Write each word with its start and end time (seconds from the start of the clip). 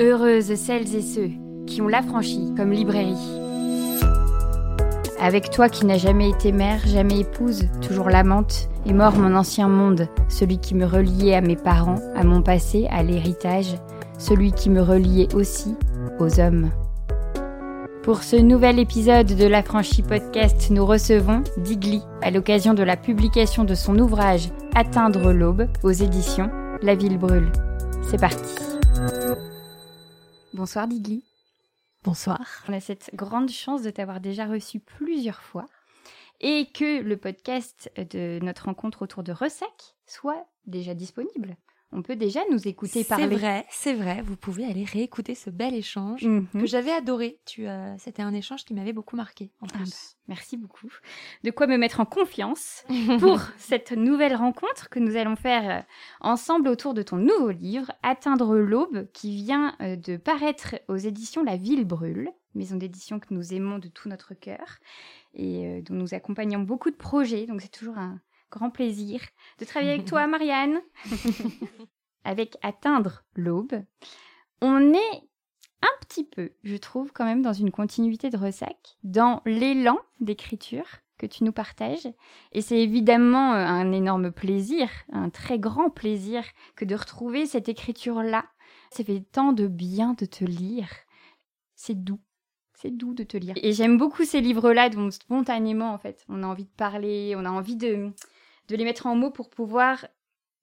Heureuses 0.00 0.54
celles 0.54 0.96
et 0.96 1.02
ceux 1.02 1.28
qui 1.66 1.82
ont 1.82 1.88
l'affranchi 1.88 2.54
comme 2.56 2.72
librairie. 2.72 3.12
Avec 5.20 5.50
toi 5.50 5.68
qui 5.68 5.84
n'as 5.84 5.98
jamais 5.98 6.30
été 6.30 6.52
mère, 6.52 6.80
jamais 6.86 7.20
épouse, 7.20 7.68
toujours 7.86 8.08
l'amante, 8.08 8.70
est 8.86 8.94
mort 8.94 9.14
mon 9.16 9.34
ancien 9.34 9.68
monde, 9.68 10.08
celui 10.30 10.56
qui 10.56 10.74
me 10.74 10.86
reliait 10.86 11.34
à 11.34 11.42
mes 11.42 11.54
parents, 11.54 12.00
à 12.16 12.24
mon 12.24 12.40
passé, 12.40 12.86
à 12.90 13.02
l'héritage, 13.02 13.74
celui 14.16 14.52
qui 14.52 14.70
me 14.70 14.80
reliait 14.80 15.34
aussi 15.34 15.76
aux 16.18 16.40
hommes. 16.40 16.70
Pour 18.02 18.22
ce 18.22 18.36
nouvel 18.36 18.78
épisode 18.78 19.36
de 19.36 19.46
l'Affranchi 19.46 20.00
Podcast, 20.00 20.68
nous 20.70 20.86
recevons 20.86 21.42
Digli 21.58 22.00
à 22.22 22.30
l'occasion 22.30 22.72
de 22.72 22.82
la 22.82 22.96
publication 22.96 23.64
de 23.64 23.74
son 23.74 23.98
ouvrage 23.98 24.48
Atteindre 24.74 25.30
l'aube 25.30 25.68
aux 25.82 25.90
éditions 25.90 26.48
La 26.80 26.94
Ville 26.94 27.18
brûle. 27.18 27.52
C'est 28.08 28.18
parti. 28.18 28.54
Bonsoir 30.60 30.86
Digli. 30.86 31.24
Bonsoir. 32.04 32.66
On 32.68 32.74
a 32.74 32.80
cette 32.80 33.12
grande 33.14 33.48
chance 33.48 33.80
de 33.80 33.88
t'avoir 33.88 34.20
déjà 34.20 34.44
reçu 34.44 34.78
plusieurs 34.78 35.40
fois 35.40 35.64
et 36.38 36.70
que 36.70 37.00
le 37.00 37.16
podcast 37.16 37.90
de 37.96 38.38
notre 38.42 38.66
rencontre 38.66 39.00
autour 39.00 39.22
de 39.22 39.32
Ressac 39.32 39.96
soit 40.04 40.46
déjà 40.66 40.92
disponible 40.92 41.56
on 41.92 42.02
peut 42.02 42.16
déjà 42.16 42.40
nous 42.50 42.68
écouter 42.68 43.02
parler. 43.04 43.28
C'est 43.28 43.34
vrai, 43.36 43.66
c'est 43.68 43.94
vrai. 43.94 44.22
Vous 44.22 44.36
pouvez 44.36 44.64
aller 44.64 44.84
réécouter 44.84 45.34
ce 45.34 45.50
bel 45.50 45.74
échange 45.74 46.24
Mhm. 46.24 46.46
que 46.52 46.66
j'avais 46.66 46.92
adoré. 46.92 47.40
Tu, 47.46 47.66
euh, 47.68 47.96
c'était 47.98 48.22
un 48.22 48.32
échange 48.32 48.64
qui 48.64 48.74
m'avait 48.74 48.92
beaucoup 48.92 49.16
marqué. 49.16 49.50
En 49.60 49.66
Ah 49.74 49.78
bah, 49.78 49.84
merci 50.28 50.56
beaucoup. 50.56 50.88
De 51.44 51.50
quoi 51.50 51.66
me 51.66 51.76
mettre 51.76 51.98
en 52.00 52.04
confiance 52.04 52.84
pour 53.20 53.40
cette 53.58 53.92
nouvelle 53.92 54.36
rencontre 54.36 54.88
que 54.88 54.98
nous 55.00 55.16
allons 55.16 55.36
faire 55.36 55.78
euh, 55.78 55.82
ensemble 56.20 56.68
autour 56.68 56.94
de 56.94 57.02
ton 57.02 57.16
nouveau 57.16 57.50
livre, 57.50 57.90
Atteindre 58.02 58.56
l'aube, 58.56 59.08
qui 59.12 59.34
vient 59.34 59.74
euh, 59.80 59.96
de 59.96 60.16
paraître 60.16 60.76
aux 60.88 60.96
éditions 60.96 61.42
La 61.42 61.56
Ville 61.56 61.84
Brûle, 61.84 62.30
maison 62.54 62.76
d'édition 62.76 63.18
que 63.18 63.32
nous 63.34 63.52
aimons 63.54 63.78
de 63.78 63.88
tout 63.88 64.08
notre 64.08 64.34
cœur 64.34 64.78
et 65.34 65.82
dont 65.82 65.94
nous 65.94 66.14
accompagnons 66.14 66.58
beaucoup 66.60 66.90
de 66.90 66.96
projets. 66.96 67.46
Donc 67.46 67.60
c'est 67.60 67.70
toujours 67.70 67.98
un 67.98 68.20
grand 68.50 68.70
plaisir 68.70 69.20
de 69.58 69.64
travailler 69.64 69.92
avec 69.92 70.06
toi, 70.06 70.26
Marianne. 70.26 70.80
avec 72.24 72.56
Atteindre 72.62 73.24
l'aube, 73.34 73.82
on 74.60 74.92
est 74.92 75.22
un 75.82 76.06
petit 76.06 76.24
peu, 76.24 76.50
je 76.62 76.76
trouve, 76.76 77.12
quand 77.12 77.24
même 77.24 77.42
dans 77.42 77.52
une 77.52 77.70
continuité 77.70 78.30
de 78.30 78.36
ressac, 78.36 78.98
dans 79.02 79.40
l'élan 79.46 79.98
d'écriture 80.20 80.86
que 81.18 81.26
tu 81.26 81.44
nous 81.44 81.52
partages. 81.52 82.08
Et 82.52 82.62
c'est 82.62 82.78
évidemment 82.78 83.54
euh, 83.54 83.64
un 83.64 83.92
énorme 83.92 84.32
plaisir, 84.32 84.88
un 85.12 85.30
très 85.30 85.58
grand 85.58 85.90
plaisir 85.90 86.44
que 86.76 86.84
de 86.84 86.94
retrouver 86.94 87.46
cette 87.46 87.68
écriture-là. 87.68 88.44
Ça 88.90 89.04
fait 89.04 89.24
tant 89.32 89.52
de 89.52 89.66
bien 89.66 90.14
de 90.14 90.24
te 90.26 90.44
lire. 90.44 90.88
C'est 91.74 92.02
doux. 92.02 92.20
C'est 92.74 92.90
doux 92.90 93.12
de 93.12 93.24
te 93.24 93.36
lire. 93.36 93.54
Et 93.62 93.72
j'aime 93.72 93.98
beaucoup 93.98 94.24
ces 94.24 94.40
livres-là 94.40 94.88
dont 94.88 95.10
spontanément, 95.10 95.92
en 95.92 95.98
fait, 95.98 96.24
on 96.28 96.42
a 96.42 96.46
envie 96.46 96.64
de 96.64 96.70
parler, 96.76 97.34
on 97.36 97.44
a 97.44 97.50
envie 97.50 97.76
de, 97.76 98.10
de 98.70 98.76
les 98.76 98.84
mettre 98.84 99.06
en 99.06 99.16
mots 99.16 99.30
pour 99.30 99.50
pouvoir 99.50 100.06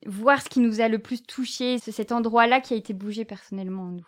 voir 0.06 0.42
ce 0.42 0.48
qui 0.48 0.62
nous 0.62 0.80
a 0.80 0.88
le 0.88 1.00
plus 1.00 1.24
touché, 1.24 1.78
cet 1.78 2.12
endroit-là 2.12 2.62
qui 2.62 2.74
a 2.74 2.78
été 2.78 2.94
bougé 2.94 3.26
personnellement 3.26 3.84
en 3.84 3.92
nous. 3.92 4.08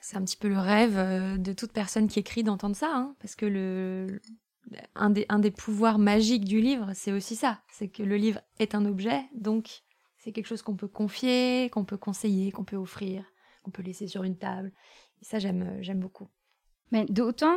C'est 0.00 0.16
un 0.16 0.24
petit 0.24 0.36
peu 0.36 0.48
le 0.48 0.58
rêve 0.58 0.96
euh, 0.96 1.36
de 1.36 1.52
toute 1.52 1.72
personne 1.72 2.06
qui 2.06 2.20
écrit 2.20 2.44
d'entendre 2.44 2.76
ça, 2.76 2.92
hein, 2.94 3.16
parce 3.20 3.34
que 3.34 3.46
le, 3.46 4.20
un, 4.94 5.10
des, 5.10 5.26
un 5.28 5.38
des 5.38 5.50
pouvoirs 5.50 5.98
magiques 5.98 6.44
du 6.44 6.60
livre, 6.60 6.90
c'est 6.94 7.12
aussi 7.12 7.34
ça. 7.34 7.60
C'est 7.68 7.88
que 7.88 8.02
le 8.02 8.16
livre 8.16 8.40
est 8.58 8.74
un 8.74 8.84
objet, 8.84 9.22
donc 9.34 9.82
c'est 10.18 10.32
quelque 10.32 10.46
chose 10.46 10.62
qu'on 10.62 10.76
peut 10.76 10.88
confier, 10.88 11.68
qu'on 11.70 11.84
peut 11.84 11.96
conseiller, 11.96 12.52
qu'on 12.52 12.64
peut 12.64 12.76
offrir, 12.76 13.24
qu'on 13.62 13.70
peut 13.70 13.82
laisser 13.82 14.06
sur 14.06 14.22
une 14.22 14.38
table. 14.38 14.72
Et 15.20 15.24
ça, 15.24 15.40
j'aime, 15.40 15.62
euh, 15.62 15.78
j'aime 15.82 16.00
beaucoup. 16.00 16.28
Mais 16.92 17.06
d'autant 17.06 17.56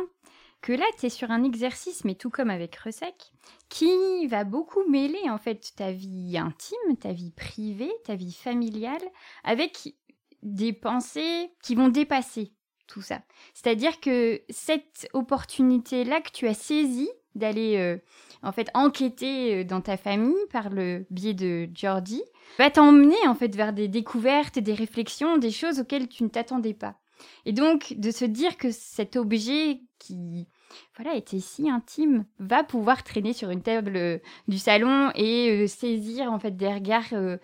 que 0.66 0.72
là, 0.72 0.84
tu 0.98 1.06
es 1.06 1.10
sur 1.10 1.30
un 1.30 1.44
exercice, 1.44 2.04
mais 2.04 2.16
tout 2.16 2.28
comme 2.28 2.50
avec 2.50 2.74
Ressac, 2.74 3.30
qui 3.68 4.26
va 4.26 4.42
beaucoup 4.42 4.82
mêler 4.90 5.30
en 5.30 5.38
fait 5.38 5.72
ta 5.76 5.92
vie 5.92 6.36
intime, 6.36 6.96
ta 6.98 7.12
vie 7.12 7.30
privée, 7.30 7.92
ta 8.04 8.16
vie 8.16 8.32
familiale, 8.32 9.04
avec 9.44 9.94
des 10.42 10.72
pensées 10.72 11.52
qui 11.62 11.76
vont 11.76 11.86
dépasser 11.86 12.52
tout 12.88 13.00
ça. 13.00 13.22
C'est-à-dire 13.54 14.00
que 14.00 14.42
cette 14.48 15.08
opportunité-là 15.12 16.20
que 16.20 16.32
tu 16.32 16.48
as 16.48 16.54
saisie 16.54 17.10
d'aller 17.36 17.76
euh, 17.76 17.98
en 18.42 18.50
fait 18.50 18.68
enquêter 18.74 19.60
euh, 19.60 19.64
dans 19.64 19.80
ta 19.80 19.96
famille 19.96 20.34
par 20.50 20.70
le 20.70 21.06
biais 21.10 21.34
de 21.34 21.68
Jordi 21.76 22.24
va 22.58 22.72
t'emmener 22.72 23.28
en 23.28 23.36
fait 23.36 23.54
vers 23.54 23.72
des 23.72 23.86
découvertes, 23.86 24.58
des 24.58 24.74
réflexions, 24.74 25.38
des 25.38 25.52
choses 25.52 25.78
auxquelles 25.78 26.08
tu 26.08 26.24
ne 26.24 26.28
t'attendais 26.28 26.74
pas. 26.74 26.96
Et 27.44 27.52
donc 27.52 27.94
de 27.96 28.10
se 28.10 28.24
dire 28.24 28.56
que 28.56 28.72
cet 28.72 29.14
objet 29.14 29.80
qui 30.00 30.48
voilà 30.96 31.14
était 31.14 31.40
si 31.40 31.70
intime 31.70 32.24
va 32.38 32.64
pouvoir 32.64 33.02
traîner 33.04 33.32
sur 33.32 33.50
une 33.50 33.62
table 33.62 33.96
euh, 33.96 34.18
du 34.48 34.58
salon 34.58 35.10
et 35.14 35.50
euh, 35.50 35.66
saisir 35.66 36.32
en 36.32 36.38
fait 36.38 36.56
des 36.56 36.72
regards 36.72 37.12
euh, 37.12 37.36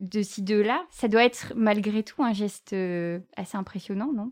de 0.00 0.22
ci 0.22 0.42
de 0.42 0.56
là, 0.56 0.86
ça 0.90 1.08
doit 1.08 1.24
être 1.24 1.52
malgré 1.56 2.04
tout 2.04 2.22
un 2.22 2.32
geste 2.32 2.72
assez 3.36 3.56
impressionnant, 3.56 4.12
non? 4.12 4.30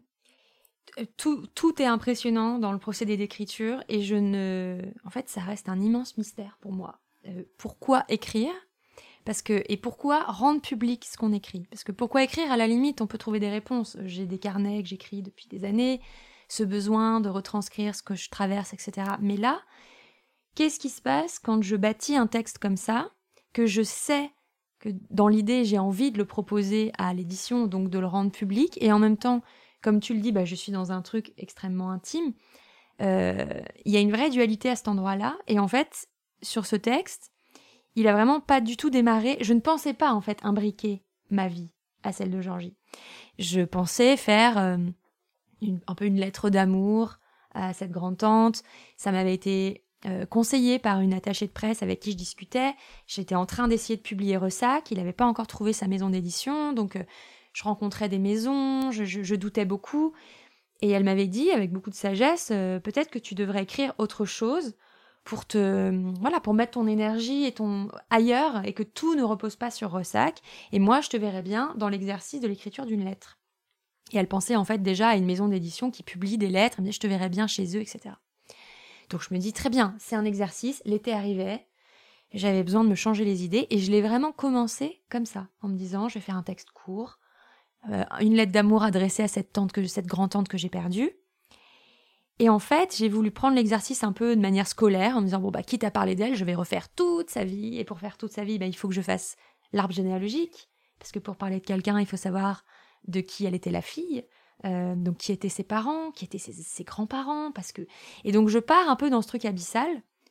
Tout, 1.17 1.45
tout 1.57 1.83
est 1.83 1.87
impressionnant 1.87 2.61
dans 2.61 2.71
le 2.71 2.79
procédé 2.79 3.17
d'écriture 3.17 3.83
et 3.89 4.01
je 4.01 4.15
ne. 4.15 4.81
En 5.05 5.11
fait, 5.11 5.29
ça 5.29 5.41
reste 5.41 5.69
un 5.69 5.81
immense 5.81 6.17
mystère 6.17 6.57
pour 6.61 6.71
moi. 6.71 7.01
Pourquoi 7.59 8.05
écrire? 8.09 8.53
Parce 9.25 9.43
que, 9.43 9.65
et 9.69 9.77
pourquoi 9.77 10.23
rendre 10.23 10.63
public 10.63 11.05
ce 11.05 11.19
qu'on 11.19 11.33
écrit? 11.33 11.67
Parce 11.69 11.83
que 11.83 11.91
pourquoi 11.91 12.23
écrire? 12.23 12.51
À 12.53 12.57
la 12.57 12.69
limite, 12.69 13.01
on 13.01 13.09
peut 13.09 13.19
trouver 13.19 13.41
des 13.41 13.51
réponses. 13.51 13.97
J'ai 14.05 14.25
des 14.25 14.39
carnets 14.39 14.81
que 14.85 14.89
j'écris 14.89 15.21
depuis 15.21 15.49
des 15.49 15.65
années, 15.65 16.01
ce 16.49 16.63
besoin 16.63 17.21
de 17.21 17.29
retranscrire 17.29 17.95
ce 17.95 18.03
que 18.03 18.15
je 18.15 18.31
traverse, 18.31 18.73
etc. 18.73 19.13
Mais 19.21 19.37
là, 19.37 19.61
qu'est-ce 20.55 20.79
qui 20.79 20.89
se 20.89 21.03
passe 21.03 21.39
quand 21.39 21.63
je 21.63 21.77
bâtis 21.77 22.17
un 22.17 22.27
texte 22.27 22.59
comme 22.59 22.77
ça, 22.77 23.11
que 23.53 23.67
je 23.67 23.83
sais 23.83 24.31
que 24.79 24.91
dans 25.11 25.29
l'idée, 25.29 25.65
j'ai 25.65 25.79
envie 25.79 26.13
de 26.13 26.19
le 26.19 26.27
proposer 26.27 26.93
à 26.99 27.15
l'édition, 27.15 27.67
donc 27.67 27.89
de 27.89 27.99
le 27.99 28.07
rendre 28.07 28.31
public, 28.31 28.77
et 28.81 28.93
en 28.93 28.99
même 28.99 29.17
temps, 29.17 29.43
comme 29.83 30.01
tu 30.01 30.15
le 30.15 30.21
dis, 30.21 30.33
bah, 30.33 30.45
je 30.45 30.55
suis 30.55 30.73
dans 30.73 30.93
un 30.93 31.03
truc 31.03 31.33
extrêmement 31.39 31.91
intime. 31.91 32.33
Euh, 33.01 33.63
Il 33.85 33.93
y 33.93 33.97
a 33.97 34.01
une 34.01 34.11
vraie 34.11 34.31
dualité 34.31 34.69
à 34.69 34.77
cet 34.77 34.89
endroit-là. 34.89 35.39
Et 35.47 35.59
en 35.59 35.69
fait, 35.69 36.09
sur 36.43 36.67
ce 36.67 36.77
texte, 36.77 37.31
il 37.95 38.09
a 38.09 38.13
vraiment 38.13 38.41
pas 38.41 38.61
du 38.61 38.77
tout 38.77 38.91
démarré. 38.91 39.39
Je 39.41 39.53
ne 39.53 39.61
pensais 39.61 39.95
pas, 39.95 40.13
en 40.13 40.21
fait, 40.21 40.39
imbriquer 40.43 41.03
ma 41.31 41.49
vie 41.49 41.71
à 42.03 42.13
celle 42.13 42.31
de 42.31 42.41
Georgie. 42.41 42.77
Je 43.39 43.63
pensais 43.63 44.17
faire 44.17 44.59
euh, 44.59 44.77
un 45.63 45.95
peu 45.95 46.05
une 46.05 46.19
lettre 46.19 46.51
d'amour 46.51 47.19
à 47.53 47.73
cette 47.73 47.91
grande-tante. 47.91 48.63
Ça 48.97 49.13
m'avait 49.13 49.35
été 49.35 49.85
euh, 50.05 50.27
conseillé 50.27 50.79
par 50.79 51.01
une 51.01 51.15
attachée 51.15 51.47
de 51.47 51.53
presse 51.53 51.83
avec 51.83 52.01
qui 52.01 52.13
je 52.13 52.17
discutais. 52.17 52.75
J'étais 53.07 53.35
en 53.35 53.47
train 53.47 53.67
d'essayer 53.69 53.97
de 53.97 54.03
publier 54.03 54.37
Ressac. 54.37 54.91
Il 54.91 54.99
n'avait 54.99 55.13
pas 55.13 55.27
encore 55.27 55.47
trouvé 55.47 55.73
sa 55.73 55.89
maison 55.89 56.11
d'édition. 56.11 56.73
Donc, 56.73 56.97
euh, 56.97 57.03
je 57.53 57.65
rencontrais 57.65 58.11
des 58.11 58.19
maisons, 58.19 58.91
je 58.91 59.35
doutais 59.35 59.65
beaucoup. 59.65 60.13
Et 60.83 60.91
elle 60.91 61.05
m'avait 61.05 61.27
dit, 61.27 61.51
avec 61.51 61.73
beaucoup 61.73 61.91
de 61.91 61.95
sagesse, 61.95 62.51
euh, 62.53 62.79
peut-être 62.79 63.11
que 63.11 63.19
tu 63.19 63.35
devrais 63.35 63.63
écrire 63.63 63.95
autre 63.99 64.25
chose 64.25 64.75
pour 65.25 65.47
te, 65.47 65.91
voilà, 66.21 66.39
pour 66.39 66.55
mettre 66.55 66.73
ton 66.73 66.87
énergie 66.87 67.45
et 67.45 67.53
ton 67.53 67.89
ailleurs 68.11 68.65
et 68.65 68.73
que 68.73 68.83
tout 68.83 69.15
ne 69.15 69.23
repose 69.23 69.57
pas 69.57 69.71
sur 69.71 69.91
Ressac. 69.91 70.41
Et 70.73 70.79
moi, 70.79 71.01
je 71.01 71.09
te 71.09 71.17
verrais 71.17 71.43
bien 71.43 71.75
dans 71.77 71.89
l'exercice 71.89 72.41
de 72.41 72.49
l'écriture 72.49 72.87
d'une 72.87 73.05
lettre. 73.05 73.39
Et 74.13 74.19
elle 74.19 74.29
pensait 74.29 74.57
en 74.57 74.65
fait 74.65 74.83
déjà 74.83 75.09
à 75.09 75.17
une 75.17 75.27
maison 75.27 75.49
d'édition 75.49 75.91
qui 75.91 76.03
publie 76.03 76.39
des 76.39 76.49
lettres. 76.49 76.77
Elle 76.79 76.85
me 76.85 76.91
dit, 76.91 76.95
je 76.95 77.01
te 77.01 77.07
verrais 77.07 77.29
bien 77.29 77.47
chez 77.47 77.77
eux, 77.77 77.81
etc. 77.81 78.15
Donc 79.11 79.23
je 79.23 79.35
me 79.35 79.39
dis, 79.39 79.53
très 79.53 79.71
bien, 79.71 79.95
c'est 79.99 80.17
un 80.17 80.25
exercice. 80.25 80.83
L'été 80.85 81.13
arrivait. 81.13 81.67
J'avais 82.33 82.65
besoin 82.65 82.85
de 82.85 82.89
me 82.89 82.95
changer 82.95 83.25
les 83.25 83.45
idées 83.45 83.67
et 83.71 83.79
je 83.79 83.91
l'ai 83.91 84.03
vraiment 84.03 84.33
commencé 84.33 85.03
comme 85.11 85.27
ça, 85.27 85.49
en 85.63 85.69
me 85.69 85.77
disant, 85.77 86.09
je 86.09 86.15
vais 86.15 86.21
faire 86.21 86.37
un 86.37 86.43
texte 86.43 86.71
court, 86.71 87.19
euh, 87.89 88.05
une 88.21 88.35
lettre 88.35 88.53
d'amour 88.53 88.83
adressée 88.83 89.23
à 89.23 89.29
cette 89.29 89.53
tante 89.53 89.73
que 89.73 89.85
cette 89.87 90.07
grand 90.07 90.29
tante 90.29 90.49
que 90.49 90.59
j'ai 90.59 90.69
perdue. 90.69 91.11
Et 92.39 92.49
en 92.49 92.59
fait, 92.59 92.95
j'ai 92.97 93.09
voulu 93.09 93.31
prendre 93.31 93.55
l'exercice 93.55 94.05
un 94.05 94.13
peu 94.13 94.37
de 94.37 94.41
manière 94.41 94.67
scolaire 94.67 95.17
en 95.17 95.21
me 95.21 95.27
disant 95.27 95.41
bon 95.41 95.51
bah 95.51 95.63
quitte 95.63 95.85
à 95.85 95.91
parler 95.91 96.15
d'elle, 96.15 96.35
je 96.35 96.45
vais 96.45 96.55
refaire 96.55 96.89
toute 96.91 97.31
sa 97.31 97.45
vie 97.45 97.79
et 97.79 97.85
pour 97.85 97.99
faire 97.99 98.19
toute 98.19 98.33
sa 98.33 98.45
vie, 98.45 98.59
bah, 98.59 98.67
il 98.67 98.77
faut 98.77 98.89
que 98.89 98.95
je 98.95 99.01
fasse 99.01 99.37
l'arbre 99.73 99.95
généalogique 99.95 100.69
parce 100.99 101.13
que 101.13 101.19
pour 101.19 101.37
parler 101.37 101.61
de 101.61 101.65
quelqu'un, 101.65 101.99
il 101.99 102.07
faut 102.07 102.17
savoir 102.17 102.65
de 103.09 103.21
qui 103.21 103.47
elle 103.47 103.55
était 103.55 103.71
la 103.71 103.83
fille. 103.83 104.25
euh, 104.65 104.95
donc 104.97 105.19
qui 105.19 105.33
étaient 105.33 105.51
ses 105.51 105.65
parents, 105.65 106.11
qui 106.13 106.25
étaient 106.25 106.39
ses, 106.39 106.85
grands-parents, 106.85 107.53
parce 107.53 107.73
que 107.73 107.83
et 108.25 108.33
donc 108.33 108.49
je 108.49 108.59
pars 108.59 108.89
un 108.89 108.97
peu 108.97 109.11
dans 109.11 109.23
ce 109.23 109.29
truc 109.29 109.45
abyssal. 109.45 109.89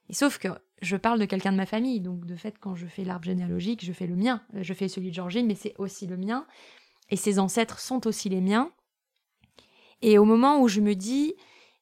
Et 0.10 0.14
sauf 0.14 0.38
que 0.40 0.50
je 0.82 0.98
parle 0.98 1.20
de 1.20 1.26
quelqu'un 1.26 1.52
de 1.52 1.58
ma 1.58 1.66
famille, 1.66 2.00
donc 2.00 2.26
de 2.26 2.36
fait 2.36 2.58
quand 2.60 2.76
je 2.76 2.88
fais 2.88 3.04
l'arbre 3.04 3.26
généalogique, 3.26 3.84
je 3.86 3.94
fais 3.94 4.08
le 4.08 4.16
mien, 4.16 4.42
je 4.54 4.74
fais 4.74 4.88
celui 4.88 5.10
de 5.10 5.16
Georgine, 5.16 5.46
mais 5.48 5.56
c'est 5.56 5.76
aussi 5.78 6.06
le 6.08 6.18
mien, 6.18 6.46
et 7.10 7.16
ses 7.18 7.40
ancêtres 7.40 7.80
sont 7.80 8.08
aussi 8.08 8.30
les 8.30 8.42
miens. 8.42 8.72
Et 10.02 10.18
au 10.18 10.26
moment 10.26 10.60
où 10.60 10.68
je 10.68 10.82
me 10.82 10.96
dis, 10.96 11.34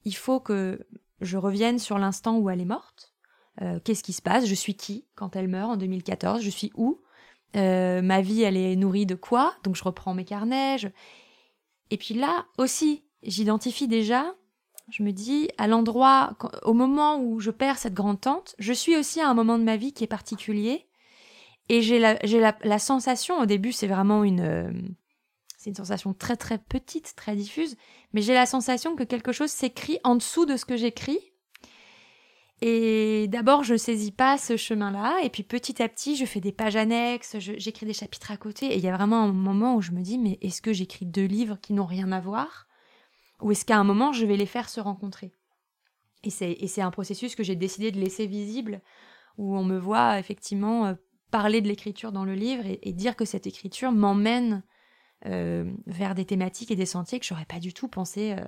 il 0.06 0.16
faut 0.16 0.40
que 0.40 0.86
je 1.22 1.38
revienne 1.38 1.80
sur 1.80 1.98
l'instant 1.98 2.38
où 2.38 2.50
elle 2.50 2.62
est 2.62 2.66
morte. 2.66 3.14
Euh, 3.62 3.80
Qu'est-ce 3.84 4.04
qui 4.04 4.14
se 4.14 4.22
passe? 4.22 4.46
Je 4.46 4.56
suis 4.56 4.76
qui 4.76 5.06
quand 5.16 5.36
elle 5.36 5.48
meurt 5.48 5.72
en 5.72 5.78
2014 5.78 6.42
Je 6.42 6.50
suis 6.50 6.72
où? 6.76 7.02
Euh, 7.56 8.02
Ma 8.02 8.22
vie, 8.22 8.42
elle 8.42 8.58
est 8.58 8.76
nourrie 8.76 9.06
de 9.06 9.16
quoi? 9.16 9.54
Donc 9.64 9.76
je 9.76 9.84
reprends 9.84 10.14
mes 10.14 10.26
carnets. 10.26 10.78
Et 11.92 11.98
puis 11.98 12.14
là 12.14 12.46
aussi, 12.58 13.04
j'identifie 13.22 13.88
déjà, 13.88 14.34
je 14.90 15.04
me 15.04 15.12
dis, 15.12 15.50
à 15.58 15.68
l'endroit, 15.68 16.38
au 16.64 16.74
moment 16.74 17.20
où 17.20 17.40
je 17.40 17.52
perds 17.52 17.78
cette 17.78 17.94
grande 17.94 18.20
tante, 18.20 18.56
je 18.60 18.74
suis 18.74 18.98
aussi 18.98 19.22
à 19.22 19.30
un 19.30 19.34
moment 19.34 19.58
de 19.58 19.64
ma 19.64 19.78
vie 19.78 19.94
qui 19.94 20.04
est 20.04 20.08
particulier. 20.08 20.88
Et 21.70 21.82
j'ai 21.82 22.00
la, 22.00 22.18
j'ai 22.26 22.40
la, 22.40 22.58
la, 22.64 22.80
sensation, 22.80 23.40
au 23.40 23.46
début, 23.46 23.72
c'est 23.72 23.88
vraiment 23.88 24.26
une, 24.26 24.42
euh, 24.42 24.72
c'est 25.58 25.70
une 25.70 25.76
sensation 25.78 26.14
très 26.14 26.36
très 26.36 26.58
petite, 26.58 27.14
très 27.16 27.38
diffuse, 27.38 27.78
mais 28.12 28.22
j'ai 28.22 28.34
la 28.34 28.46
sensation 28.46 28.98
que 28.98 29.04
quelque 29.04 29.32
chose 29.32 29.50
s'écrit 29.50 30.00
en 30.04 30.16
dessous 30.16 30.46
de 30.46 30.58
ce 30.58 30.66
que 30.66 30.76
j'écris. 30.76 31.33
Et 32.66 33.28
d'abord, 33.28 33.66
je 33.66 33.76
saisis 33.76 34.14
pas 34.14 34.38
ce 34.38 34.56
chemin-là, 34.56 35.20
et 35.22 35.30
puis 35.30 35.44
petit 35.44 35.84
à 35.84 35.90
petit, 35.90 36.16
je 36.16 36.24
fais 36.24 36.40
des 36.40 36.54
pages 36.54 36.78
annexes, 36.78 37.36
j'écris 37.38 37.86
des 37.86 37.92
chapitres 37.92 38.32
à 38.32 38.38
côté, 38.38 38.68
et 38.68 38.78
il 38.78 38.82
y 38.82 38.88
a 38.88 38.96
vraiment 38.96 39.22
un 39.24 39.34
moment 39.34 39.76
où 39.76 39.82
je 39.82 39.92
me 39.92 40.02
dis, 40.02 40.18
mais 40.18 40.38
est-ce 40.42 40.62
que 40.62 40.72
j'écris 40.72 41.06
deux 41.06 41.26
livres 41.26 41.58
qui 41.62 41.74
n'ont 41.74 41.86
rien 41.86 42.14
à 42.14 42.22
voir? 42.22 42.70
Ou 43.42 43.52
est-ce 43.52 43.66
qu'à 43.66 43.78
un 43.78 43.84
moment, 43.84 44.14
je 44.14 44.26
vais 44.26 44.38
les 44.38 44.46
faire 44.46 44.70
se 44.70 44.80
rencontrer? 44.80 45.34
Et 46.24 46.30
c'est 46.30 46.82
un 46.82 46.90
processus 46.90 47.36
que 47.36 47.44
j'ai 47.44 47.58
décidé 47.58 47.92
de 47.92 48.00
laisser 48.00 48.28
visible, 48.28 48.80
où 49.38 49.58
on 49.58 49.66
me 49.66 49.78
voit 49.78 50.18
effectivement 50.18 50.86
euh, 50.86 50.94
parler 51.32 51.60
de 51.60 51.68
l'écriture 51.68 52.14
dans 52.14 52.24
le 52.24 52.34
livre 52.34 52.64
et, 52.66 52.94
dire 52.94 53.18
que 53.18 53.26
cette 53.26 53.46
écriture 53.46 53.92
m'emmène 53.92 54.64
euh, 55.26 55.70
vers 55.86 56.16
des 56.16 56.24
thématiques 56.24 56.72
et 56.72 56.78
des 56.78 56.86
sentiers 56.86 57.20
que 57.20 57.26
j'aurais 57.26 57.44
pas 57.44 57.60
du 57.60 57.74
tout 57.74 57.90
pensé 57.90 58.38
euh, 58.40 58.46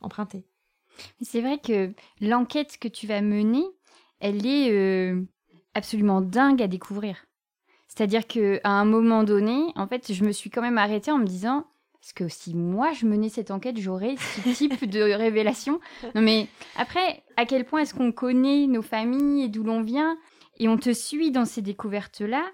emprunter. 0.00 0.46
C'est 1.20 1.40
vrai 1.40 1.58
que 1.58 1.92
l'enquête 2.20 2.78
que 2.78 2.88
tu 2.88 3.06
vas 3.06 3.20
mener, 3.20 3.64
elle 4.20 4.46
est 4.46 4.70
euh, 4.70 5.22
absolument 5.74 6.20
dingue 6.20 6.62
à 6.62 6.68
découvrir. 6.68 7.26
C'est-à-dire 7.86 8.26
que 8.26 8.60
à 8.64 8.70
un 8.70 8.84
moment 8.84 9.24
donné, 9.24 9.72
en 9.76 9.86
fait, 9.86 10.12
je 10.12 10.24
me 10.24 10.32
suis 10.32 10.50
quand 10.50 10.62
même 10.62 10.78
arrêtée 10.78 11.10
en 11.10 11.18
me 11.18 11.26
disant 11.26 11.66
est-ce 12.02 12.14
que 12.14 12.28
si 12.28 12.54
moi 12.54 12.92
je 12.92 13.06
menais 13.06 13.28
cette 13.28 13.50
enquête, 13.50 13.78
j'aurais 13.78 14.14
ce 14.16 14.54
type 14.54 14.88
de 14.88 15.00
révélation. 15.12 15.80
Non 16.14 16.22
mais 16.22 16.46
après, 16.76 17.22
à 17.36 17.44
quel 17.44 17.64
point 17.64 17.80
est-ce 17.80 17.94
qu'on 17.94 18.12
connaît 18.12 18.66
nos 18.66 18.82
familles 18.82 19.44
et 19.44 19.48
d'où 19.48 19.64
l'on 19.64 19.82
vient? 19.82 20.16
Et 20.58 20.68
on 20.68 20.76
te 20.76 20.92
suit 20.92 21.30
dans 21.30 21.44
ces 21.44 21.62
découvertes-là, 21.62 22.44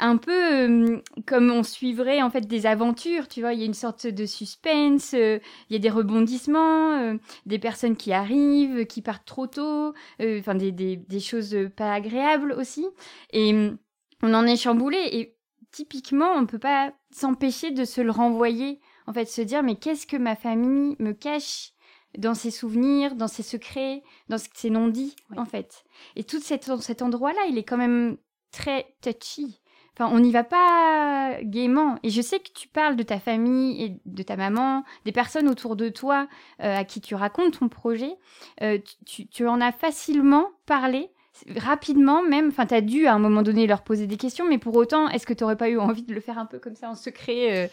un 0.00 0.16
peu 0.16 0.32
euh, 0.32 1.02
comme 1.26 1.50
on 1.50 1.62
suivrait 1.62 2.22
en 2.22 2.30
fait 2.30 2.42
des 2.42 2.66
aventures, 2.66 3.28
tu 3.28 3.40
vois, 3.40 3.52
il 3.54 3.60
y 3.60 3.62
a 3.62 3.66
une 3.66 3.74
sorte 3.74 4.06
de 4.06 4.26
suspense, 4.26 5.14
euh, 5.14 5.38
il 5.68 5.74
y 5.74 5.76
a 5.76 5.78
des 5.78 5.90
rebondissements, 5.90 6.92
euh, 6.98 7.14
des 7.46 7.58
personnes 7.58 7.96
qui 7.96 8.12
arrivent, 8.12 8.86
qui 8.86 9.02
partent 9.02 9.26
trop 9.26 9.46
tôt, 9.46 9.94
enfin 10.20 10.54
des, 10.54 10.72
des, 10.72 10.96
des, 10.96 11.20
choses 11.20 11.56
pas 11.76 11.92
agréables 11.92 12.52
aussi, 12.52 12.86
et 13.32 13.52
mm, 13.52 13.78
on 14.22 14.34
en 14.34 14.46
est 14.46 14.56
chamboulé, 14.56 14.98
et 15.12 15.36
typiquement 15.70 16.32
on 16.32 16.46
peut 16.46 16.58
pas 16.58 16.92
s'empêcher 17.10 17.70
de 17.70 17.84
se 17.84 18.00
le 18.00 18.10
renvoyer, 18.10 18.80
en 19.06 19.12
fait, 19.12 19.26
se 19.26 19.42
dire 19.42 19.62
mais 19.62 19.76
qu'est-ce 19.76 20.06
que 20.06 20.16
ma 20.16 20.36
famille 20.36 20.96
me 20.98 21.12
cache 21.12 21.72
dans 22.18 22.34
ses 22.34 22.50
souvenirs, 22.50 23.14
dans 23.14 23.28
ses 23.28 23.42
secrets, 23.42 24.02
dans 24.28 24.38
ses 24.38 24.70
non-dits, 24.70 25.14
en 25.36 25.44
fait. 25.44 25.84
Et 26.16 26.24
tout 26.24 26.40
cet, 26.40 26.70
cet 26.80 27.02
endroit-là, 27.02 27.40
il 27.48 27.56
est 27.56 27.62
quand 27.64 27.76
même 27.76 28.16
très 28.50 28.96
touchy. 29.00 29.59
Enfin, 29.94 30.10
on 30.14 30.20
n'y 30.20 30.32
va 30.32 30.44
pas 30.44 31.42
gaiement. 31.42 31.98
Et 32.02 32.10
je 32.10 32.22
sais 32.22 32.38
que 32.38 32.50
tu 32.54 32.68
parles 32.68 32.96
de 32.96 33.02
ta 33.02 33.18
famille 33.18 33.82
et 33.82 34.00
de 34.06 34.22
ta 34.22 34.36
maman, 34.36 34.84
des 35.04 35.12
personnes 35.12 35.48
autour 35.48 35.76
de 35.76 35.88
toi 35.88 36.28
euh, 36.62 36.78
à 36.78 36.84
qui 36.84 37.00
tu 37.00 37.14
racontes 37.14 37.58
ton 37.58 37.68
projet. 37.68 38.16
Euh, 38.62 38.78
tu, 39.04 39.46
en 39.46 39.60
as 39.60 39.72
facilement 39.72 40.48
parlé, 40.66 41.10
rapidement 41.56 42.22
même. 42.22 42.48
Enfin, 42.48 42.66
tu 42.66 42.74
as 42.74 42.80
dû 42.80 43.06
à 43.06 43.14
un 43.14 43.18
moment 43.18 43.42
donné 43.42 43.66
leur 43.66 43.82
poser 43.82 44.06
des 44.06 44.16
questions, 44.16 44.46
mais 44.48 44.58
pour 44.58 44.76
autant, 44.76 45.08
est-ce 45.08 45.26
que 45.26 45.34
tu 45.34 45.44
n'aurais 45.44 45.56
pas 45.56 45.68
eu 45.68 45.78
envie 45.78 46.02
de 46.02 46.14
le 46.14 46.20
faire 46.20 46.38
un 46.38 46.46
peu 46.46 46.58
comme 46.58 46.76
ça 46.76 46.88
en 46.88 46.94
secret 46.94 47.66
euh? 47.66 47.68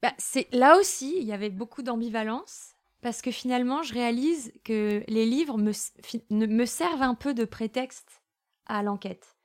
bah, 0.00 0.12
Là 0.52 0.78
aussi, 0.78 1.14
il 1.18 1.24
y 1.24 1.32
avait 1.32 1.50
beaucoup 1.50 1.82
d'ambivalence 1.82 2.74
parce 3.02 3.20
que 3.20 3.32
finalement, 3.32 3.82
je 3.82 3.94
réalise 3.94 4.52
que 4.64 5.02
les 5.08 5.26
livres 5.26 5.58
me 5.58 6.64
servent 6.64 7.02
un 7.02 7.14
peu 7.14 7.34
de 7.34 7.44
prétexte 7.44 8.22
à 8.66 8.82
l'enquête. 8.82 9.36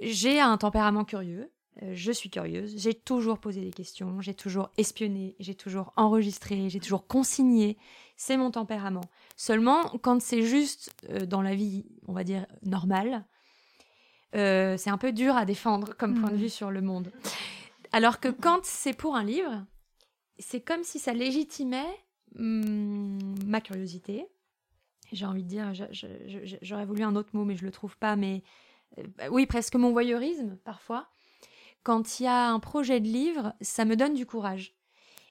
J'ai 0.00 0.40
un 0.40 0.56
tempérament 0.56 1.04
curieux, 1.04 1.50
euh, 1.82 1.92
je 1.94 2.12
suis 2.12 2.30
curieuse, 2.30 2.74
j'ai 2.76 2.94
toujours 2.94 3.38
posé 3.38 3.60
des 3.60 3.70
questions, 3.70 4.20
j'ai 4.20 4.34
toujours 4.34 4.70
espionné, 4.76 5.36
j'ai 5.40 5.54
toujours 5.54 5.92
enregistré, 5.96 6.68
j'ai 6.70 6.80
toujours 6.80 7.06
consigné, 7.06 7.76
c'est 8.16 8.36
mon 8.36 8.50
tempérament. 8.50 9.04
Seulement, 9.36 9.84
quand 10.02 10.20
c'est 10.20 10.42
juste 10.42 10.94
euh, 11.10 11.26
dans 11.26 11.42
la 11.42 11.54
vie, 11.54 11.84
on 12.08 12.12
va 12.12 12.24
dire, 12.24 12.46
normale, 12.62 13.24
euh, 14.34 14.76
c'est 14.76 14.90
un 14.90 14.98
peu 14.98 15.12
dur 15.12 15.36
à 15.36 15.44
défendre 15.44 15.94
comme 15.96 16.20
point 16.20 16.30
de 16.30 16.36
mmh. 16.36 16.40
vue 16.40 16.50
sur 16.50 16.70
le 16.70 16.80
monde. 16.80 17.12
Alors 17.92 18.20
que 18.20 18.28
quand 18.28 18.64
c'est 18.64 18.92
pour 18.92 19.16
un 19.16 19.24
livre, 19.24 19.66
c'est 20.38 20.60
comme 20.60 20.84
si 20.84 20.98
ça 20.98 21.12
légitimait 21.12 21.98
Hmm, 22.34 23.34
ma 23.46 23.60
curiosité. 23.60 24.26
J'ai 25.12 25.26
envie 25.26 25.42
de 25.42 25.48
dire, 25.48 25.72
j'aurais 26.62 26.84
voulu 26.84 27.02
un 27.02 27.16
autre 27.16 27.30
mot, 27.32 27.44
mais 27.44 27.56
je 27.56 27.64
le 27.64 27.72
trouve 27.72 27.96
pas. 27.96 28.14
Mais 28.14 28.42
oui, 29.30 29.46
presque 29.46 29.76
mon 29.76 29.92
voyeurisme 29.92 30.56
parfois. 30.64 31.08
Quand 31.82 32.20
il 32.20 32.24
y 32.24 32.26
a 32.26 32.48
un 32.50 32.60
projet 32.60 33.00
de 33.00 33.08
livre, 33.08 33.54
ça 33.60 33.84
me 33.84 33.96
donne 33.96 34.14
du 34.14 34.26
courage. 34.26 34.74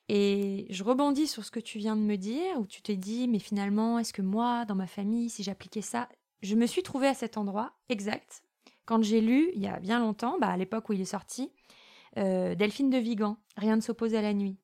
Et 0.08 0.66
je 0.72 0.84
rebondis 0.84 1.28
sur 1.28 1.46
ce 1.46 1.52
que 1.52 1.60
tu 1.60 1.78
viens 1.78 1.96
de 1.96 2.02
me 2.02 2.16
dire, 2.16 2.60
où 2.60 2.66
tu 2.66 2.82
t'es 2.82 2.96
dit, 2.96 3.28
mais 3.28 3.38
finalement, 3.38 4.00
est-ce 4.00 4.14
que 4.14 4.24
moi, 4.24 4.66
dans 4.66 4.74
ma 4.74 4.88
famille, 4.88 5.30
si 5.30 5.44
j'appliquais 5.44 5.84
ça, 5.84 6.10
je 6.42 6.56
me 6.56 6.66
suis 6.66 6.82
trouvée 6.82 7.08
à 7.08 7.14
cet 7.14 7.38
endroit 7.38 7.74
exact. 7.90 8.42
Quand 8.86 9.04
j'ai 9.04 9.22
lu, 9.22 9.52
il 9.54 9.62
y 9.62 9.68
a 9.68 9.80
bien 9.80 10.00
longtemps, 10.00 10.38
bah, 10.40 10.48
à 10.48 10.58
l'époque 10.58 10.90
où 10.90 10.94
il 10.94 11.02
est 11.02 11.06
sorti, 11.06 11.52
euh, 12.18 12.56
Delphine 12.56 12.90
de 12.90 12.98
Vigan, 12.98 13.38
Rien 13.56 13.76
ne 13.76 13.82
s'oppose 13.82 14.16
à 14.16 14.22
la 14.24 14.34
nuit. 14.34 14.58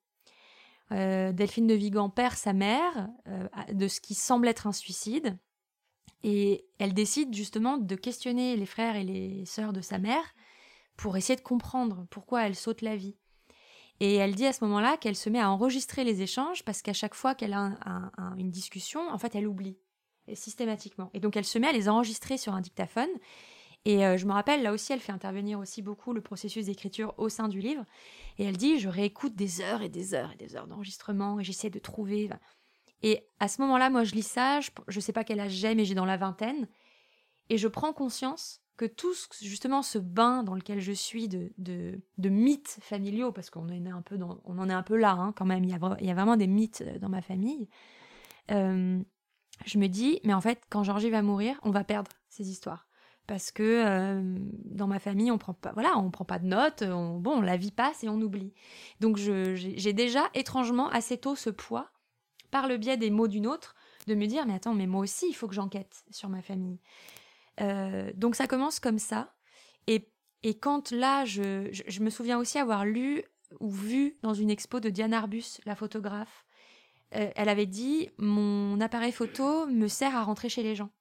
Euh, 0.92 1.32
Delphine 1.32 1.68
de 1.68 1.74
Vigan 1.76 2.10
perd 2.10 2.36
sa 2.36 2.54
mère 2.54 3.10
euh, 3.28 3.48
de 3.72 3.88
ce 3.88 4.02
qui 4.02 4.16
semble 4.16 4.48
être 4.48 4.66
un 4.66 4.72
suicide. 4.72 5.38
Et 6.24 6.66
elle 6.80 6.94
décide 6.94 7.34
justement 7.34 7.78
de 7.78 7.96
questionner 7.96 8.56
les 8.56 8.66
frères 8.66 8.96
et 8.96 9.04
les 9.04 9.46
sœurs 9.46 9.74
de 9.74 9.82
sa 9.82 10.00
mère 10.00 10.24
pour 10.98 11.18
essayer 11.18 11.36
de 11.36 11.42
comprendre 11.42 12.06
pourquoi 12.10 12.46
elle 12.46 12.56
saute 12.56 12.82
la 12.82 12.96
vie. 12.96 13.16
Et 14.00 14.16
elle 14.16 14.36
dit 14.36 14.46
à 14.46 14.54
ce 14.54 14.64
moment-là 14.66 14.98
qu'elle 14.98 15.16
se 15.16 15.30
met 15.30 15.40
à 15.40 15.50
enregistrer 15.50 16.04
les 16.04 16.22
échanges 16.22 16.64
parce 16.64 16.82
qu'à 16.82 16.94
chaque 16.94 17.16
fois 17.16 17.36
qu'elle 17.36 17.54
a 17.54 17.78
une 18.38 18.52
discussion, 18.52 19.08
en 19.10 19.18
fait, 19.18 19.36
elle 19.36 19.48
oublie 19.48 19.78
systématiquement. 20.34 21.12
Et 21.14 21.20
donc 21.20 21.38
elle 21.38 21.46
se 21.46 21.60
met 21.60 21.68
à 21.68 21.72
les 21.72 21.88
enregistrer 21.88 22.38
sur 22.38 22.54
un 22.54 22.62
dictaphone 22.62 23.10
et 23.86 24.04
euh, 24.04 24.18
je 24.18 24.26
me 24.26 24.34
rappelle, 24.34 24.64
là 24.64 24.74
aussi, 24.74 24.92
elle 24.94 25.00
fait 25.00 25.12
intervenir 25.12 25.60
aussi 25.60 25.84
beaucoup 25.84 26.12
le 26.12 26.22
processus 26.22 26.66
d'écriture 26.66 27.14
au 27.18 27.30
sein 27.30 27.48
du 27.48 27.60
livre. 27.60 27.86
Et 28.40 28.44
elle 28.44 28.58
dit, 28.58 28.80
je 28.80 28.90
réécoute 28.90 29.36
des 29.36 29.62
heures 29.62 29.84
et 29.84 29.90
des 29.90 30.16
heures 30.16 30.32
et 30.32 30.38
des 30.38 30.56
heures 30.56 30.68
d'enregistrement 30.68 31.40
et 31.40 31.44
j'essaie 31.44 31.70
de 31.70 31.80
trouver. 31.80 32.30
Et 33.04 33.28
à 33.40 33.48
ce 33.48 33.62
moment-là, 33.62 33.90
moi, 33.90 34.04
je 34.04 34.14
lis 34.14 34.28
ça, 34.28 34.60
je 34.62 34.98
ne 34.98 35.02
sais 35.02 35.14
pas 35.14 35.24
quel 35.24 35.40
âge 35.40 35.52
j'ai, 35.52 35.76
mais 35.76 35.86
j'ai 35.86 35.96
dans 35.96 36.06
la 36.06 36.18
vingtaine. 36.18 36.68
Et 37.50 37.58
je 37.58 37.68
prends 37.68 37.94
conscience 37.94 38.62
que 38.78 38.86
tout 38.86 39.14
justement 39.42 39.82
ce 39.82 39.98
bain 39.98 40.44
dans 40.44 40.56
lequel 40.56 40.80
je 40.80 40.92
suis 40.92 41.28
de, 41.28 41.52
de, 41.58 42.30
mythes 42.30 42.78
familiaux, 42.82 43.32
parce 43.32 43.50
qu'on 43.50 43.70
est 43.70 43.90
un 43.90 44.02
peu 44.02 44.18
dans, 44.18 44.42
on 44.44 44.58
en 44.60 44.70
est 44.70 44.74
un 44.74 44.84
peu 44.84 44.98
là 44.98 45.12
hein, 45.12 45.34
quand 45.34 45.46
même, 45.46 45.64
il 45.64 45.70
y, 45.70 45.74
a, 45.74 45.98
il 46.00 46.08
y, 46.08 46.12
a, 46.12 46.14
vraiment 46.14 46.36
des 46.36 46.48
mythes 46.48 46.84
euh, 46.86 47.00
dans 47.00 47.10
ma 47.10 47.22
famille. 47.22 47.70
Euh, 48.52 49.00
je 49.66 49.78
me 49.78 49.88
dis, 49.88 50.20
mais 50.24 50.34
en 50.34 50.42
fait, 50.42 50.62
quand 50.70 50.84
Georgie 50.84 51.10
va 51.10 51.22
mourir, 51.22 51.58
on 51.64 51.72
va 51.72 51.84
perdre 51.84 52.12
ces 52.30 52.50
histoires 52.50 52.88
parce 53.28 53.52
que 53.52 53.64
euh, 53.64 54.38
dans 54.66 54.86
ma 54.86 55.00
famille 55.00 55.32
on 55.32 55.40
prend 55.40 55.56
pas 55.56 55.72
voilà 55.74 55.98
on 55.98 56.12
prend 56.12 56.26
pas 56.26 56.38
de 56.38 56.46
notes 56.46 56.84
on, 56.84 57.18
bon 57.18 57.42
la 57.42 57.58
vie 57.58 57.72
passe 57.72 58.04
et 58.04 58.10
on 58.10 58.22
oublie 58.22 58.54
donc 59.00 59.18
j'ai 59.18 59.94
déjà 59.94 60.30
étrangement 60.36 60.90
assez 60.90 61.18
tôt 61.18 61.36
ce 61.36 61.50
poids 61.50 61.90
par 62.56 62.70
le 62.70 62.78
biais 62.78 62.96
des 62.96 63.12
mots 63.12 63.28
d'une 63.28 63.48
autre 63.48 63.76
de 64.08 64.16
me 64.16 64.28
dire 64.28 64.46
mais 64.46 64.54
attends 64.54 64.74
mais 64.74 64.88
moi 64.88 65.02
aussi 65.02 65.28
il 65.28 65.34
faut 65.34 65.50
que 65.50 65.54
j'enquête 65.54 66.06
sur 66.10 66.30
ma 66.30 66.42
famille. 66.42 66.80
Euh, 67.60 68.10
donc 68.16 68.38
ça 68.38 68.48
commence 68.48 68.80
comme 68.80 68.98
ça. 68.98 69.36
Et, 69.88 70.10
et 70.42 70.58
quand 70.58 70.92
là 70.92 71.26
je, 71.26 71.68
je, 71.86 72.00
me 72.00 72.10
souviens 72.10 72.40
aussi 72.40 72.58
avoir 72.58 72.86
lu 72.86 73.26
ou 73.60 73.70
vu 73.70 74.18
dans 74.22 74.34
une 74.34 74.50
expo 74.50 74.80
de 74.80 74.90
Diane 74.90 75.14
Arbus 75.14 75.60
la 75.66 75.76
photographe 75.76 76.46
euh, 77.16 77.30
elle 77.36 77.50
avait 77.50 77.66
dit 77.66 78.08
mon 78.18 78.80
appareil 78.80 79.12
photo 79.12 79.68
me 79.68 79.90
sert 79.90 80.16
à 80.16 80.24
rentrer 80.24 80.48
chez 80.48 80.64
les 80.64 80.76
gens. 80.76 80.92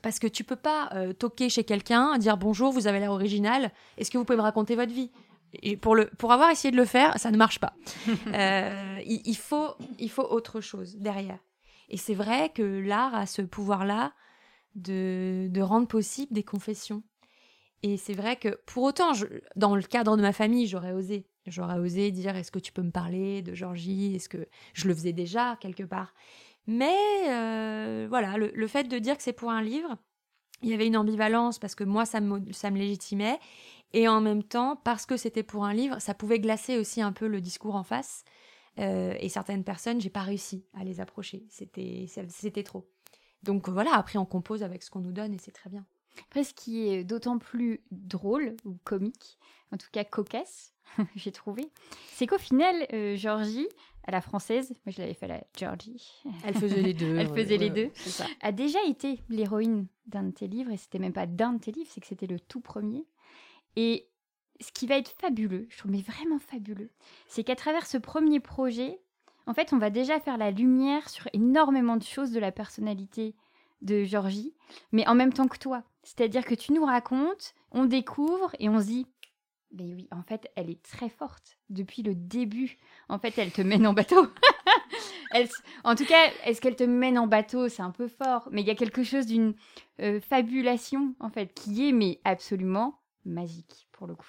Parce 0.00 0.18
que 0.18 0.26
tu 0.26 0.42
peux 0.42 0.56
pas 0.56 0.88
euh, 0.94 1.12
toquer 1.12 1.50
chez 1.50 1.64
quelqu'un, 1.64 2.16
dire 2.16 2.38
bonjour, 2.38 2.72
vous 2.72 2.86
avez 2.86 2.98
l'air 2.98 3.12
original, 3.12 3.72
est-ce 3.98 4.10
que 4.10 4.16
vous 4.16 4.24
pouvez 4.24 4.38
me 4.38 4.42
raconter 4.42 4.74
votre 4.74 4.92
vie? 4.92 5.10
Et 5.54 5.76
pour, 5.76 5.94
le, 5.94 6.06
pour 6.18 6.32
avoir 6.32 6.50
essayé 6.50 6.70
de 6.70 6.76
le 6.76 6.84
faire, 6.84 7.18
ça 7.18 7.30
ne 7.30 7.36
marche 7.36 7.58
pas. 7.58 7.74
Euh, 8.34 9.00
il, 9.06 9.36
faut, 9.36 9.74
il 9.98 10.10
faut 10.10 10.22
autre 10.22 10.60
chose 10.60 10.96
derrière. 10.96 11.38
Et 11.88 11.96
c'est 11.96 12.14
vrai 12.14 12.50
que 12.50 12.62
l'art 12.62 13.14
a 13.14 13.26
ce 13.26 13.42
pouvoir-là 13.42 14.12
de, 14.74 15.48
de 15.50 15.60
rendre 15.60 15.88
possible 15.88 16.32
des 16.32 16.42
confessions. 16.42 17.02
Et 17.82 17.96
c'est 17.96 18.14
vrai 18.14 18.36
que 18.36 18.60
pour 18.66 18.82
autant, 18.82 19.12
dans 19.56 19.76
le 19.76 19.82
cadre 19.82 20.16
de 20.16 20.22
ma 20.22 20.32
famille, 20.32 20.66
j'aurais 20.66 20.92
osé. 20.92 21.26
J'aurais 21.46 21.78
osé 21.78 22.10
dire 22.10 22.36
est-ce 22.36 22.50
que 22.50 22.58
tu 22.58 22.72
peux 22.72 22.82
me 22.82 22.90
parler 22.90 23.40
de 23.42 23.54
Georgie? 23.54 24.14
Est-ce 24.14 24.28
que 24.28 24.48
je 24.74 24.88
le 24.88 24.94
faisais 24.94 25.12
déjà 25.12 25.56
quelque 25.60 25.84
part? 25.84 26.12
Mais 26.66 26.96
euh, 27.28 28.06
voilà, 28.08 28.36
le, 28.36 28.66
fait 28.66 28.84
de 28.84 28.98
dire 28.98 29.16
que 29.16 29.22
c'est 29.22 29.32
pour 29.32 29.50
un 29.50 29.62
livre, 29.62 29.96
il 30.62 30.68
y 30.68 30.74
avait 30.74 30.86
une 30.86 30.96
ambivalence 30.96 31.58
parce 31.58 31.74
que 31.74 31.84
moi, 31.84 32.04
ça 32.04 32.20
me, 32.20 32.52
ça 32.52 32.70
me 32.70 32.78
légitimait. 32.78 33.38
Et 33.92 34.08
en 34.08 34.20
même 34.20 34.42
temps, 34.42 34.76
parce 34.76 35.06
que 35.06 35.16
c'était 35.16 35.42
pour 35.42 35.64
un 35.64 35.72
livre, 35.72 36.00
ça 36.00 36.14
pouvait 36.14 36.40
glacer 36.40 36.78
aussi 36.78 37.00
un 37.00 37.12
peu 37.12 37.26
le 37.26 37.40
discours 37.40 37.74
en 37.74 37.84
face. 37.84 38.24
et 38.76 39.28
certaines 39.28 39.64
personnes, 39.64 40.00
j'ai 40.00 40.10
pas 40.10 40.22
réussi 40.22 40.66
à 40.74 40.84
les 40.84 41.00
approcher. 41.00 41.46
C'était, 41.50 42.06
c'était 42.28 42.62
trop. 42.62 42.88
Donc 43.42 43.68
voilà, 43.68 43.94
après 43.94 44.18
on 44.18 44.26
compose 44.26 44.62
avec 44.62 44.82
ce 44.82 44.90
qu'on 44.90 45.00
nous 45.00 45.12
donne 45.12 45.34
et 45.34 45.38
c'est 45.38 45.52
très 45.52 45.70
bien. 45.70 45.86
Après, 46.26 46.44
ce 46.44 46.54
qui 46.54 46.88
est 46.88 47.04
d'autant 47.04 47.38
plus 47.38 47.80
drôle 47.90 48.56
ou 48.64 48.76
comique, 48.84 49.38
en 49.72 49.76
tout 49.76 49.88
cas 49.92 50.04
cocasse, 50.04 50.74
j'ai 51.16 51.32
trouvé, 51.32 51.70
c'est 52.12 52.26
qu'au 52.26 52.38
final, 52.38 52.74
euh, 52.92 53.16
Georgie, 53.16 53.68
à 54.04 54.10
la 54.10 54.20
française, 54.20 54.74
moi 54.84 54.92
je 54.92 55.00
l'avais 55.00 55.14
fait 55.14 55.26
à 55.26 55.28
la 55.28 55.44
Georgie. 55.56 56.22
Elle 56.44 56.54
faisait 56.54 56.82
les 56.82 56.94
deux. 56.94 57.16
Elle 57.18 57.28
faisait 57.28 57.58
les 57.58 57.70
deux. 57.70 57.90
A 58.40 58.52
déjà 58.52 58.82
été 58.88 59.20
l'héroïne 59.28 59.86
d'un 60.06 60.24
de 60.24 60.30
tes 60.32 60.48
livres, 60.48 60.70
et 60.72 60.76
c'était 60.76 60.98
même 60.98 61.12
pas 61.12 61.26
d'un 61.26 61.52
de 61.52 61.60
tes 61.60 61.72
livres, 61.72 61.90
c'est 61.92 62.00
que 62.00 62.06
c'était 62.06 62.26
le 62.26 62.40
tout 62.40 62.60
premier. 62.60 63.04
Et 63.80 64.08
ce 64.60 64.72
qui 64.72 64.88
va 64.88 64.98
être 64.98 65.14
fabuleux, 65.20 65.68
je 65.70 65.78
trouve 65.78 65.92
mais 65.92 66.02
vraiment 66.02 66.40
fabuleux, 66.40 66.90
c'est 67.28 67.44
qu'à 67.44 67.54
travers 67.54 67.86
ce 67.86 67.96
premier 67.96 68.40
projet, 68.40 68.98
en 69.46 69.54
fait, 69.54 69.72
on 69.72 69.78
va 69.78 69.88
déjà 69.88 70.18
faire 70.18 70.36
la 70.36 70.50
lumière 70.50 71.08
sur 71.08 71.28
énormément 71.32 71.96
de 71.96 72.02
choses 72.02 72.32
de 72.32 72.40
la 72.40 72.50
personnalité 72.50 73.36
de 73.80 74.02
Georgie, 74.02 74.52
mais 74.90 75.06
en 75.06 75.14
même 75.14 75.32
temps 75.32 75.46
que 75.46 75.58
toi. 75.58 75.84
C'est-à-dire 76.02 76.44
que 76.44 76.56
tu 76.56 76.72
nous 76.72 76.84
racontes, 76.84 77.54
on 77.70 77.84
découvre 77.84 78.50
et 78.58 78.68
on 78.68 78.80
se 78.80 78.86
dit 78.86 79.06
mais 79.70 79.94
oui, 79.94 80.08
en 80.10 80.22
fait, 80.22 80.50
elle 80.56 80.70
est 80.70 80.82
très 80.82 81.08
forte 81.08 81.56
depuis 81.70 82.02
le 82.02 82.16
début. 82.16 82.78
En 83.08 83.20
fait, 83.20 83.38
elle 83.38 83.52
te 83.52 83.62
mène 83.62 83.86
en 83.86 83.92
bateau. 83.92 84.26
en 85.84 85.94
tout 85.94 86.06
cas, 86.06 86.32
est-ce 86.44 86.60
qu'elle 86.60 86.74
te 86.74 86.84
mène 86.84 87.18
en 87.18 87.28
bateau? 87.28 87.68
C'est 87.68 87.82
un 87.82 87.92
peu 87.92 88.08
fort, 88.08 88.48
mais 88.50 88.62
il 88.62 88.66
y 88.66 88.70
a 88.70 88.74
quelque 88.74 89.04
chose 89.04 89.26
d'une 89.26 89.54
euh, 90.00 90.20
fabulation, 90.20 91.14
en 91.20 91.30
fait, 91.30 91.54
qui 91.54 91.88
est 91.88 91.92
mais 91.92 92.18
absolument 92.24 92.98
magique 93.28 93.88
pour 93.92 94.06
le 94.06 94.14
coup. 94.14 94.26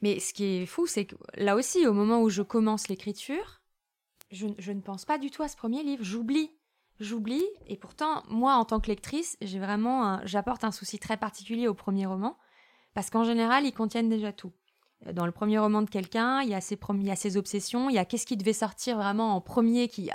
Mais 0.00 0.18
ce 0.20 0.32
qui 0.32 0.44
est 0.44 0.66
fou, 0.66 0.86
c'est 0.86 1.06
que 1.06 1.16
là 1.34 1.54
aussi, 1.54 1.86
au 1.86 1.92
moment 1.92 2.22
où 2.22 2.28
je 2.28 2.42
commence 2.42 2.88
l'écriture, 2.88 3.60
je, 4.30 4.46
ne 4.46 4.80
pense 4.80 5.04
pas 5.04 5.18
du 5.18 5.30
tout 5.30 5.42
à 5.42 5.48
ce 5.48 5.56
premier 5.56 5.82
livre. 5.82 6.04
J'oublie 6.04 6.50
j'oublie. 7.02 7.44
Et 7.66 7.76
pourtant, 7.76 8.22
moi, 8.28 8.54
en 8.54 8.64
tant 8.64 8.80
que 8.80 8.88
lectrice, 8.88 9.36
j'ai 9.40 9.58
vraiment, 9.58 10.20
j'apporte 10.24 10.64
un 10.64 10.70
souci 10.70 10.98
très 10.98 11.16
particulier 11.16 11.68
au 11.68 11.74
premier 11.74 12.06
roman, 12.06 12.38
parce 12.94 13.10
qu'en 13.10 13.24
général, 13.24 13.66
ils 13.66 13.72
contiennent 13.72 14.08
déjà 14.08 14.32
tout. 14.32 14.52
Dans 15.12 15.26
le 15.26 15.32
premier 15.32 15.58
roman 15.58 15.82
de 15.82 15.90
quelqu'un, 15.90 16.42
il 16.42 16.48
y 16.50 16.54
a 16.54 16.60
ses 16.60 16.78
il 16.94 17.08
y 17.08 17.16
ses 17.16 17.36
obsessions, 17.36 17.90
il 17.90 17.94
y 17.94 17.98
a 17.98 18.04
qu'est-ce 18.04 18.26
qui 18.26 18.36
devait 18.36 18.52
sortir 18.52 18.96
vraiment 18.96 19.34
en 19.34 19.40
premier 19.40 19.88
qui 19.88 20.10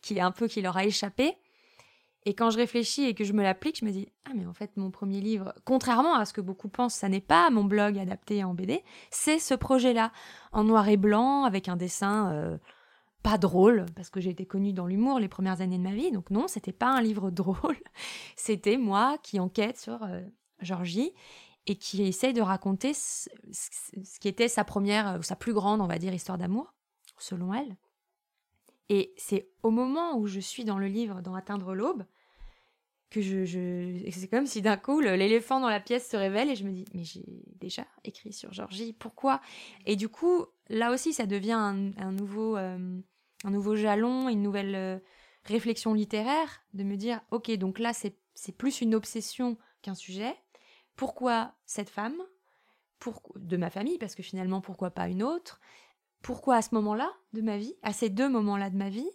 qui 0.00 0.16
est 0.16 0.20
un 0.20 0.30
peu 0.30 0.48
qui 0.48 0.62
leur 0.62 0.78
a 0.78 0.86
échappé. 0.86 1.36
Et 2.26 2.34
quand 2.34 2.50
je 2.50 2.56
réfléchis 2.56 3.04
et 3.04 3.14
que 3.14 3.24
je 3.24 3.32
me 3.32 3.42
l'applique, 3.42 3.80
je 3.80 3.84
me 3.84 3.90
dis 3.90 4.08
ah 4.24 4.30
mais 4.34 4.46
en 4.46 4.54
fait 4.54 4.76
mon 4.76 4.90
premier 4.90 5.20
livre, 5.20 5.52
contrairement 5.64 6.14
à 6.14 6.24
ce 6.24 6.32
que 6.32 6.40
beaucoup 6.40 6.68
pensent, 6.68 6.94
ça 6.94 7.08
n'est 7.08 7.20
pas 7.20 7.50
mon 7.50 7.64
blog 7.64 7.98
adapté 7.98 8.42
en 8.44 8.54
BD, 8.54 8.82
c'est 9.10 9.38
ce 9.38 9.54
projet-là 9.54 10.10
en 10.52 10.64
noir 10.64 10.88
et 10.88 10.96
blanc 10.96 11.44
avec 11.44 11.68
un 11.68 11.76
dessin 11.76 12.32
euh, 12.32 12.58
pas 13.24 13.38
drôle, 13.38 13.86
parce 13.96 14.10
que 14.10 14.20
j'ai 14.20 14.30
été 14.30 14.44
connue 14.44 14.74
dans 14.74 14.86
l'humour 14.86 15.18
les 15.18 15.28
premières 15.28 15.62
années 15.62 15.78
de 15.78 15.82
ma 15.82 15.94
vie. 15.94 16.12
Donc 16.12 16.30
non, 16.30 16.46
c'était 16.46 16.72
pas 16.72 16.90
un 16.90 17.00
livre 17.00 17.30
drôle. 17.32 17.78
C'était 18.36 18.76
moi 18.76 19.16
qui 19.22 19.40
enquête 19.40 19.78
sur 19.78 20.02
euh, 20.04 20.20
Georgie 20.60 21.12
et 21.66 21.76
qui 21.76 22.02
essaye 22.02 22.34
de 22.34 22.42
raconter 22.42 22.92
ce, 22.92 23.30
qui 24.20 24.28
était 24.28 24.48
sa 24.48 24.62
première, 24.62 25.16
ou 25.18 25.22
sa 25.22 25.36
plus 25.36 25.54
grande, 25.54 25.80
on 25.80 25.86
va 25.86 25.98
dire, 25.98 26.12
histoire 26.12 26.36
d'amour, 26.36 26.74
selon 27.18 27.54
elle. 27.54 27.76
Et 28.88 29.14
c'est 29.16 29.48
au 29.62 29.70
moment 29.70 30.16
où 30.18 30.26
je 30.26 30.40
suis 30.40 30.64
dans 30.64 30.78
le 30.78 30.86
livre, 30.86 31.22
dans 31.22 31.34
Atteindre 31.34 31.74
l'aube, 31.74 32.04
que 33.10 33.20
je, 33.22 34.10
c'est 34.10 34.28
comme 34.28 34.46
si 34.46 34.60
d'un 34.60 34.76
coup 34.76 34.98
l'éléphant 34.98 35.60
dans 35.60 35.68
la 35.68 35.78
pièce 35.78 36.10
se 36.10 36.16
révèle 36.16 36.50
et 36.50 36.56
je 36.56 36.64
me 36.64 36.72
dis 36.72 36.84
mais 36.94 37.04
j'ai 37.04 37.22
déjà 37.60 37.86
écrit 38.02 38.32
sur 38.32 38.52
Georgie 38.52 38.92
pourquoi? 38.92 39.40
Et 39.86 39.94
du 39.94 40.08
coup 40.08 40.46
là 40.68 40.92
aussi 40.92 41.12
ça 41.12 41.24
devient 41.24 41.52
un, 41.52 42.10
nouveau 42.10 42.56
euh, 42.56 42.98
un 43.44 43.50
nouveau 43.50 43.76
jalon, 43.76 44.28
une 44.28 44.42
nouvelle 44.42 44.74
euh, 44.74 44.98
réflexion 45.44 45.94
littéraire, 45.94 46.62
de 46.72 46.82
me 46.82 46.96
dire, 46.96 47.20
ok, 47.30 47.50
donc 47.52 47.78
là, 47.78 47.92
c'est 47.92 48.56
plus 48.56 48.80
une 48.80 48.94
obsession 48.94 49.58
qu'un 49.82 49.94
sujet. 49.94 50.34
Pourquoi 50.96 51.54
cette 51.66 51.90
femme? 51.90 52.16
Pour, 52.98 53.22
De 53.36 53.56
ma 53.56 53.70
famille, 53.70 53.98
parce 53.98 54.14
que 54.14 54.22
finalement, 54.22 54.60
pourquoi 54.60 54.90
pas 54.90 55.08
une 55.08 55.22
autre? 55.22 55.60
Pourquoi 56.24 56.56
à 56.56 56.62
ce 56.62 56.74
moment-là 56.74 57.12
de 57.32 57.40
ma 57.40 57.56
vie 57.56 57.74
À 57.82 57.92
ces 57.92 58.08
deux 58.10 58.28
moments-là 58.28 58.70
de 58.70 58.76
ma 58.76 58.88
vie 58.88 59.08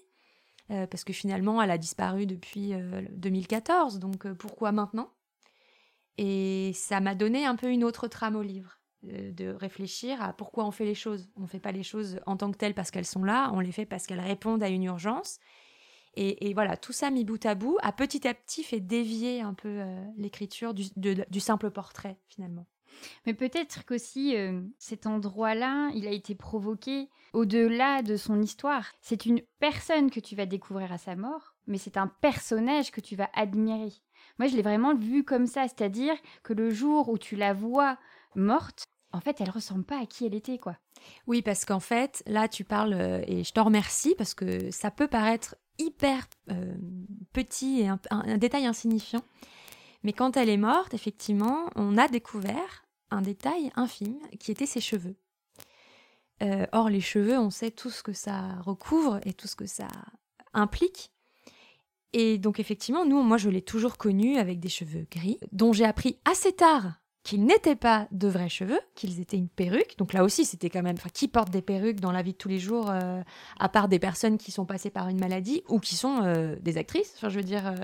euh, 0.72 0.88
Parce 0.88 1.04
que 1.04 1.12
finalement, 1.12 1.62
elle 1.62 1.72
a 1.72 1.78
disparu 1.78 2.26
depuis 2.26 2.72
2014, 3.12 3.98
euh, 3.98 4.00
donc 4.00 4.32
pourquoi 4.34 4.72
maintenant? 4.72 5.12
Et 6.18 6.72
ça 6.74 7.02
m'a 7.02 7.16
donné 7.16 7.46
un 7.46 7.58
peu 7.58 7.70
une 7.70 7.84
autre 7.84 8.08
trame 8.08 8.38
au 8.38 8.42
livre. 8.42 8.80
Euh, 9.08 9.32
de 9.32 9.48
réfléchir 9.48 10.22
à 10.22 10.34
pourquoi 10.34 10.66
on 10.66 10.72
fait 10.72 10.84
les 10.84 10.96
choses. 10.96 11.30
On 11.38 11.44
ne 11.44 11.48
fait 11.48 11.60
pas 11.60 11.72
les 11.72 11.84
choses 11.84 12.20
en 12.26 12.36
tant 12.36 12.52
que 12.52 12.58
telles 12.58 12.74
parce 12.74 12.92
qu'elles 12.92 13.06
sont 13.06 13.24
là, 13.24 13.50
on 13.54 13.62
les 13.62 13.72
fait 13.72 13.86
parce 13.86 14.06
qu'elles 14.06 14.20
répondent 14.20 14.62
à 14.62 14.68
une 14.68 14.84
urgence. 14.84 15.40
Et, 16.16 16.54
voilà, 16.54 16.76
tout 16.76 16.92
ça 16.92 17.12
mis 17.12 17.24
bout 17.24 17.46
à 17.46 17.56
bout 17.56 17.78
a 17.82 17.94
petit 17.94 18.28
à 18.28 18.34
petit 18.34 18.64
fait 18.64 18.82
dévier 18.82 19.40
un 19.40 19.54
peu 19.54 19.70
euh, 19.70 20.04
l'écriture 20.18 20.74
du, 20.74 21.40
simple 21.40 21.72
portrait 21.72 22.18
finalement. 22.28 22.66
Mais 23.26 23.34
peut-être 23.34 23.86
qu'aussi 23.86 24.36
euh, 24.36 24.62
cet 24.78 25.06
endroit-là, 25.06 25.90
il 25.96 26.08
a 26.08 26.12
été 26.12 26.36
provoqué 26.36 27.10
au-delà 27.34 28.02
de 28.02 28.18
son 28.18 28.42
histoire. 28.42 28.86
C'est 29.02 29.26
une 29.26 29.42
personne 29.60 30.10
que 30.10 30.20
tu 30.20 30.36
vas 30.36 30.46
découvrir 30.46 30.92
à 30.92 30.98
sa 30.98 31.16
mort, 31.16 31.56
mais 31.68 31.78
c'est 31.78 31.98
un 31.98 32.08
personnage 32.08 32.92
que 32.92 33.02
tu 33.02 33.16
vas 33.16 33.30
admirer. 33.34 33.94
Moi, 34.38 34.48
je 34.48 34.56
l'ai 34.56 34.62
vraiment 34.62 34.96
vu 34.96 35.24
comme 35.24 35.48
ça, 35.48 35.64
c'est-à-dire 35.64 36.16
que 36.44 36.54
le 36.54 36.70
jour 36.70 37.10
où 37.10 37.18
tu 37.18 37.36
la 37.36 37.54
vois 37.54 37.98
morte, 38.36 38.86
en 39.12 39.22
fait, 39.22 39.42
elle 39.42 39.50
ressemble 39.50 39.84
pas 39.84 40.00
à 40.00 40.06
qui 40.06 40.26
elle 40.26 40.36
était, 40.36 40.58
quoi. 40.58 40.78
Oui, 41.28 41.42
parce 41.42 41.66
qu'en 41.66 41.80
fait, 41.80 42.24
là, 42.26 42.48
tu 42.48 42.64
parles, 42.64 42.94
euh, 42.94 43.22
et 43.28 43.44
je 43.44 43.52
te 43.52 43.60
remercie, 43.60 44.16
parce 44.18 44.34
que 44.34 44.72
ça 44.72 44.92
peut 44.92 45.08
paraître 45.08 45.56
hyper 45.80 46.28
euh, 46.52 46.76
petit 47.34 47.82
et 47.82 47.88
un, 47.88 48.38
détail 48.38 48.66
insignifiant. 48.66 49.22
Mais 50.04 50.14
quand 50.14 50.38
elle 50.38 50.50
est 50.50 50.58
morte, 50.58 50.94
effectivement, 50.94 51.70
on 51.76 51.98
a 51.98 52.08
découvert 52.08 52.86
un 53.12 53.22
détail 53.22 53.72
infime 53.76 54.20
qui 54.40 54.52
était 54.52 54.66
ses 54.66 54.82
cheveux. 54.82 55.16
Euh, 56.42 56.66
or, 56.72 56.90
les 56.90 57.02
cheveux, 57.02 57.38
on 57.38 57.50
sait 57.50 57.72
tout 57.72 57.90
ce 57.90 58.04
que 58.04 58.14
ça 58.14 58.60
recouvre 58.62 59.20
et 59.24 59.34
tout 59.34 59.48
ce 59.48 59.56
que 59.56 59.66
ça 59.66 59.88
implique. 60.54 61.12
Et 62.14 62.38
donc, 62.38 62.60
effectivement, 62.60 63.06
nous, 63.06 63.22
moi, 63.22 63.38
je 63.38 63.50
l'ai 63.50 63.62
toujours 63.62 63.98
connue 63.98 64.38
avec 64.38 64.60
des 64.60 64.70
cheveux 64.70 65.06
gris, 65.12 65.40
dont 65.52 65.74
j'ai 65.74 65.86
appris 65.86 66.18
assez 66.26 66.54
tard 66.54 66.94
qu'ils 67.24 67.44
n'étaient 67.44 67.76
pas 67.76 68.08
de 68.12 68.28
vrais 68.28 68.50
cheveux, 68.50 68.80
qu'ils 68.96 69.20
étaient 69.20 69.38
une 69.38 69.50
perruque. 69.50 69.96
Donc 69.98 70.14
là 70.14 70.24
aussi, 70.24 70.46
c'était 70.46 70.70
quand 70.70 70.82
même, 70.82 70.96
enfin, 70.98 71.10
qui 71.14 71.28
porte 71.28 71.50
des 71.52 71.62
perruques 71.62 72.00
dans 72.00 72.14
la 72.14 72.22
vie 72.22 72.32
de 72.32 72.38
tous 72.38 72.48
les 72.48 72.58
jours, 72.58 72.90
euh, 72.90 73.22
à 73.60 73.70
part 73.70 73.90
des 73.90 74.00
personnes 74.00 74.38
qui 74.38 74.52
sont 74.52 74.66
passées 74.66 74.90
par 74.90 75.10
une 75.10 75.20
maladie 75.20 75.62
ou 75.68 75.80
qui 75.80 75.96
sont 75.96 76.24
euh, 76.24 76.56
des 76.62 76.78
actrices. 76.78 77.16
Je 77.22 77.28
veux 77.28 77.44
dire, 77.44 77.76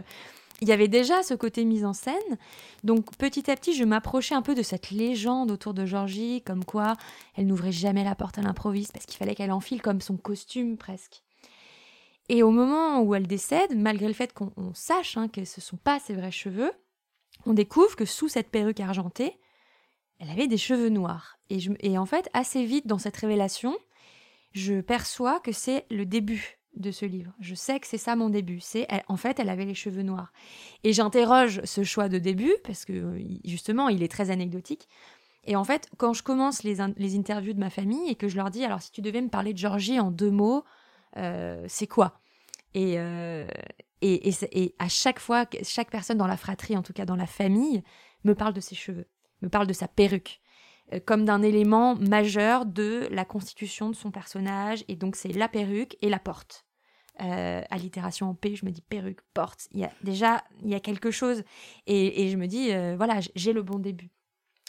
il 0.61 0.69
y 0.69 0.71
avait 0.71 0.87
déjà 0.87 1.21
ce 1.23 1.33
côté 1.33 1.65
mise 1.65 1.85
en 1.85 1.93
scène. 1.93 2.37
Donc 2.83 3.15
petit 3.17 3.49
à 3.51 3.55
petit, 3.55 3.75
je 3.75 3.83
m'approchais 3.83 4.35
un 4.35 4.41
peu 4.41 4.55
de 4.55 4.61
cette 4.61 4.91
légende 4.91 5.51
autour 5.51 5.73
de 5.73 5.85
Georgie, 5.85 6.41
comme 6.45 6.63
quoi 6.63 6.93
elle 7.35 7.47
n'ouvrait 7.47 7.71
jamais 7.71 8.03
la 8.03 8.15
porte 8.15 8.37
à 8.37 8.41
l'improviste 8.41 8.93
parce 8.93 9.05
qu'il 9.05 9.17
fallait 9.17 9.35
qu'elle 9.35 9.51
enfile 9.51 9.81
comme 9.81 10.01
son 10.01 10.17
costume 10.17 10.77
presque. 10.77 11.23
Et 12.29 12.41
au 12.41 12.51
moment 12.51 13.01
où 13.01 13.13
elle 13.13 13.27
décède, 13.27 13.77
malgré 13.77 14.07
le 14.07 14.13
fait 14.13 14.33
qu'on 14.33 14.51
sache 14.73 15.17
hein, 15.17 15.27
que 15.27 15.45
ce 15.45 15.59
ne 15.59 15.63
sont 15.63 15.77
pas 15.77 15.99
ses 15.99 16.13
vrais 16.13 16.31
cheveux, 16.31 16.71
on 17.45 17.53
découvre 17.53 17.95
que 17.95 18.05
sous 18.05 18.29
cette 18.29 18.49
perruque 18.49 18.79
argentée, 18.79 19.37
elle 20.19 20.29
avait 20.29 20.47
des 20.47 20.57
cheveux 20.57 20.89
noirs. 20.89 21.37
Et, 21.49 21.59
et 21.81 21.97
en 21.97 22.05
fait, 22.05 22.29
assez 22.33 22.65
vite 22.65 22.87
dans 22.87 22.97
cette 22.97 23.17
révélation, 23.17 23.77
je 24.53 24.81
perçois 24.81 25.39
que 25.41 25.51
c'est 25.51 25.85
le 25.91 26.05
début 26.05 26.57
de 26.75 26.91
ce 26.91 27.05
livre. 27.05 27.33
Je 27.39 27.55
sais 27.55 27.79
que 27.79 27.87
c'est 27.87 27.97
ça 27.97 28.15
mon 28.15 28.29
début. 28.29 28.59
C'est 28.59 28.87
en 29.07 29.17
fait, 29.17 29.39
elle 29.39 29.49
avait 29.49 29.65
les 29.65 29.73
cheveux 29.73 30.03
noirs. 30.03 30.31
Et 30.83 30.93
j'interroge 30.93 31.61
ce 31.63 31.83
choix 31.83 32.09
de 32.09 32.17
début 32.17 32.53
parce 32.63 32.85
que 32.85 33.17
justement, 33.43 33.89
il 33.89 34.03
est 34.03 34.11
très 34.11 34.29
anecdotique. 34.29 34.87
Et 35.45 35.55
en 35.55 35.63
fait, 35.63 35.89
quand 35.97 36.13
je 36.13 36.23
commence 36.23 36.63
les, 36.63 36.77
les 36.97 37.15
interviews 37.15 37.53
de 37.53 37.59
ma 37.59 37.69
famille 37.69 38.09
et 38.09 38.15
que 38.15 38.27
je 38.27 38.35
leur 38.35 38.49
dis, 38.49 38.63
alors 38.63 38.81
si 38.81 38.91
tu 38.91 39.01
devais 39.01 39.21
me 39.21 39.29
parler 39.29 39.53
de 39.53 39.57
Georgie 39.57 39.99
en 39.99 40.11
deux 40.11 40.31
mots, 40.31 40.63
euh, 41.17 41.63
c'est 41.67 41.87
quoi? 41.87 42.19
Et, 42.73 42.95
euh, 42.97 43.47
et, 44.01 44.29
et, 44.51 44.75
à 44.79 44.89
chaque 44.89 45.19
fois, 45.19 45.45
chaque 45.63 45.91
personne 45.91 46.17
dans 46.17 46.27
la 46.27 46.37
fratrie, 46.37 46.75
en 46.75 46.81
tout 46.81 46.93
cas 46.93 47.05
dans 47.05 47.15
la 47.15 47.27
famille, 47.27 47.83
me 48.23 48.33
parle 48.33 48.53
de 48.53 48.59
ses 48.59 48.75
cheveux, 48.75 49.07
me 49.41 49.49
parle 49.49 49.67
de 49.67 49.73
sa 49.73 49.87
perruque, 49.87 50.41
euh, 50.93 50.99
comme 50.99 51.25
d'un 51.25 51.41
élément 51.41 51.95
majeur 51.95 52.65
de 52.65 53.07
la 53.11 53.23
constitution 53.23 53.89
de 53.89 53.95
son 53.95 54.11
personnage. 54.11 54.83
Et 54.87 54.95
donc 54.95 55.15
c'est 55.15 55.29
la 55.29 55.47
perruque 55.47 55.95
et 56.01 56.09
la 56.09 56.19
porte. 56.19 56.64
Euh, 57.21 57.61
allitération 57.69 58.29
en 58.29 58.33
P, 58.33 58.55
je 58.55 58.65
me 58.65 58.71
dis 58.71 58.81
perruque, 58.81 59.21
porte. 59.33 59.67
Il 59.71 59.79
y 59.79 59.85
a, 59.85 59.91
déjà, 60.03 60.43
il 60.63 60.69
y 60.69 60.75
a 60.75 60.81
quelque 60.81 61.11
chose. 61.11 61.43
Et, 61.87 62.29
je 62.29 62.35
me 62.35 62.47
dis, 62.47 62.71
euh, 62.71 62.95
voilà, 62.97 63.19
j'ai 63.35 63.53
le 63.53 63.63
bon 63.63 63.79
début. 63.79 64.09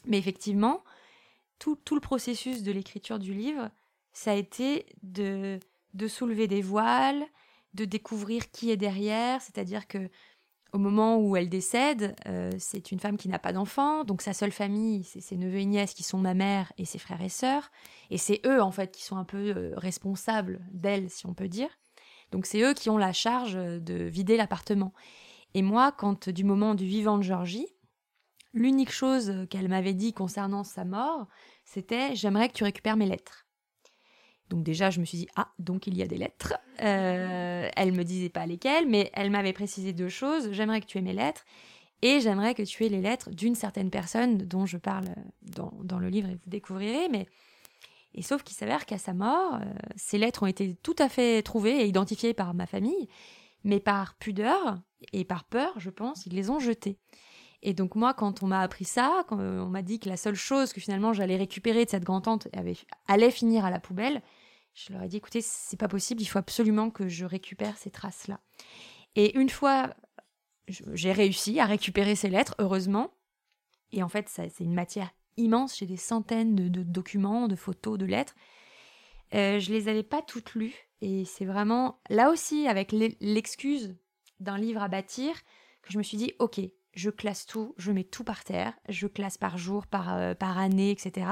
Mais 0.07 0.19
effectivement, 0.19 0.85
tout, 1.59 1.77
tout 1.85 1.97
le 1.97 2.01
processus 2.01 2.63
de 2.63 2.71
l'écriture 2.71 3.19
du 3.19 3.35
livre, 3.35 3.71
ça 4.13 4.33
a 4.33 4.35
été 4.35 4.87
de, 5.03 5.59
de 5.95 6.07
soulever 6.07 6.47
des 6.47 6.63
voiles, 6.63 7.25
de 7.75 7.85
découvrir 7.85 8.51
qui 8.53 8.71
est 8.71 8.77
derrière, 8.77 9.43
c'est-à-dire 9.43 9.89
que 9.89 10.09
au 10.73 10.79
moment 10.79 11.19
où 11.19 11.37
elle 11.37 11.49
décède, 11.49 12.15
euh, 12.27 12.51
c'est 12.59 12.93
une 12.93 13.01
femme 13.01 13.17
qui 13.17 13.29
n'a 13.29 13.39
pas 13.39 13.53
d'enfant, 13.53 14.05
donc 14.05 14.21
sa 14.21 14.35
seule 14.35 14.53
famille, 14.53 15.05
c'est 15.05 15.21
ses 15.21 15.37
neveux 15.37 15.59
et 15.59 15.65
nièces 15.65 15.95
qui 15.95 16.03
sont 16.03 16.19
ma 16.19 16.35
mère 16.35 16.73
et 16.77 16.85
ses 16.85 16.99
frères 16.99 17.23
et 17.23 17.29
sœurs, 17.29 17.71
et 18.11 18.19
c'est 18.19 18.41
eux 18.47 18.61
en 18.61 18.71
fait 18.71 18.93
qui 18.93 19.03
sont 19.03 19.17
un 19.17 19.25
peu 19.25 19.73
responsables 19.77 20.61
d'elle, 20.71 21.09
si 21.09 21.27
on 21.27 21.35
peut 21.35 21.49
dire. 21.49 21.71
Donc 22.37 22.45
c'est 22.45 22.61
eux 22.61 22.75
qui 22.75 22.91
ont 22.91 22.99
la 22.99 23.15
charge 23.15 23.55
de 23.55 23.95
vider 23.95 24.37
l'appartement. 24.37 24.93
Et 25.55 25.63
moi, 25.63 25.91
quand 25.91 26.29
du 26.29 26.45
moment 26.45 26.75
du 26.75 26.85
vivant 26.85 27.17
de 27.17 27.23
Georgie, 27.23 27.67
l'unique 28.53 28.93
chose 28.93 29.47
qu'elle 29.49 29.69
m'avait 29.69 29.95
dit 29.95 30.13
concernant 30.13 30.63
sa 30.63 30.85
mort, 30.85 31.29
c'était 31.65 32.15
j'aimerais 32.15 32.51
que 32.51 32.53
tu 32.53 32.65
récupères 32.65 32.99
mes 32.99 33.07
lettres. 33.07 33.47
Donc 34.51 34.65
déjà, 34.65 34.91
je 34.91 35.01
me 35.01 35.07
suis 35.07 35.17
dit, 35.17 35.29
ah, 35.37 35.49
donc 35.59 35.87
il 35.87 35.97
y 35.97 36.03
a 36.03 36.07
des 36.07 36.19
lettres. 36.19 36.53
Euh, 36.83 37.71
elle 37.75 37.93
me 37.93 38.03
disait 38.03 38.29
pas 38.29 38.45
lesquelles, 38.45 38.87
mais 38.87 39.11
elle 39.15 39.31
m'avait 39.31 39.55
précisé 39.55 39.95
deux 39.95 40.11
choses. 40.11 40.53
J'aimerais 40.53 40.83
que 40.83 40.87
tu 40.87 40.99
aies 40.99 41.03
mes 41.03 41.15
lettres 41.15 41.47
et 42.03 42.21
j'aimerais 42.21 42.55
que 42.55 42.65
tu 42.65 42.85
aies 42.85 42.91
les 42.91 43.01
lettres 43.01 43.31
d'une 43.31 43.55
certaine 43.55 43.89
personne 43.89 44.37
dont 44.37 44.67
je 44.67 44.77
parle 44.77 45.07
dans, 45.41 45.73
dans, 45.85 45.99
le 45.99 46.11
livre 46.11 46.29
et 46.29 46.35
vous 46.35 46.51
découvrirez. 46.51 47.09
Mais 47.09 47.29
et 48.17 48.23
sauf 48.23 48.43
qu'il 48.43 48.57
s'avère 48.57 48.87
qu'à 48.87 48.99
sa 48.99 49.15
mort, 49.15 49.57
euh, 49.57 49.65
ces 49.95 50.19
lettres 50.19 50.43
ont 50.43 50.47
été 50.47 50.75
tout 50.77 50.97
à 50.99 51.09
fait 51.09 51.43
trouvées 51.43 51.83
et 51.83 51.87
identifiées 51.87 52.35
par 52.35 52.55
ma 52.55 52.67
famille, 52.67 53.09
mais 53.63 53.79
par 53.79 54.15
pudeur 54.15 54.79
et 55.13 55.25
par 55.25 55.45
peur, 55.45 55.79
je 55.79 55.91
pense, 55.91 56.27
ils 56.27 56.35
les 56.35 56.51
ont 56.51 56.59
jetées. 56.59 56.99
Et 57.63 57.75
donc 57.75 57.95
moi, 57.95 58.15
quand 58.15 58.43
on 58.43 58.47
m'a 58.47 58.61
appris 58.61 58.85
ça, 58.85 59.25
quand 59.29 59.39
on 59.39 59.69
m'a 59.69 59.83
dit 59.83 59.99
que 59.99 60.09
la 60.09 60.17
seule 60.17 60.35
chose 60.35 60.73
que 60.73 60.81
finalement 60.81 61.13
j'allais 61.13 61.37
récupérer 61.37 61.85
de 61.85 61.91
cette 61.91 62.05
grand-tante 62.05 62.49
allait 63.07 63.31
finir 63.31 63.65
à 63.65 63.71
la 63.71 63.81
poubelle, 63.81 64.23
je 64.75 64.93
leur 64.93 65.03
ai 65.03 65.09
dit, 65.09 65.17
écoutez, 65.17 65.41
c'est 65.41 65.79
pas 65.79 65.89
possible, 65.89 66.21
il 66.21 66.27
faut 66.27 66.39
absolument 66.39 66.91
que 66.91 67.09
je 67.09 67.25
récupère 67.25 67.79
ces 67.79 67.91
traces-là. 67.91 68.41
Et 69.15 69.37
une 69.39 69.49
fois, 69.49 69.95
j'ai 70.69 71.13
réussi 71.13 71.59
à 71.61 71.65
récupérer 71.65 72.15
ces 72.15 72.29
lettres, 72.29 72.55
heureusement. 72.59 73.15
Et 73.93 74.03
en 74.03 74.09
fait, 74.09 74.29
c'est 74.29 74.61
une 74.61 74.75
matière 74.75 75.11
immense, 75.37 75.79
j'ai 75.79 75.87
des 75.87 75.97
centaines 75.97 76.55
de, 76.55 76.83
documents, 76.83 77.49
de 77.49 77.57
photos, 77.57 77.99
de 77.99 78.07
lettres. 78.07 78.35
Euh, 79.35 79.59
je 79.59 79.73
les 79.73 79.89
avais 79.89 80.03
pas 80.03 80.23
toutes 80.23 80.55
lues. 80.55 80.75
Et 81.01 81.25
c'est 81.25 81.45
vraiment, 81.45 82.01
là 82.09 82.31
aussi, 82.31 82.67
avec 82.67 82.93
l'excuse 82.93 83.97
d'un 84.41 84.59
livre 84.59 84.83
à 84.83 84.89
bâtir, 84.89 85.35
que 85.83 85.93
je 85.93 85.99
me 85.99 86.03
suis 86.03 86.17
dit, 86.17 86.33
ok, 86.39 86.61
je 86.95 87.11
classe 87.11 87.47
tout, 87.47 87.75
je 87.77 87.93
mets 87.93 88.05
tout 88.05 88.25
par 88.25 88.45
terre, 88.45 88.73
je 88.89 89.07
classe 89.07 89.37
par 89.37 89.59
jour, 89.59 89.87
par, 89.87 90.15
euh, 90.15 90.35
par 90.35 90.59
année, 90.59 90.91
etc. 90.91 91.27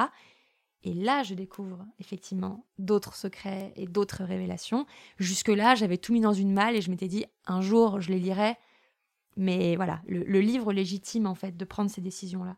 Et 0.85 0.93
là, 0.93 1.23
je 1.23 1.35
découvre 1.35 1.87
effectivement 1.99 2.67
d'autres 2.79 3.15
secrets 3.15 3.73
et 3.77 3.87
d'autres 3.87 4.23
révélations. 4.23 4.87
Jusque-là, 5.19 5.75
j'avais 5.75 5.97
tout 5.97 6.13
mis 6.13 6.21
dans 6.21 6.35
une 6.35 6.53
malle 6.53 6.77
et 6.77 6.83
je 6.83 6.91
m'étais 6.91 7.09
dit, 7.09 7.25
un 7.47 7.63
jour, 7.63 8.01
je 8.01 8.11
les 8.11 8.19
lirai. 8.19 8.57
Mais 9.37 9.77
voilà, 9.77 10.03
le, 10.07 10.41
livre 10.41 10.73
légitime 10.73 11.27
en 11.27 11.35
fait 11.35 11.57
de 11.57 11.65
prendre 11.65 11.91
ces 11.91 12.03
décisions-là. 12.03 12.57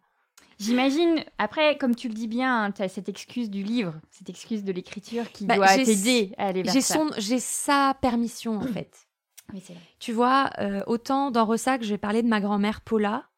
J'imagine, 0.58 1.22
après, 1.36 1.76
comme 1.76 1.94
tu 1.94 2.08
le 2.08 2.14
dis 2.14 2.28
bien, 2.28 2.64
hein, 2.64 2.72
tu 2.72 2.82
as 2.82 2.88
cette 2.88 3.08
excuse 3.08 3.50
du 3.50 3.62
livre, 3.62 3.94
cette 4.10 4.30
excuse 4.30 4.64
de 4.64 4.72
l'écriture 4.72 5.30
qui 5.30 5.44
bah, 5.44 5.56
doit 5.56 5.68
t'aider 5.68 6.32
à 6.38 6.46
aller 6.46 6.62
vers 6.62 6.82
ça. 6.82 7.00
J'ai 7.18 7.38
sa 7.38 7.96
permission 8.00 8.56
en 8.56 8.60
fait. 8.72 9.06
Oui, 9.52 9.62
c'est 9.64 9.74
vrai. 9.74 9.82
Tu 9.98 10.12
vois, 10.12 10.50
euh, 10.58 10.82
autant 10.86 11.30
dans 11.30 11.44
Ressac, 11.44 11.82
j'ai 11.82 11.98
parlé 11.98 12.22
de 12.22 12.28
ma 12.28 12.40
grand-mère 12.40 12.80
Paula. 12.80 13.28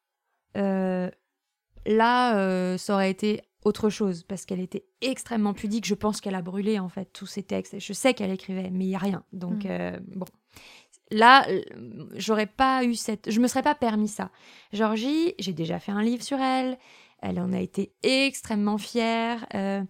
Euh, 0.57 1.09
là, 1.85 2.37
euh, 2.37 2.77
ça 2.77 2.93
aurait 2.93 3.11
été 3.11 3.41
autre 3.65 3.89
chose 3.89 4.23
parce 4.23 4.45
qu'elle 4.45 4.61
était 4.61 4.85
extrêmement 5.01 5.53
pudique. 5.53 5.85
Je 5.85 5.95
pense 5.95 6.21
qu'elle 6.21 6.35
a 6.35 6.41
brûlé 6.41 6.79
en 6.79 6.89
fait 6.89 7.11
tous 7.11 7.27
ses 7.27 7.43
textes. 7.43 7.79
Je 7.79 7.93
sais 7.93 8.13
qu'elle 8.13 8.31
écrivait, 8.31 8.69
mais 8.71 8.85
il 8.85 8.89
y 8.91 8.95
a 8.95 8.99
rien. 8.99 9.23
Donc 9.33 9.65
mm. 9.65 9.99
bon, 10.15 10.25
là, 11.11 11.45
j'aurais 12.15 12.47
pas 12.47 12.85
eu 12.85 12.95
cette, 12.95 13.29
je 13.29 13.39
me 13.41 13.47
serais 13.47 13.61
pas 13.61 13.75
permis 13.75 14.07
ça. 14.07 14.31
Georgie, 14.71 15.35
j'ai 15.37 15.53
déjà 15.53 15.79
fait 15.79 15.91
un 15.91 16.01
livre 16.01 16.23
sur 16.23 16.39
elle. 16.39 16.79
Elle 17.21 17.39
en 17.39 17.53
a 17.53 17.59
été 17.59 17.93
extrêmement 18.03 18.77
fière 18.77 19.45
euh, 19.53 19.83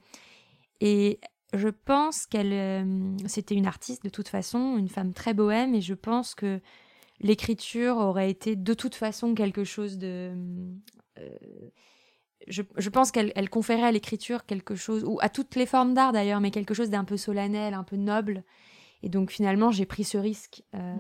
et 0.82 1.20
je 1.54 1.70
pense 1.70 2.26
qu'elle, 2.28 2.86
c'était 3.26 3.56
une 3.56 3.66
artiste 3.66 4.04
de 4.04 4.10
toute 4.10 4.28
façon, 4.28 4.78
une 4.78 4.90
femme 4.90 5.14
très 5.14 5.34
bohème 5.34 5.74
et 5.74 5.82
je 5.82 5.96
pense 5.96 6.36
que 6.36 6.62
l'écriture 7.20 7.98
aurait 7.98 8.30
été 8.30 8.56
de 8.56 8.74
toute 8.74 8.96
façon 8.96 9.34
quelque 9.34 9.64
chose 9.64 9.98
de 9.98 10.32
je, 12.50 12.90
pense 12.90 13.12
qu'elle 13.12 13.50
conférait 13.50 13.84
à 13.84 13.92
l'écriture 13.92 14.46
quelque 14.46 14.76
chose, 14.76 15.04
ou 15.04 15.20
à 15.22 15.30
toutes 15.30 15.56
les 15.56 15.66
formes 15.66 15.94
d'art 15.94 16.12
d'ailleurs, 16.12 16.40
mais 16.40 16.52
quelque 16.52 16.74
chose 16.74 16.90
d'un 16.90 17.04
peu 17.04 17.18
solennel, 17.18 17.74
un 17.74 17.84
peu 17.84 17.96
noble. 17.96 18.44
Et 19.04 19.10
donc 19.10 19.32
finalement, 19.32 19.72
j'ai 19.72 19.86
pris 19.86 20.04
ce 20.04 20.18
risque 20.18 20.64
euh, 20.76 20.96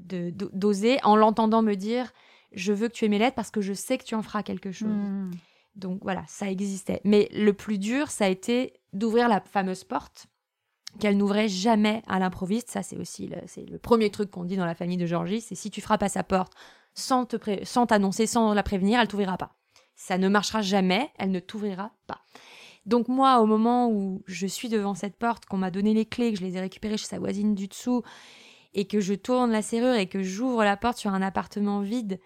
de 0.00 0.30
d'oser 0.30 0.98
en 1.02 1.16
l'entendant 1.16 1.62
me 1.62 1.74
dire 1.74 2.12
je 2.52 2.72
veux 2.72 2.88
que 2.88 2.94
tu 2.94 3.04
aies 3.04 3.08
mes 3.08 3.18
lettres 3.18 3.34
parce 3.34 3.50
que 3.50 3.60
je 3.60 3.74
sais 3.74 3.98
que 3.98 4.04
tu 4.04 4.14
en 4.14 4.22
feras 4.22 4.42
quelque 4.42 4.72
chose. 4.72 4.88
Hmm. 4.88 5.30
Donc 5.76 6.00
voilà, 6.02 6.24
ça 6.26 6.50
existait. 6.50 7.00
Mais 7.04 7.28
le 7.32 7.52
plus 7.52 7.78
dur, 7.78 8.10
ça 8.10 8.24
a 8.24 8.28
été 8.28 8.72
d'ouvrir 8.92 9.28
la 9.28 9.40
fameuse 9.40 9.84
porte 9.84 10.26
qu'elle 10.98 11.16
n'ouvrait 11.16 11.48
jamais 11.48 12.02
à 12.06 12.18
l'improviste. 12.18 12.70
Ça, 12.70 12.82
c'est 12.82 12.96
aussi 12.96 13.28
le, 13.28 13.36
c'est 13.46 13.68
le 13.68 13.78
premier 13.78 14.10
truc 14.10 14.30
qu'on 14.30 14.44
dit 14.44 14.56
dans 14.56 14.66
la 14.66 14.74
famille 14.74 14.96
de 14.96 15.06
Georgie, 15.06 15.42
c'est 15.42 15.54
si 15.54 15.70
tu 15.70 15.80
frappes 15.80 16.02
à 16.02 16.08
sa 16.08 16.24
porte 16.24 16.52
sans 16.94 17.26
t'annoncer, 17.26 18.26
sans 18.26 18.54
la 18.54 18.62
prévenir, 18.62 18.98
elle 18.98 19.08
t'ouvrira 19.08 19.36
pas 19.36 19.56
ça 19.96 20.18
ne 20.18 20.28
marchera 20.28 20.62
jamais, 20.62 21.10
elle 21.18 21.30
ne 21.30 21.40
t'ouvrira 21.40 21.90
pas. 22.06 22.20
Donc 22.84 23.08
moi, 23.08 23.40
au 23.40 23.46
moment 23.46 23.90
où 23.90 24.22
je 24.26 24.46
suis 24.46 24.68
devant 24.68 24.94
cette 24.94 25.16
porte, 25.16 25.46
qu'on 25.46 25.56
m'a 25.56 25.72
donné 25.72 25.94
les 25.94 26.04
clés, 26.04 26.32
que 26.32 26.38
je 26.38 26.44
les 26.44 26.56
ai 26.56 26.60
récupérées 26.60 26.98
chez 26.98 27.06
sa 27.06 27.18
voisine 27.18 27.54
du 27.54 27.66
dessous, 27.66 28.02
et 28.74 28.86
que 28.86 29.00
je 29.00 29.14
tourne 29.14 29.50
la 29.50 29.62
serrure 29.62 29.94
et 29.94 30.06
que 30.06 30.22
j'ouvre 30.22 30.62
la 30.62 30.76
porte 30.76 30.98
sur 30.98 31.12
un 31.12 31.22
appartement 31.22 31.80
vide, 31.80 32.20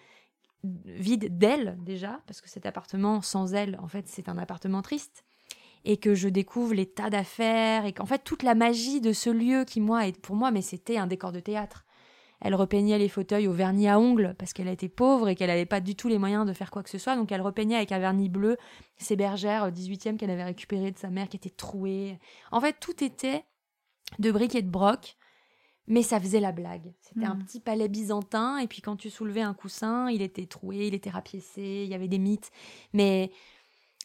vide 0.64 1.38
d'elle 1.38 1.79
déjà, 1.81 2.20
parce 2.27 2.40
que 2.40 2.49
cet 2.49 2.66
appartement 2.66 3.23
sans 3.23 3.55
elle, 3.55 3.79
en 3.83 3.88
fait, 3.88 4.07
c'est 4.09 4.29
un 4.29 4.38
appartement 4.38 4.83
triste, 4.83 5.25
et 5.85 5.96
que 5.96 6.14
je 6.14 6.29
découvre 6.29 6.75
les 6.75 6.87
tas 6.87 7.11
d'affaires, 7.11 7.87
et 7.87 7.92
qu'en 7.92 8.07
fait, 8.07 8.23
toute 8.23 8.42
la 8.42 8.55
magie 8.55 9.01
de 9.01 9.12
ce 9.12 9.31
lieu 9.31 9.64
qui, 9.64 9.81
moi, 9.81 10.07
est 10.07 10.20
pour 10.20 10.37
moi, 10.37 10.51
mais 10.51 10.62
c'était 10.62 10.99
un 10.99 11.07
décor 11.07 11.33
de 11.33 11.40
théâtre. 11.40 11.87
Elle 12.40 12.55
repeignait 12.55 12.99
les 12.99 13.09
fauteuils 13.09 13.49
au 13.49 13.53
vernis 13.53 13.88
à 13.88 13.99
ongles 13.99 14.35
parce 14.38 14.55
qu'elle 14.55 14.68
était 14.68 14.88
pauvre 14.88 15.29
et 15.29 15.35
qu'elle 15.35 15.51
n'avait 15.51 15.66
pas 15.66 15.81
du 15.81 15.94
tout 15.94 16.09
les 16.09 16.18
moyens 16.18 16.46
de 16.46 16.55
faire 16.55 16.70
quoi 16.70 16.83
que 16.83 16.88
ce 16.88 16.96
soit. 16.96 17.14
Donc 17.16 17.31
elle 17.33 17.42
repeignait 17.42 17.77
avec 17.77 17.92
un 17.92 17.99
vernis 17.99 18.31
bleu 18.31 18.57
ses 18.96 19.14
bergères 19.14 19.70
18e 19.70 20.16
qu'elle 20.16 20.31
avait 20.31 20.44
récupérées 20.44 20.90
de 20.90 20.99
sa 20.99 21.11
mère 21.11 21.29
qui 21.29 21.37
était 21.37 21.51
trouées. 21.51 22.18
En 22.51 22.61
fait, 22.61 22.77
tout 22.81 23.05
était 23.05 23.44
de 24.18 24.33
briques 24.33 24.55
et 24.55 24.62
de 24.62 24.70
broc, 24.70 25.16
mais 25.86 26.02
ça 26.02 26.20
faisait 26.20 26.40
la 26.40 26.52
blague. 26.52 26.92
C'était 27.00 27.26
un 27.26 27.34
hmm. 27.34 27.44
petit 27.44 27.60
palais 27.60 27.88
byzantin 27.88 28.58
et 28.58 28.66
puis 28.66 28.80
quand 28.80 28.96
tu 28.96 29.10
soulevais 29.10 29.42
un 29.42 29.54
coussin, 29.54 30.10
il 30.10 30.22
était 30.22 30.46
troué, 30.46 30.86
il 30.86 30.94
était 30.94 31.10
rapiécé, 31.10 31.82
il 31.84 31.90
y 31.90 31.94
avait 31.94 32.08
des 32.08 32.18
mythes. 32.18 32.50
Mais, 32.92 33.30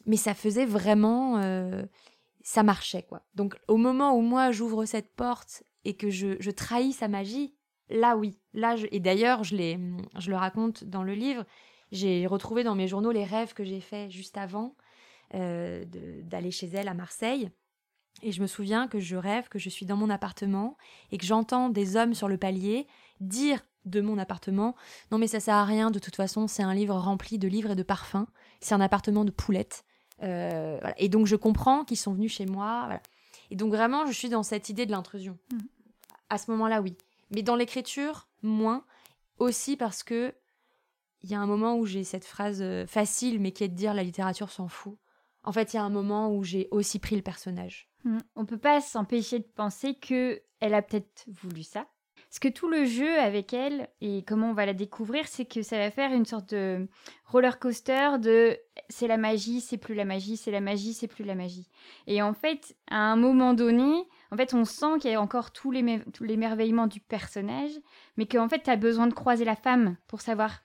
mais 0.05 0.17
ça 0.17 0.33
faisait 0.33 0.65
vraiment... 0.65 1.37
Euh, 1.39 1.83
ça 2.41 2.61
marchait 2.61 3.01
quoi. 3.01 3.23
Donc 3.33 3.57
au 3.67 3.77
moment 3.77 4.15
où 4.15 4.21
moi 4.21 4.51
j'ouvre 4.51 4.85
cette 4.85 5.15
porte 5.15 5.63
et 5.83 5.95
que 5.95 6.11
je, 6.11 6.35
je 6.39 6.51
trahis 6.51 6.93
sa 6.93 7.07
magie, 7.07 7.55
Là, 7.89 8.17
oui. 8.17 8.39
Là, 8.53 8.75
et 8.91 8.99
d'ailleurs, 8.99 9.43
je, 9.43 9.55
je 9.55 10.29
le 10.29 10.35
raconte 10.35 10.83
dans 10.83 11.03
le 11.03 11.13
livre. 11.13 11.45
J'ai 11.91 12.25
retrouvé 12.25 12.63
dans 12.63 12.75
mes 12.75 12.87
journaux 12.87 13.11
les 13.11 13.23
rêves 13.23 13.53
que 13.53 13.63
j'ai 13.63 13.79
faits 13.79 14.09
juste 14.09 14.37
avant 14.37 14.75
euh, 15.33 15.85
d'aller 16.23 16.51
chez 16.51 16.67
elle 16.67 16.87
à 16.87 16.93
Marseille. 16.93 17.51
Et 18.21 18.31
je 18.31 18.41
me 18.41 18.47
souviens 18.47 18.87
que 18.87 18.99
je 18.99 19.15
rêve 19.15 19.49
que 19.49 19.59
je 19.59 19.69
suis 19.69 19.85
dans 19.85 19.97
mon 19.97 20.09
appartement 20.09 20.77
et 21.11 21.17
que 21.17 21.25
j'entends 21.25 21.69
des 21.69 21.95
hommes 21.95 22.13
sur 22.13 22.27
le 22.27 22.37
palier 22.37 22.87
dire 23.19 23.61
de 23.85 24.01
mon 24.01 24.17
appartement 24.17 24.75
Non, 25.11 25.17
mais 25.17 25.27
ça 25.27 25.39
sert 25.39 25.55
à 25.55 25.65
rien, 25.65 25.91
de 25.91 25.99
toute 25.99 26.15
façon, 26.15 26.47
c'est 26.47 26.63
un 26.63 26.73
livre 26.73 26.95
rempli 26.95 27.37
de 27.37 27.47
livres 27.47 27.71
et 27.71 27.75
de 27.75 27.83
parfums. 27.83 28.25
C'est 28.61 28.73
un 28.73 28.81
appartement 28.81 29.25
de 29.25 29.31
poulettes. 29.31 29.85
Euh, 30.23 30.79
et 30.97 31.09
donc, 31.09 31.27
je 31.27 31.35
comprends 31.35 31.85
qu'ils 31.85 31.97
sont 31.97 32.13
venus 32.13 32.33
chez 32.33 32.45
moi. 32.45 32.89
Et 33.51 33.55
donc, 33.55 33.71
vraiment, 33.71 34.05
je 34.05 34.11
suis 34.11 34.29
dans 34.29 34.43
cette 34.43 34.69
idée 34.69 34.85
de 34.85 34.91
l'intrusion. 34.91 35.37
Mmh. 35.51 35.57
À 36.29 36.37
ce 36.37 36.49
moment-là, 36.51 36.81
oui. 36.81 36.95
Mais 37.31 37.43
dans 37.43 37.55
l'écriture, 37.55 38.27
moins. 38.41 38.83
Aussi 39.37 39.75
parce 39.75 40.01
que 40.01 40.33
il 41.21 41.31
y 41.31 41.35
a 41.35 41.39
un 41.39 41.47
moment 41.47 41.75
où 41.75 41.85
j'ai 41.85 42.03
cette 42.03 42.23
phrase 42.23 42.61
euh, 42.61 42.85
facile, 42.85 43.41
mais 43.41 43.51
qui 43.51 43.63
est 43.63 43.67
de 43.67 43.73
dire 43.73 43.93
la 43.93 44.03
littérature 44.03 44.51
s'en 44.51 44.67
fout. 44.67 44.95
En 45.43 45.51
fait, 45.51 45.73
il 45.73 45.77
y 45.77 45.79
a 45.79 45.83
un 45.83 45.89
moment 45.89 46.31
où 46.33 46.43
j'ai 46.43 46.67
aussi 46.71 46.99
pris 46.99 47.15
le 47.15 47.21
personnage. 47.21 47.89
Hmm. 48.05 48.19
On 48.35 48.45
peut 48.45 48.57
pas 48.59 48.81
s'empêcher 48.81 49.39
de 49.39 49.47
penser 49.55 49.95
que 49.95 50.41
elle 50.59 50.73
a 50.73 50.81
peut-être 50.81 51.25
voulu 51.27 51.63
ça. 51.63 51.87
Parce 52.29 52.39
que 52.39 52.47
tout 52.49 52.67
le 52.67 52.85
jeu 52.85 53.17
avec 53.19 53.53
elle 53.53 53.87
et 54.01 54.23
comment 54.27 54.49
on 54.49 54.53
va 54.53 54.65
la 54.65 54.73
découvrir, 54.73 55.27
c'est 55.27 55.45
que 55.45 55.61
ça 55.61 55.77
va 55.77 55.89
faire 55.89 56.11
une 56.11 56.25
sorte 56.25 56.53
de 56.53 56.87
roller 57.25 57.59
coaster 57.59 58.19
de 58.19 58.57
c'est 58.89 59.07
la 59.07 59.17
magie, 59.17 59.61
c'est 59.61 59.77
plus 59.77 59.95
la 59.95 60.05
magie, 60.05 60.35
c'est 60.35 60.51
la 60.51 60.59
magie, 60.59 60.93
c'est 60.93 61.07
plus 61.07 61.23
la 61.23 61.35
magie. 61.35 61.69
Et 62.07 62.21
en 62.21 62.33
fait, 62.33 62.75
à 62.89 62.97
un 62.97 63.15
moment 63.15 63.53
donné, 63.53 64.07
en 64.31 64.37
fait, 64.37 64.53
on 64.53 64.65
sent 64.65 64.99
qu'il 64.99 65.11
y 65.11 65.15
a 65.15 65.21
encore 65.21 65.51
tous 65.51 65.71
l'émerveillement 65.71 66.87
du 66.87 66.99
personnage, 66.99 67.71
mais 68.17 68.25
qu'en 68.25 68.49
fait, 68.49 68.63
tu 68.63 68.69
as 68.69 68.75
besoin 68.75 69.07
de 69.07 69.13
croiser 69.13 69.45
la 69.45 69.55
femme 69.55 69.95
pour 70.07 70.21
savoir, 70.21 70.61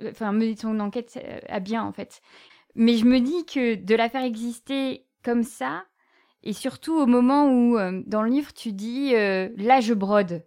euh, 0.00 0.10
enfin, 0.12 0.32
mener 0.32 0.56
ton 0.56 0.80
enquête 0.80 1.20
euh, 1.22 1.38
à 1.48 1.60
bien, 1.60 1.82
en 1.82 1.92
fait. 1.92 2.22
Mais 2.74 2.96
je 2.96 3.04
me 3.04 3.20
dis 3.20 3.44
que 3.44 3.74
de 3.74 3.94
la 3.94 4.08
faire 4.08 4.24
exister 4.24 5.06
comme 5.22 5.42
ça, 5.42 5.84
et 6.42 6.52
surtout 6.52 6.94
au 6.94 7.06
moment 7.06 7.48
où, 7.48 7.76
euh, 7.78 8.02
dans 8.06 8.22
le 8.22 8.30
livre, 8.30 8.52
tu 8.52 8.72
dis 8.72 9.12
là, 9.12 9.80
je 9.80 9.94
brode. 9.94 10.44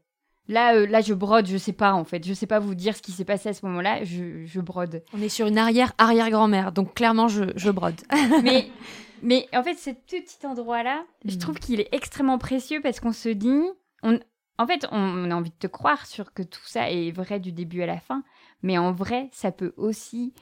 Là, 0.49 0.75
euh, 0.75 0.85
là, 0.87 0.99
je 1.01 1.13
brode, 1.13 1.47
je 1.47 1.57
sais 1.57 1.73
pas 1.73 1.93
en 1.93 2.03
fait. 2.03 2.25
Je 2.25 2.33
sais 2.33 2.47
pas 2.47 2.59
vous 2.59 2.75
dire 2.75 2.95
ce 2.95 3.01
qui 3.01 3.11
s'est 3.11 3.23
passé 3.25 3.49
à 3.49 3.53
ce 3.53 3.65
moment-là. 3.65 4.03
Je, 4.03 4.45
je 4.45 4.59
brode. 4.59 5.03
On 5.13 5.21
est 5.21 5.29
sur 5.29 5.47
une 5.47 5.57
arrière-arrière-grand-mère, 5.57 6.71
donc 6.71 6.93
clairement, 6.93 7.27
je, 7.27 7.45
je 7.55 7.69
brode. 7.71 8.01
mais, 8.43 8.69
mais 9.23 9.47
en 9.53 9.63
fait, 9.63 9.75
ce 9.75 9.91
petit 9.91 10.45
endroit-là, 10.45 11.05
je 11.25 11.37
trouve 11.37 11.59
qu'il 11.59 11.79
est 11.79 11.89
extrêmement 11.93 12.37
précieux 12.37 12.81
parce 12.81 12.99
qu'on 12.99 13.13
se 13.13 13.29
dit. 13.29 13.61
On, 14.01 14.19
en 14.59 14.67
fait, 14.67 14.85
on, 14.91 14.99
on 14.99 15.31
a 15.31 15.35
envie 15.35 15.49
de 15.49 15.55
te 15.55 15.67
croire 15.67 16.05
sur 16.05 16.33
que 16.33 16.43
tout 16.43 16.61
ça 16.65 16.91
est 16.91 17.11
vrai 17.11 17.39
du 17.39 17.51
début 17.51 17.81
à 17.81 17.85
la 17.85 17.99
fin. 17.99 18.23
Mais 18.61 18.77
en 18.77 18.91
vrai, 18.91 19.29
ça 19.31 19.51
peut 19.51 19.73
aussi 19.77 20.33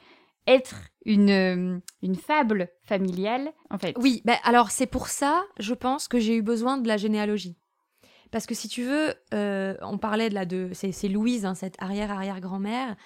être 0.46 0.74
une, 1.04 1.30
euh, 1.30 1.78
une 2.02 2.16
fable 2.16 2.68
familiale, 2.82 3.52
en 3.70 3.78
fait. 3.78 3.94
Oui, 3.98 4.22
bah, 4.24 4.36
alors 4.44 4.70
c'est 4.70 4.86
pour 4.86 5.08
ça, 5.08 5.42
je 5.58 5.74
pense, 5.74 6.08
que 6.08 6.18
j'ai 6.18 6.36
eu 6.36 6.42
besoin 6.42 6.78
de 6.78 6.88
la 6.88 6.96
généalogie. 6.96 7.56
Parce 8.32 8.46
que 8.46 8.54
si 8.54 8.66
tu 8.66 8.82
veux, 8.82 9.14
euh, 9.34 9.76
on 9.82 9.98
parlait 9.98 10.30
de 10.30 10.34
la 10.34 10.46
de, 10.46 10.70
c'est 10.72 11.08
Louise, 11.08 11.44
hein, 11.44 11.54
cette 11.54 11.80
arrière-arrière-grand-mère, 11.80 12.96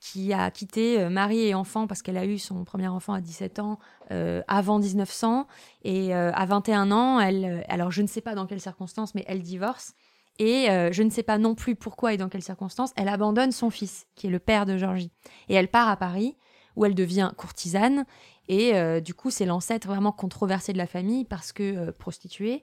qui 0.00 0.32
a 0.32 0.50
quitté 0.50 1.00
euh, 1.00 1.10
mari 1.10 1.40
et 1.40 1.54
enfant 1.54 1.86
parce 1.86 2.02
qu'elle 2.02 2.16
a 2.18 2.26
eu 2.26 2.38
son 2.38 2.62
premier 2.64 2.88
enfant 2.88 3.14
à 3.14 3.20
17 3.20 3.58
ans 3.58 3.78
euh, 4.12 4.42
avant 4.46 4.78
1900 4.78 5.48
et 5.82 6.14
à 6.14 6.44
21 6.44 6.92
ans, 6.92 7.18
elle, 7.18 7.64
alors 7.68 7.90
je 7.90 8.02
ne 8.02 8.06
sais 8.06 8.20
pas 8.20 8.34
dans 8.34 8.46
quelles 8.46 8.60
circonstances, 8.60 9.14
mais 9.14 9.24
elle 9.26 9.42
divorce 9.42 9.94
et 10.38 10.66
je 10.68 11.02
ne 11.02 11.10
sais 11.10 11.24
pas 11.24 11.38
non 11.38 11.56
plus 11.56 11.74
pourquoi 11.74 12.12
et 12.12 12.16
dans 12.16 12.28
quelles 12.28 12.44
circonstances, 12.44 12.92
elle 12.96 13.08
abandonne 13.08 13.50
son 13.50 13.70
fils 13.70 14.06
qui 14.14 14.28
est 14.28 14.30
le 14.30 14.38
père 14.38 14.66
de 14.66 14.76
Georgie 14.76 15.10
et 15.48 15.54
elle 15.54 15.68
part 15.68 15.88
à 15.88 15.96
Paris 15.96 16.36
où 16.78 16.86
elle 16.86 16.94
devient 16.94 17.32
courtisane 17.36 18.06
et 18.48 18.74
euh, 18.74 19.00
du 19.00 19.12
coup 19.12 19.30
c'est 19.30 19.44
l'ancêtre 19.44 19.86
vraiment 19.86 20.12
controversé 20.12 20.72
de 20.72 20.78
la 20.78 20.86
famille 20.86 21.24
parce 21.24 21.52
que 21.52 21.62
euh, 21.62 21.92
prostituée 21.92 22.62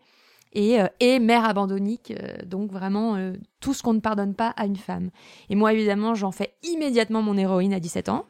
et, 0.54 0.80
euh, 0.80 0.88
et 1.02 1.20
mère 1.20 1.44
abandonnique, 1.44 2.14
donc 2.46 2.72
vraiment 2.72 3.18
tout 3.60 3.74
ce 3.74 3.84
qu'on 3.84 3.94
ne 3.94 4.00
pardonne 4.00 4.34
pas 4.34 4.54
à 4.56 4.66
une 4.66 4.78
femme. 4.78 5.10
Et 5.50 5.56
moi, 5.56 5.74
évidemment, 5.74 6.16
j'en 6.16 6.32
fais 6.32 6.54
immédiatement 6.64 7.22
mon 7.22 7.36
héroïne 7.36 7.74
à 7.74 7.82
17 7.82 8.08
ans. 8.08 8.26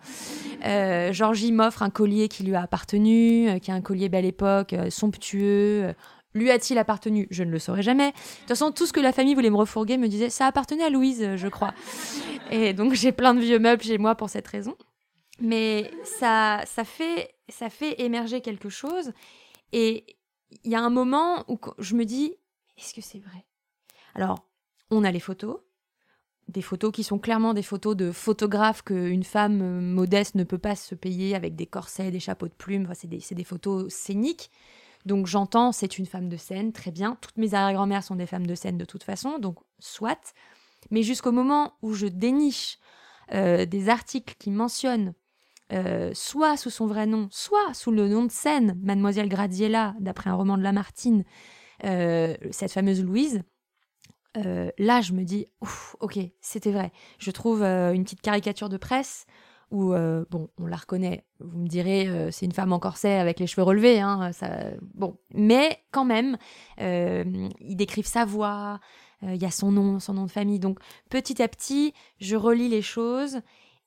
Georgie 1.11 1.51
m'offre 1.51 1.83
un 1.83 1.91
collier 1.91 2.27
qui 2.27 2.43
lui 2.43 2.55
a 2.55 2.63
appartenu, 2.63 3.59
qui 3.61 3.69
est 3.69 3.73
un 3.75 3.81
collier 3.81 4.09
belle 4.09 4.25
époque, 4.25 4.75
somptueux. 4.89 5.93
Lui 6.33 6.49
a-t-il 6.49 6.79
appartenu? 6.79 7.27
Je 7.29 7.43
ne 7.43 7.51
le 7.51 7.59
saurais 7.59 7.83
jamais. 7.83 8.09
De 8.09 8.15
toute 8.39 8.47
façon, 8.47 8.71
tout 8.71 8.87
ce 8.87 8.93
que 8.93 9.01
la 9.01 9.13
famille 9.13 9.35
voulait 9.35 9.51
me 9.51 9.57
refourguer 9.57 9.97
me 9.97 10.07
disait 10.07 10.31
ça 10.31 10.47
appartenait 10.47 10.85
à 10.85 10.89
Louise, 10.89 11.35
je 11.35 11.47
crois. 11.47 11.75
Et 12.49 12.73
donc 12.73 12.93
j'ai 12.93 13.11
plein 13.11 13.35
de 13.35 13.39
vieux 13.39 13.59
meubles 13.59 13.83
chez 13.83 13.99
moi 13.99 14.15
pour 14.15 14.31
cette 14.31 14.47
raison. 14.47 14.75
Mais 15.39 15.91
ça, 16.03 16.63
ça 16.65 16.83
fait, 16.83 17.35
ça 17.49 17.69
fait 17.69 18.01
émerger 18.01 18.41
quelque 18.41 18.69
chose. 18.69 19.11
Et 19.71 20.17
il 20.63 20.71
y 20.71 20.75
a 20.75 20.81
un 20.81 20.89
moment 20.89 21.43
où 21.47 21.59
je 21.79 21.95
me 21.95 22.05
dis, 22.05 22.33
est-ce 22.77 22.93
que 22.93 23.01
c'est 23.01 23.19
vrai? 23.19 23.45
Alors, 24.13 24.47
on 24.91 25.03
a 25.03 25.11
les 25.11 25.19
photos, 25.19 25.59
des 26.47 26.61
photos 26.61 26.91
qui 26.91 27.03
sont 27.03 27.19
clairement 27.19 27.53
des 27.53 27.63
photos 27.63 27.95
de 27.95 28.11
photographes 28.11 28.83
qu'une 28.83 29.23
femme 29.23 29.61
euh, 29.61 29.81
modeste 29.81 30.35
ne 30.35 30.43
peut 30.43 30.57
pas 30.57 30.75
se 30.75 30.95
payer 30.95 31.35
avec 31.35 31.55
des 31.55 31.65
corsets, 31.65 32.11
des 32.11 32.19
chapeaux 32.19 32.47
de 32.47 32.53
plumes. 32.53 32.83
Enfin, 32.83 32.93
c'est 32.93 33.07
des, 33.07 33.21
des 33.31 33.43
photos 33.43 33.91
scéniques. 33.91 34.51
Donc 35.05 35.27
j'entends, 35.27 35.71
c'est 35.71 35.97
une 35.97 36.05
femme 36.05 36.29
de 36.29 36.37
scène, 36.37 36.71
très 36.71 36.91
bien. 36.91 37.17
Toutes 37.21 37.37
mes 37.37 37.53
arrière-grand-mères 37.53 38.03
sont 38.03 38.15
des 38.15 38.25
femmes 38.25 38.47
de 38.47 38.55
scène 38.55 38.77
de 38.77 38.85
toute 38.85 39.03
façon, 39.03 39.37
donc 39.39 39.57
soit. 39.79 40.33
Mais 40.91 41.03
jusqu'au 41.03 41.31
moment 41.31 41.73
où 41.81 41.93
je 41.93 42.07
déniche 42.07 42.79
euh, 43.33 43.65
des 43.65 43.89
articles 43.89 44.35
qui 44.39 44.51
mentionnent 44.51 45.13
euh, 45.73 46.11
soit 46.13 46.57
sous 46.57 46.69
son 46.69 46.85
vrai 46.85 47.07
nom, 47.07 47.27
soit 47.31 47.73
sous 47.73 47.89
le 47.89 48.07
nom 48.07 48.25
de 48.25 48.31
scène, 48.31 48.79
Mademoiselle 48.83 49.29
Graziella, 49.29 49.95
d'après 49.99 50.29
un 50.29 50.35
roman 50.35 50.57
de 50.57 50.63
Lamartine, 50.63 51.23
euh, 51.83 52.35
cette 52.51 52.71
fameuse 52.71 53.03
Louise, 53.03 53.41
euh, 54.37 54.69
là 54.77 55.01
je 55.01 55.13
me 55.13 55.23
dis, 55.23 55.47
ok, 55.99 56.19
c'était 56.39 56.71
vrai. 56.71 56.91
Je 57.17 57.31
trouve 57.31 57.63
une 57.63 58.03
petite 58.03 58.21
caricature 58.21 58.69
de 58.69 58.77
presse 58.77 59.25
où, 59.71 59.93
bon, 60.29 60.49
on 60.59 60.67
la 60.67 60.77
reconnaît, 60.77 61.25
vous 61.39 61.57
me 61.57 61.67
direz, 61.67 62.29
c'est 62.31 62.45
une 62.45 62.51
femme 62.53 62.71
en 62.71 62.79
corset 62.79 63.17
avec 63.17 63.39
les 63.39 63.47
cheveux 63.47 63.63
relevés, 63.63 63.99
hein, 63.99 64.31
ça, 64.31 64.49
bon, 64.93 65.17
mais 65.33 65.79
quand 65.91 66.05
même, 66.05 66.37
ils 66.77 67.75
décrivent 67.75 68.05
sa 68.05 68.23
voix, 68.23 68.79
il 69.23 69.41
y 69.41 69.45
a 69.45 69.51
son 69.51 69.71
nom, 69.71 69.99
son 69.99 70.13
nom 70.13 70.25
de 70.25 70.31
famille, 70.31 70.59
donc 70.59 70.79
petit 71.09 71.41
à 71.41 71.47
petit, 71.47 71.93
je 72.19 72.35
relis 72.35 72.69
les 72.69 72.83
choses 72.83 73.41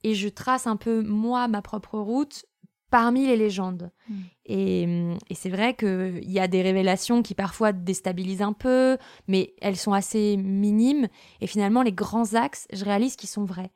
et 0.05 0.15
je 0.15 0.29
trace 0.29 0.67
un 0.67 0.77
peu 0.77 1.03
moi 1.03 1.49
ma 1.49 1.63
propre 1.63 1.99
route 1.99 2.45
parmi 2.91 3.27
les 3.27 3.37
légendes. 3.37 3.91
Mm. 4.09 4.15
Et, 4.47 4.83
et 5.29 5.35
c'est 5.35 5.51
vrai 5.51 5.75
qu'il 5.75 6.31
y 6.31 6.39
a 6.39 6.49
des 6.49 6.63
révélations 6.63 7.23
qui 7.23 7.35
parfois 7.35 7.73
déstabilisent 7.73 8.43
un 8.43 8.55
peu, 8.55 8.97
mais 9.27 9.55
elles 9.61 9.77
sont 9.77 9.93
assez 9.93 10.37
minimes. 10.37 11.09
Et 11.41 11.47
finalement, 11.47 11.83
les 11.83 11.93
grands 11.93 12.35
axes, 12.35 12.67
je 12.73 12.85
réalise 12.85 13.17
qu'ils 13.17 13.29
sont 13.29 13.45
vrais. 13.45 13.71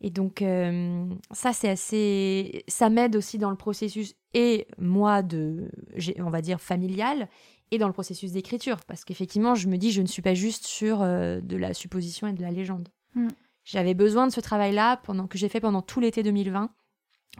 Et 0.00 0.10
donc, 0.10 0.42
euh, 0.42 1.06
ça, 1.30 1.52
c'est 1.52 1.68
assez. 1.68 2.64
Ça 2.68 2.90
m'aide 2.90 3.16
aussi 3.16 3.38
dans 3.38 3.50
le 3.50 3.56
processus, 3.56 4.14
et 4.34 4.66
moi, 4.78 5.22
de, 5.22 5.70
on 6.18 6.30
va 6.30 6.42
dire, 6.42 6.60
familial, 6.60 7.28
et 7.70 7.78
dans 7.78 7.86
le 7.86 7.92
processus 7.92 8.32
d'écriture. 8.32 8.78
Parce 8.86 9.04
qu'effectivement, 9.04 9.54
je 9.54 9.68
me 9.68 9.78
dis, 9.78 9.92
je 9.92 10.02
ne 10.02 10.06
suis 10.06 10.22
pas 10.22 10.34
juste 10.34 10.66
sur 10.66 11.00
euh, 11.00 11.40
de 11.40 11.56
la 11.56 11.72
supposition 11.72 12.26
et 12.26 12.32
de 12.32 12.42
la 12.42 12.50
légende. 12.50 12.88
Mm. 13.14 13.28
J'avais 13.66 13.94
besoin 13.94 14.28
de 14.28 14.32
ce 14.32 14.40
travail-là 14.40 14.98
pendant 14.98 15.26
que 15.26 15.36
j'ai 15.36 15.48
fait 15.48 15.60
pendant 15.60 15.82
tout 15.82 15.98
l'été 15.98 16.22
2020. 16.22 16.70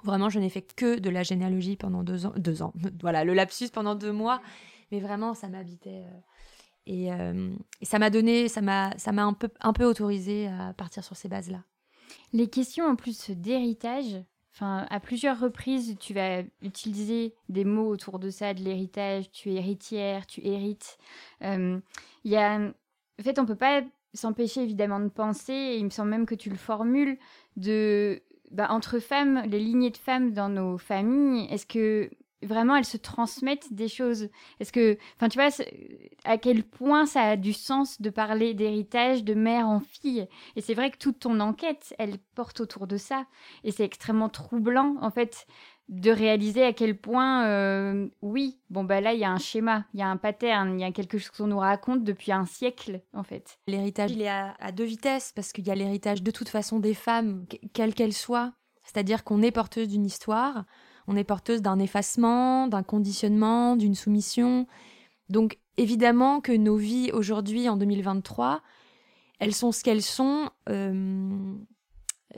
Vraiment, 0.02 0.28
je 0.28 0.40
n'ai 0.40 0.50
fait 0.50 0.60
que 0.60 0.98
de 0.98 1.08
la 1.08 1.22
généalogie 1.22 1.76
pendant 1.76 2.02
deux 2.02 2.26
ans. 2.26 2.72
Voilà, 3.00 3.24
le 3.24 3.32
lapsus 3.32 3.68
pendant 3.72 3.94
deux 3.94 4.12
mois. 4.12 4.42
Mais 4.90 4.98
vraiment, 4.98 5.34
ça 5.34 5.48
m'habitait. 5.48 6.04
euh, 6.04 6.20
et, 6.86 7.12
euh, 7.12 7.54
et 7.80 7.84
ça 7.84 8.00
m'a 8.00 8.10
donné, 8.10 8.48
ça 8.48 8.60
m'a, 8.60 8.90
un 9.06 9.32
peu, 9.32 9.48
un 9.60 9.72
peu 9.72 9.84
autorisé 9.84 10.48
à 10.48 10.74
partir 10.74 11.04
sur 11.04 11.16
ces 11.16 11.28
bases-là. 11.28 11.62
Les 12.32 12.48
questions 12.48 12.86
en 12.86 12.96
plus 12.96 13.30
d'héritage, 13.30 14.22
à 14.60 15.00
plusieurs 15.00 15.38
reprises, 15.38 15.96
tu 16.00 16.12
vas 16.12 16.42
utiliser 16.60 17.34
des 17.48 17.64
mots 17.64 17.88
autour 17.88 18.18
de 18.18 18.30
ça, 18.30 18.52
de 18.52 18.62
l'héritage, 18.62 19.30
tu 19.30 19.50
es 19.50 19.56
héritière, 19.56 20.26
tu 20.26 20.44
hérites. 20.44 20.98
Euh, 21.42 21.78
y 22.24 22.36
a... 22.36 22.58
En 22.58 23.22
fait, 23.22 23.38
on 23.38 23.46
peut 23.46 23.56
pas 23.56 23.82
s'empêcher 24.16 24.62
évidemment 24.62 25.00
de 25.00 25.08
penser, 25.08 25.52
et 25.52 25.78
il 25.78 25.84
me 25.84 25.90
semble 25.90 26.10
même 26.10 26.26
que 26.26 26.34
tu 26.34 26.50
le 26.50 26.56
formules, 26.56 27.18
de... 27.56 28.20
bah, 28.50 28.68
entre 28.70 28.98
femmes, 28.98 29.42
les 29.46 29.60
lignées 29.60 29.90
de 29.90 29.96
femmes 29.96 30.32
dans 30.32 30.48
nos 30.48 30.78
familles, 30.78 31.46
est-ce 31.50 31.66
que 31.66 32.10
vraiment 32.46 32.76
elles 32.76 32.84
se 32.84 32.96
transmettent 32.96 33.72
des 33.72 33.88
choses 33.88 34.28
Est-ce 34.60 34.72
que, 34.72 34.96
enfin, 35.16 35.28
tu 35.28 35.38
vois, 35.38 35.50
à 36.24 36.38
quel 36.38 36.62
point 36.64 37.06
ça 37.06 37.22
a 37.22 37.36
du 37.36 37.52
sens 37.52 38.00
de 38.00 38.10
parler 38.10 38.54
d'héritage 38.54 39.24
de 39.24 39.34
mère 39.34 39.68
en 39.68 39.80
fille? 39.80 40.26
Et 40.56 40.60
c'est 40.60 40.74
vrai 40.74 40.90
que 40.90 40.98
toute 40.98 41.20
ton 41.20 41.40
enquête, 41.40 41.94
elle 41.98 42.18
porte 42.34 42.60
autour 42.60 42.86
de 42.86 42.96
ça. 42.96 43.26
Et 43.64 43.70
c'est 43.70 43.84
extrêmement 43.84 44.28
troublant, 44.28 44.96
en 45.00 45.10
fait, 45.10 45.46
de 45.88 46.10
réaliser 46.10 46.64
à 46.64 46.72
quel 46.72 46.96
point, 46.96 47.46
euh, 47.46 48.08
oui, 48.20 48.58
bon, 48.70 48.82
bah 48.82 49.00
là, 49.00 49.12
il 49.12 49.20
y 49.20 49.24
a 49.24 49.30
un 49.30 49.38
schéma, 49.38 49.84
il 49.94 50.00
y 50.00 50.02
a 50.02 50.08
un 50.08 50.16
pattern, 50.16 50.78
il 50.78 50.82
y 50.82 50.84
a 50.84 50.90
quelque 50.90 51.18
chose 51.18 51.30
qu'on 51.30 51.46
nous 51.46 51.58
raconte 51.58 52.02
depuis 52.02 52.32
un 52.32 52.44
siècle, 52.44 53.02
en 53.12 53.22
fait. 53.22 53.58
L'héritage, 53.68 54.10
il 54.10 54.22
est 54.22 54.28
à, 54.28 54.72
deux 54.72 54.84
vitesses 54.84 55.32
parce 55.34 55.52
qu'il 55.52 55.66
y 55.66 55.70
a 55.70 55.74
l'héritage 55.74 56.22
de 56.22 56.30
toute 56.30 56.48
façon 56.48 56.80
des 56.80 56.94
femmes, 56.94 57.46
que- 57.46 57.56
quelle 57.72 57.94
qu'elle 57.94 58.12
soit. 58.12 58.52
C'est-à-dire 58.82 59.24
qu'on 59.24 59.42
est 59.42 59.52
porteuse 59.52 59.88
d'une 59.88 60.04
histoire, 60.04 60.64
on 61.06 61.16
est 61.16 61.24
porteuse 61.24 61.62
d'un 61.62 61.78
effacement, 61.78 62.66
d'un 62.66 62.82
conditionnement, 62.82 63.76
d'une 63.76 63.94
soumission. 63.94 64.66
Donc 65.28 65.58
évidemment 65.76 66.40
que 66.40 66.52
nos 66.52 66.76
vies 66.76 67.10
aujourd'hui, 67.12 67.68
en 67.68 67.76
2023, 67.76 68.62
elles 69.38 69.54
sont 69.54 69.72
ce 69.72 69.82
qu'elles 69.84 70.02
sont 70.02 70.50
euh, 70.68 71.54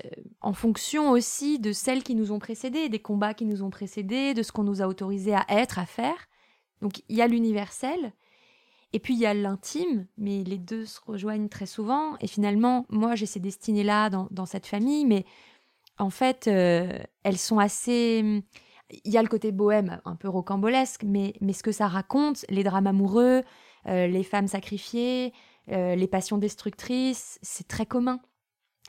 euh, 0.04 0.08
en 0.40 0.52
fonction 0.52 1.10
aussi 1.10 1.58
de 1.58 1.72
celles 1.72 2.02
qui 2.02 2.14
nous 2.14 2.32
ont 2.32 2.38
précédées, 2.38 2.88
des 2.88 2.98
combats 2.98 3.34
qui 3.34 3.46
nous 3.46 3.62
ont 3.62 3.70
précédés, 3.70 4.34
de 4.34 4.42
ce 4.42 4.52
qu'on 4.52 4.64
nous 4.64 4.82
a 4.82 4.86
autorisé 4.86 5.34
à 5.34 5.44
être, 5.48 5.78
à 5.78 5.86
faire. 5.86 6.28
Donc 6.82 7.02
il 7.08 7.16
y 7.16 7.22
a 7.22 7.26
l'universel, 7.26 8.12
et 8.92 9.00
puis 9.00 9.14
il 9.14 9.20
y 9.20 9.26
a 9.26 9.34
l'intime, 9.34 10.06
mais 10.16 10.44
les 10.44 10.58
deux 10.58 10.86
se 10.86 11.00
rejoignent 11.04 11.48
très 11.48 11.66
souvent. 11.66 12.16
Et 12.20 12.26
finalement, 12.26 12.86
moi, 12.88 13.14
j'ai 13.14 13.26
ces 13.26 13.40
destinées-là 13.40 14.10
dans, 14.10 14.28
dans 14.30 14.46
cette 14.46 14.66
famille, 14.66 15.04
mais 15.04 15.24
en 15.98 16.10
fait, 16.10 16.46
euh, 16.48 16.98
elles 17.24 17.38
sont 17.38 17.58
assez. 17.58 18.42
Il 19.04 19.12
y 19.12 19.18
a 19.18 19.22
le 19.22 19.28
côté 19.28 19.52
bohème, 19.52 20.00
un 20.04 20.16
peu 20.16 20.28
rocambolesque, 20.28 21.02
mais, 21.04 21.34
mais 21.40 21.52
ce 21.52 21.62
que 21.62 21.72
ça 21.72 21.88
raconte, 21.88 22.44
les 22.48 22.64
drames 22.64 22.86
amoureux, 22.86 23.42
euh, 23.86 24.06
les 24.06 24.22
femmes 24.22 24.48
sacrifiées, 24.48 25.32
euh, 25.70 25.94
les 25.94 26.06
passions 26.06 26.38
destructrices, 26.38 27.38
c'est 27.42 27.68
très 27.68 27.84
commun. 27.84 28.20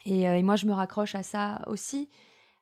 Et, 0.06 0.42
moi, 0.44 0.56
je 0.56 0.66
me 0.66 0.72
raccroche 0.72 1.14
à 1.16 1.24
ça 1.24 1.62
aussi. 1.68 2.10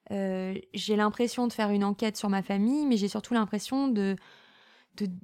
J'ai 0.10 0.96
l'impression 0.96 1.48
de 1.48 1.54
faire 1.54 1.70
une 1.70 1.84
enquête 1.84 2.18
sur 2.18 2.30
ma 2.30 2.42
famille, 2.42 2.86
mais 2.88 2.98
j'ai 2.98 3.08
surtout 3.08 3.36
l'impression 3.36 3.88
de- 3.88 4.16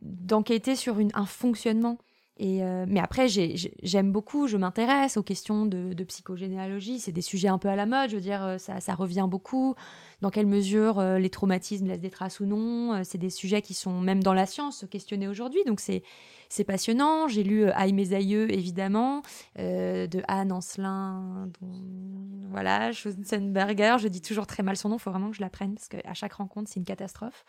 d'enquêter 0.01 0.75
sur 0.75 0.99
une, 0.99 1.09
un 1.15 1.25
fonctionnement. 1.25 1.97
Euh, 2.41 2.85
mais 2.87 2.99
après, 2.99 3.27
j'aime 3.27 4.11
beaucoup, 4.11 4.47
je 4.47 4.57
m'intéresse 4.57 5.17
aux 5.17 5.23
questions 5.23 5.65
de, 5.65 6.03
psychogénéalogie. 6.03 6.99
C'est 6.99 7.11
des 7.11 7.21
sujets 7.21 7.47
un 7.47 7.57
peu 7.57 7.69
à 7.69 7.75
la 7.75 7.85
mode, 7.85 8.09
je 8.09 8.15
veux 8.15 8.21
dire, 8.21 8.43
euh, 8.43 8.57
ça, 8.57 8.79
ça 8.79 8.95
revient 8.95 9.27
beaucoup. 9.29 9.75
Dans 10.21 10.29
quelle 10.29 10.47
mesure 10.47 10.99
euh, 10.99 11.19
les 11.19 11.29
traumatismes 11.29 11.87
laissent 11.87 11.99
des 11.99 12.09
traces 12.09 12.39
ou 12.39 12.45
non 12.45 13.03
C'est 13.03 13.17
des 13.17 13.29
sujets 13.29 13.61
qui 13.61 13.73
sont 13.73 13.99
même 13.99 14.23
dans 14.23 14.33
la 14.33 14.45
science 14.45 14.85
questionnés 14.89 15.27
aujourd'hui. 15.27 15.61
Donc 15.65 15.79
c'est 15.79 16.03
c'est 16.49 16.63
passionnant. 16.63 17.27
J'ai 17.27 17.41
lu 17.41 17.69
Aïe 17.71 17.93
mes 17.93 18.13
aïeux, 18.13 18.53
évidemment, 18.53 19.23
de 19.57 20.21
Anne 20.27 20.51
Ancelin, 20.51 21.49
dont, 21.59 21.71
voilà, 22.51 22.91
Schutzenberger. 22.91 23.95
Je 23.99 24.07
dis 24.07 24.21
toujours 24.21 24.45
très 24.45 24.61
mal 24.61 24.77
son 24.77 24.89
nom, 24.89 24.97
il 24.97 24.99
faut 24.99 25.09
vraiment 25.09 25.31
que 25.31 25.35
je 25.35 25.41
l'apprenne 25.41 25.73
parce 25.73 25.87
qu'à 25.87 26.13
chaque 26.13 26.33
rencontre, 26.33 26.69
c'est 26.71 26.79
une 26.79 26.85
catastrophe. 26.85 27.43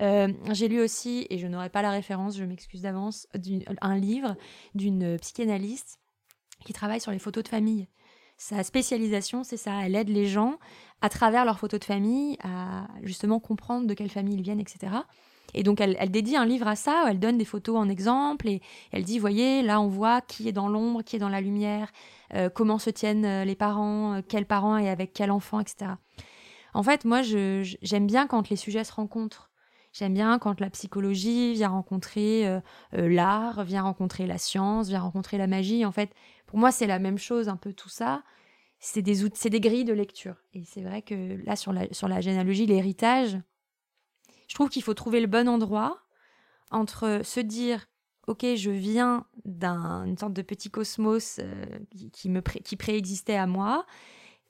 Euh, 0.00 0.32
j'ai 0.52 0.68
lu 0.68 0.80
aussi, 0.80 1.26
et 1.30 1.38
je 1.38 1.46
n'aurai 1.46 1.70
pas 1.70 1.82
la 1.82 1.90
référence, 1.90 2.36
je 2.36 2.44
m'excuse 2.44 2.82
d'avance, 2.82 3.26
un 3.80 3.96
livre 3.96 4.36
d'une 4.74 5.18
psychanalyste 5.18 5.98
qui 6.64 6.72
travaille 6.72 7.00
sur 7.00 7.12
les 7.12 7.18
photos 7.18 7.44
de 7.44 7.48
famille. 7.48 7.88
Sa 8.36 8.62
spécialisation, 8.62 9.42
c'est 9.42 9.56
ça, 9.56 9.84
elle 9.84 9.96
aide 9.96 10.08
les 10.08 10.26
gens 10.26 10.58
à 11.00 11.08
travers 11.08 11.44
leurs 11.44 11.58
photos 11.58 11.80
de 11.80 11.84
famille 11.84 12.36
à 12.42 12.86
justement 13.02 13.40
comprendre 13.40 13.86
de 13.86 13.94
quelle 13.94 14.10
famille 14.10 14.34
ils 14.34 14.42
viennent, 14.42 14.60
etc. 14.60 14.92
Et 15.54 15.62
donc, 15.62 15.80
elle, 15.80 15.96
dédie 16.10 16.36
un 16.36 16.44
livre 16.44 16.68
à 16.68 16.76
ça, 16.76 17.04
où 17.04 17.08
elle 17.08 17.18
donne 17.18 17.38
des 17.38 17.44
photos 17.44 17.76
en 17.76 17.88
exemple, 17.88 18.48
et 18.48 18.60
elle 18.92 19.02
dit, 19.02 19.18
voyez, 19.18 19.62
là, 19.62 19.80
on 19.80 19.88
voit 19.88 20.20
qui 20.20 20.46
est 20.46 20.52
dans 20.52 20.68
l'ombre, 20.68 21.02
qui 21.02 21.16
est 21.16 21.18
dans 21.18 21.28
la 21.28 21.40
lumière, 21.40 21.90
euh, 22.34 22.50
comment 22.50 22.78
se 22.78 22.90
tiennent 22.90 23.24
euh, 23.24 23.44
les 23.44 23.54
parents, 23.54 24.20
quels 24.28 24.46
parents 24.46 24.76
et 24.76 24.88
avec 24.88 25.12
quel 25.14 25.30
enfant, 25.30 25.58
etc. 25.60 25.92
En 26.74 26.82
fait, 26.82 27.04
moi, 27.04 27.22
j'aime 27.22 28.06
bien 28.06 28.26
quand 28.26 28.50
les 28.50 28.56
sujets 28.56 28.84
se 28.84 28.92
rencontrent. 28.92 29.47
J'aime 29.92 30.14
bien 30.14 30.38
quand 30.38 30.60
la 30.60 30.70
psychologie 30.70 31.54
vient 31.54 31.70
rencontrer 31.70 32.46
euh, 32.46 32.60
euh, 32.94 33.08
l'art, 33.08 33.64
vient 33.64 33.82
rencontrer 33.82 34.26
la 34.26 34.38
science, 34.38 34.88
vient 34.88 35.00
rencontrer 35.00 35.38
la 35.38 35.46
magie. 35.46 35.84
En 35.84 35.92
fait, 35.92 36.10
pour 36.46 36.58
moi, 36.58 36.70
c'est 36.70 36.86
la 36.86 36.98
même 36.98 37.18
chose, 37.18 37.48
un 37.48 37.56
peu 37.56 37.72
tout 37.72 37.88
ça. 37.88 38.22
C'est 38.80 39.02
des, 39.02 39.28
c'est 39.34 39.50
des 39.50 39.60
grilles 39.60 39.84
de 39.84 39.92
lecture. 39.92 40.36
Et 40.52 40.64
c'est 40.64 40.82
vrai 40.82 41.02
que 41.02 41.42
là, 41.44 41.56
sur 41.56 41.72
la, 41.72 41.92
sur 41.92 42.06
la 42.06 42.20
généalogie, 42.20 42.66
l'héritage, 42.66 43.38
je 44.46 44.54
trouve 44.54 44.68
qu'il 44.68 44.82
faut 44.82 44.94
trouver 44.94 45.20
le 45.20 45.26
bon 45.26 45.48
endroit 45.48 45.98
entre 46.70 47.20
se 47.24 47.40
dire, 47.40 47.86
ok, 48.26 48.44
je 48.56 48.70
viens 48.70 49.26
d'une 49.44 50.16
sorte 50.18 50.34
de 50.34 50.42
petit 50.42 50.70
cosmos 50.70 51.40
euh, 51.40 51.64
qui, 52.12 52.28
me 52.28 52.40
qui 52.40 52.76
préexistait 52.76 53.36
à 53.36 53.46
moi, 53.46 53.86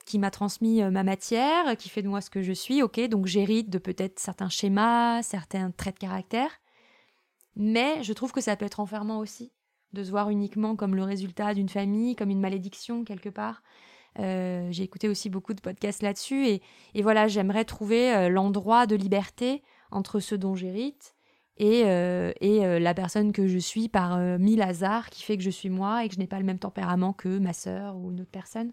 qui 0.05 0.19
m'a 0.19 0.31
transmis 0.31 0.81
euh, 0.81 0.91
ma 0.91 1.03
matière, 1.03 1.77
qui 1.77 1.89
fait 1.89 2.01
de 2.01 2.07
moi 2.07 2.21
ce 2.21 2.29
que 2.29 2.41
je 2.41 2.53
suis, 2.53 2.81
ok, 2.81 2.99
donc 3.07 3.25
j'hérite 3.25 3.69
de 3.69 3.77
peut-être 3.77 4.19
certains 4.19 4.49
schémas, 4.49 5.21
certains 5.21 5.71
traits 5.71 5.95
de 5.95 5.99
caractère, 5.99 6.51
mais 7.55 8.03
je 8.03 8.13
trouve 8.13 8.31
que 8.31 8.41
ça 8.41 8.55
peut 8.55 8.65
être 8.65 8.79
enfermant 8.79 9.19
aussi, 9.19 9.51
de 9.93 10.03
se 10.03 10.09
voir 10.11 10.29
uniquement 10.29 10.75
comme 10.75 10.95
le 10.95 11.03
résultat 11.03 11.53
d'une 11.53 11.69
famille, 11.69 12.15
comme 12.15 12.29
une 12.29 12.39
malédiction 12.39 13.03
quelque 13.03 13.29
part. 13.29 13.61
Euh, 14.17 14.67
j'ai 14.71 14.83
écouté 14.83 15.07
aussi 15.07 15.29
beaucoup 15.29 15.53
de 15.53 15.61
podcasts 15.61 16.01
là-dessus, 16.01 16.47
et, 16.47 17.01
voilà, 17.01 17.27
j'aimerais 17.27 17.65
trouver 17.65 18.13
euh, 18.13 18.29
l'endroit 18.29 18.87
de 18.87 18.95
liberté 18.95 19.61
entre 19.91 20.19
ce 20.19 20.35
dont 20.35 20.55
j'hérite 20.55 21.15
et, 21.57 21.81
et 21.81 22.79
la 22.79 22.93
personne 22.93 23.33
que 23.33 23.45
je 23.45 23.57
suis 23.57 23.89
par 23.89 24.17
mille 24.39 24.61
hasards 24.61 25.09
qui 25.09 25.23
fait 25.23 25.35
que 25.35 25.43
je 25.43 25.49
suis 25.49 25.69
moi 25.69 26.05
et 26.05 26.07
que 26.07 26.13
je 26.13 26.19
n'ai 26.19 26.27
pas 26.27 26.39
le 26.39 26.45
même 26.45 26.57
tempérament 26.57 27.11
que 27.11 27.37
ma 27.37 27.51
sœur 27.51 27.97
ou 27.97 28.11
une 28.11 28.21
autre 28.21 28.31
personne 28.31 28.71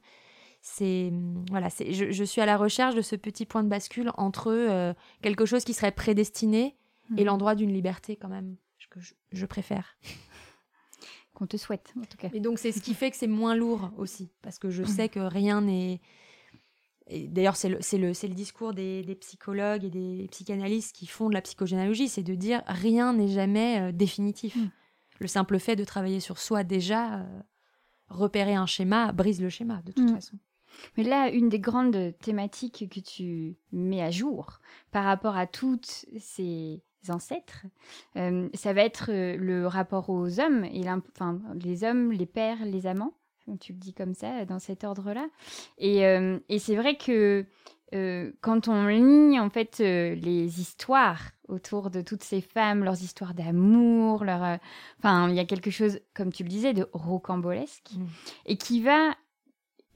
c'est 0.68 1.12
voilà, 1.48 1.70
c'est 1.70 1.92
je, 1.92 2.24
suis 2.24 2.40
à 2.40 2.46
la 2.46 2.56
recherche 2.56 2.96
de 2.96 3.00
ce 3.00 3.14
petit 3.14 3.46
point 3.46 3.62
de 3.62 3.68
bascule 3.68 4.10
entre 4.16 4.50
euh, 4.50 4.92
quelque 5.22 5.46
chose 5.46 5.64
qui 5.64 5.72
serait 5.72 5.92
prédestiné 5.92 6.76
et 7.16 7.20
mhm. 7.20 7.26
l'endroit 7.26 7.54
d'une 7.54 7.72
liberté 7.72 8.16
quand 8.16 8.28
même 8.28 8.56
que 8.90 8.98
je, 9.30 9.46
préfère. 9.46 9.96
Qu'on 11.34 11.46
te 11.46 11.56
souhaite 11.56 11.94
en 11.96 12.04
tout 12.04 12.16
cas. 12.16 12.30
Et 12.32 12.40
donc 12.40 12.58
c'est 12.58 12.72
ce 12.72 12.80
qui 12.80 12.94
fait 12.94 13.10
que 13.12 13.16
c'est 13.16 13.28
moins 13.28 13.54
lourd 13.54 13.90
aussi 13.96 14.32
parce 14.42 14.58
que 14.58 14.70
je 14.70 14.82
mhm. 14.82 14.88
sais 14.88 15.08
que 15.08 15.20
rien 15.20 15.60
n'est 15.60 16.00
D'ailleurs, 17.08 17.54
c'est 17.54 17.68
le, 17.68 17.78
le, 17.92 18.28
le, 18.28 18.34
discours 18.34 18.74
des, 18.74 19.02
des, 19.02 19.14
psychologues 19.14 19.84
et 19.84 19.90
des 19.90 20.26
psychanalystes 20.32 20.92
qui 20.92 21.06
font 21.06 21.28
de 21.28 21.34
la 21.34 21.40
psychogénéalogie, 21.40 22.08
c'est 22.08 22.24
de 22.24 22.34
dire 22.34 22.64
rien 22.66 23.12
n'est 23.12 23.28
jamais 23.28 23.80
euh, 23.80 23.92
définitif. 23.92 24.56
Mhm. 24.56 24.70
Le 25.20 25.28
simple 25.28 25.60
fait 25.60 25.76
de 25.76 25.84
travailler 25.84 26.18
sur 26.18 26.38
soi 26.38 26.64
déjà, 26.64 27.20
euh, 27.20 27.40
repérer 28.08 28.56
un 28.56 28.66
schéma, 28.66 29.12
brise 29.12 29.40
le 29.40 29.50
schéma 29.50 29.82
de 29.82 29.92
toute 29.92 30.10
façon. 30.10 30.36
Mais 30.96 31.04
là, 31.04 31.30
une 31.30 31.48
des 31.48 31.60
grandes 31.60 32.14
thématiques 32.20 32.88
que 32.90 33.00
tu 33.00 33.56
mets 33.72 34.02
à 34.02 34.10
jour 34.10 34.60
par 34.92 35.04
rapport 35.04 35.36
à 35.36 35.46
toutes 35.46 36.06
ces 36.18 36.82
ancêtres, 37.10 37.66
euh, 38.16 38.48
ça 38.54 38.72
va 38.72 38.82
être 38.82 39.10
euh, 39.10 39.36
le 39.36 39.66
rapport 39.66 40.10
aux 40.10 40.40
hommes, 40.40 40.64
et 40.64 40.84
enfin, 40.90 41.40
les 41.54 41.84
hommes, 41.84 42.12
les 42.12 42.26
pères, 42.26 42.64
les 42.64 42.86
amants, 42.86 43.14
tu 43.60 43.72
le 43.72 43.78
dis 43.78 43.94
comme 43.94 44.14
ça, 44.14 44.44
dans 44.44 44.58
cet 44.58 44.84
ordre-là. 44.84 45.28
Et, 45.78 46.04
euh, 46.06 46.38
et 46.48 46.58
c'est 46.58 46.76
vrai 46.76 46.96
que 46.96 47.44
quand 48.40 48.68
on 48.68 48.88
lit 48.88 49.38
en 49.38 49.48
fait 49.48 49.78
les 49.78 50.60
histoires 50.60 51.30
autour 51.48 51.88
de 51.88 52.02
toutes 52.02 52.24
ces 52.24 52.40
femmes, 52.40 52.82
leurs 52.82 53.00
histoires 53.00 53.32
d'amour, 53.32 54.24
leur, 54.24 54.58
enfin, 54.98 55.30
il 55.30 55.36
y 55.36 55.38
a 55.38 55.44
quelque 55.44 55.70
chose, 55.70 56.00
comme 56.12 56.32
tu 56.32 56.42
le 56.42 56.48
disais, 56.48 56.74
de 56.74 56.88
rocambolesque, 56.92 57.92
mmh. 57.96 58.04
et 58.46 58.56
qui 58.58 58.82
va 58.82 59.14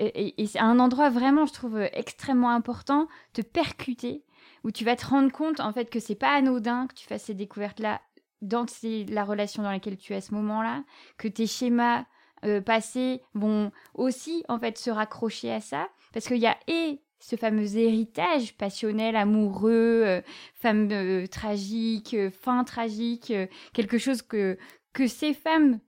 et, 0.00 0.46
c'est 0.46 0.58
un 0.58 0.78
endroit 0.78 1.10
vraiment, 1.10 1.46
je 1.46 1.52
trouve, 1.52 1.78
extrêmement 1.92 2.50
important, 2.50 3.06
te 3.32 3.42
percuter, 3.42 4.24
où 4.64 4.70
tu 4.70 4.84
vas 4.84 4.96
te 4.96 5.06
rendre 5.06 5.30
compte, 5.30 5.60
en 5.60 5.72
fait, 5.72 5.90
que 5.90 6.00
c'est 6.00 6.14
pas 6.14 6.34
anodin 6.34 6.86
que 6.86 6.94
tu 6.94 7.06
fasses 7.06 7.24
ces 7.24 7.34
découvertes-là 7.34 8.00
dans 8.42 8.64
la 9.08 9.24
relation 9.24 9.62
dans 9.62 9.70
laquelle 9.70 9.98
tu 9.98 10.12
es 10.12 10.16
à 10.16 10.20
ce 10.20 10.34
moment-là, 10.34 10.84
que 11.18 11.28
tes 11.28 11.46
schémas 11.46 12.06
euh, 12.44 12.60
passés 12.60 13.22
vont 13.34 13.70
aussi, 13.94 14.44
en 14.48 14.58
fait, 14.58 14.78
se 14.78 14.90
raccrocher 14.90 15.52
à 15.52 15.60
ça, 15.60 15.88
parce 16.12 16.26
qu'il 16.26 16.38
y 16.38 16.46
a 16.46 16.56
et 16.66 17.02
ce 17.18 17.36
fameux 17.36 17.76
héritage 17.76 18.56
passionnel, 18.56 19.14
amoureux, 19.14 20.02
euh, 20.06 20.22
femme 20.54 20.88
euh, 20.90 21.26
tragique, 21.26 22.16
fin 22.30 22.64
tragique, 22.64 23.32
quelque 23.74 23.98
chose 23.98 24.22
que, 24.22 24.56
que 24.94 25.06
ces 25.06 25.34
femmes 25.34 25.80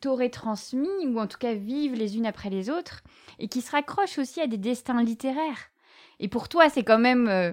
t'auraient 0.00 0.30
transmis, 0.30 1.06
ou 1.06 1.18
en 1.20 1.26
tout 1.26 1.38
cas 1.38 1.54
vivent 1.54 1.94
les 1.94 2.16
unes 2.16 2.26
après 2.26 2.50
les 2.50 2.70
autres, 2.70 3.02
et 3.38 3.48
qui 3.48 3.60
se 3.60 3.70
raccrochent 3.70 4.18
aussi 4.18 4.40
à 4.40 4.46
des 4.46 4.58
destins 4.58 5.02
littéraires. 5.02 5.70
Et 6.18 6.28
pour 6.28 6.48
toi, 6.48 6.68
c'est 6.68 6.84
quand 6.84 6.98
même... 6.98 7.28
Euh, 7.28 7.52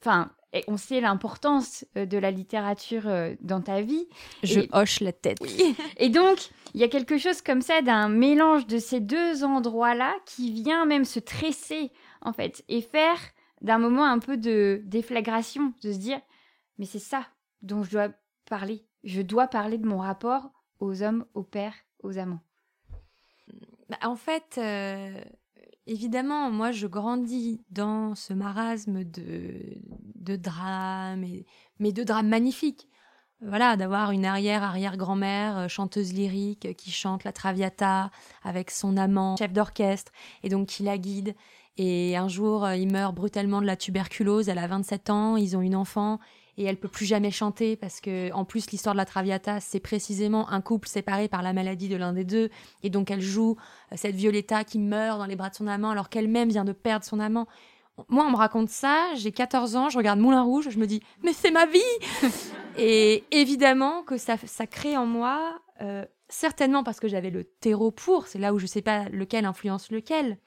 enfin, 0.00 0.30
on 0.68 0.76
sait 0.76 1.00
l'importance 1.00 1.84
euh, 1.96 2.06
de 2.06 2.18
la 2.18 2.30
littérature 2.30 3.06
euh, 3.06 3.34
dans 3.40 3.60
ta 3.60 3.80
vie. 3.80 4.08
Je 4.42 4.60
hoche 4.72 5.00
la 5.00 5.12
tête. 5.12 5.38
Et 5.98 6.08
donc, 6.08 6.50
il 6.74 6.80
y 6.80 6.84
a 6.84 6.88
quelque 6.88 7.18
chose 7.18 7.42
comme 7.42 7.62
ça 7.62 7.82
d'un 7.82 8.08
mélange 8.08 8.66
de 8.66 8.78
ces 8.78 9.00
deux 9.00 9.44
endroits-là 9.44 10.14
qui 10.24 10.52
vient 10.52 10.86
même 10.86 11.04
se 11.04 11.20
tresser, 11.20 11.90
en 12.22 12.32
fait, 12.32 12.64
et 12.68 12.80
faire 12.80 13.18
d'un 13.62 13.78
moment 13.78 14.04
un 14.04 14.18
peu 14.18 14.36
de 14.36 14.80
déflagration, 14.84 15.72
de 15.82 15.92
se 15.92 15.98
dire, 15.98 16.20
mais 16.78 16.86
c'est 16.86 16.98
ça 16.98 17.26
dont 17.62 17.82
je 17.82 17.90
dois 17.90 18.08
parler. 18.48 18.84
Je 19.04 19.22
dois 19.22 19.46
parler 19.46 19.78
de 19.78 19.86
mon 19.86 19.98
rapport 19.98 20.50
aux 20.80 21.02
hommes, 21.02 21.24
aux 21.34 21.42
pères, 21.42 21.74
aux 22.02 22.18
amants 22.18 22.40
bah, 23.88 23.98
En 24.02 24.16
fait, 24.16 24.56
euh, 24.58 25.20
évidemment, 25.86 26.50
moi, 26.50 26.72
je 26.72 26.86
grandis 26.86 27.62
dans 27.70 28.14
ce 28.14 28.32
marasme 28.32 29.04
de, 29.04 30.36
drames, 30.36 31.24
mais 31.78 31.92
de 31.92 32.04
drames 32.04 32.28
magnifiques. 32.28 32.88
Voilà, 33.42 33.76
d'avoir 33.76 34.12
une 34.12 34.24
arrière-arrière-grand-mère 34.24 35.58
euh, 35.58 35.68
chanteuse 35.68 36.14
lyrique 36.14 36.74
qui 36.76 36.90
chante 36.90 37.22
la 37.22 37.32
Traviata 37.32 38.10
avec 38.42 38.70
son 38.70 38.96
amant, 38.96 39.36
chef 39.36 39.52
d'orchestre, 39.52 40.10
et 40.42 40.48
donc 40.48 40.68
qui 40.68 40.82
la 40.82 40.96
guide. 40.96 41.34
Et 41.76 42.16
un 42.16 42.28
jour, 42.28 42.64
euh, 42.64 42.76
il 42.76 42.90
meurt 42.90 43.14
brutalement 43.14 43.60
de 43.60 43.66
la 43.66 43.76
tuberculose, 43.76 44.48
elle 44.48 44.58
a 44.58 44.66
27 44.66 45.10
ans, 45.10 45.36
ils 45.36 45.54
ont 45.54 45.60
une 45.60 45.76
enfant, 45.76 46.18
et 46.58 46.64
elle 46.64 46.76
peut 46.76 46.88
plus 46.88 47.06
jamais 47.06 47.30
chanter 47.30 47.76
parce 47.76 48.00
que 48.00 48.32
en 48.32 48.44
plus 48.44 48.70
l'histoire 48.70 48.94
de 48.94 48.98
la 48.98 49.04
Traviata 49.04 49.60
c'est 49.60 49.80
précisément 49.80 50.48
un 50.50 50.60
couple 50.60 50.88
séparé 50.88 51.28
par 51.28 51.42
la 51.42 51.52
maladie 51.52 51.88
de 51.88 51.96
l'un 51.96 52.12
des 52.12 52.24
deux 52.24 52.50
et 52.82 52.90
donc 52.90 53.10
elle 53.10 53.20
joue 53.20 53.56
euh, 53.92 53.96
cette 53.96 54.14
Violetta 54.14 54.64
qui 54.64 54.78
meurt 54.78 55.18
dans 55.18 55.26
les 55.26 55.36
bras 55.36 55.50
de 55.50 55.54
son 55.54 55.66
amant 55.66 55.90
alors 55.90 56.08
qu'elle-même 56.08 56.48
vient 56.48 56.64
de 56.64 56.72
perdre 56.72 57.04
son 57.04 57.20
amant. 57.20 57.46
Moi, 58.08 58.26
on 58.26 58.30
me 58.30 58.36
raconte 58.36 58.68
ça, 58.68 59.14
j'ai 59.14 59.32
14 59.32 59.74
ans, 59.74 59.88
je 59.88 59.96
regarde 59.96 60.20
Moulin 60.20 60.42
Rouge, 60.42 60.68
je 60.68 60.78
me 60.78 60.86
dis, 60.86 61.02
mais 61.22 61.32
c'est 61.32 61.50
ma 61.50 61.64
vie 61.64 61.80
Et 62.78 63.24
évidemment 63.30 64.02
que 64.02 64.18
ça, 64.18 64.36
ça 64.44 64.66
crée 64.66 64.98
en 64.98 65.06
moi, 65.06 65.58
euh, 65.80 66.04
certainement 66.28 66.84
parce 66.84 67.00
que 67.00 67.08
j'avais 67.08 67.30
le 67.30 67.44
terreau 67.44 67.90
pour, 67.90 68.26
c'est 68.26 68.38
là 68.38 68.52
où 68.52 68.58
je 68.58 68.66
sais 68.66 68.82
pas 68.82 69.08
lequel 69.08 69.46
influence 69.46 69.90
lequel, 69.90 70.38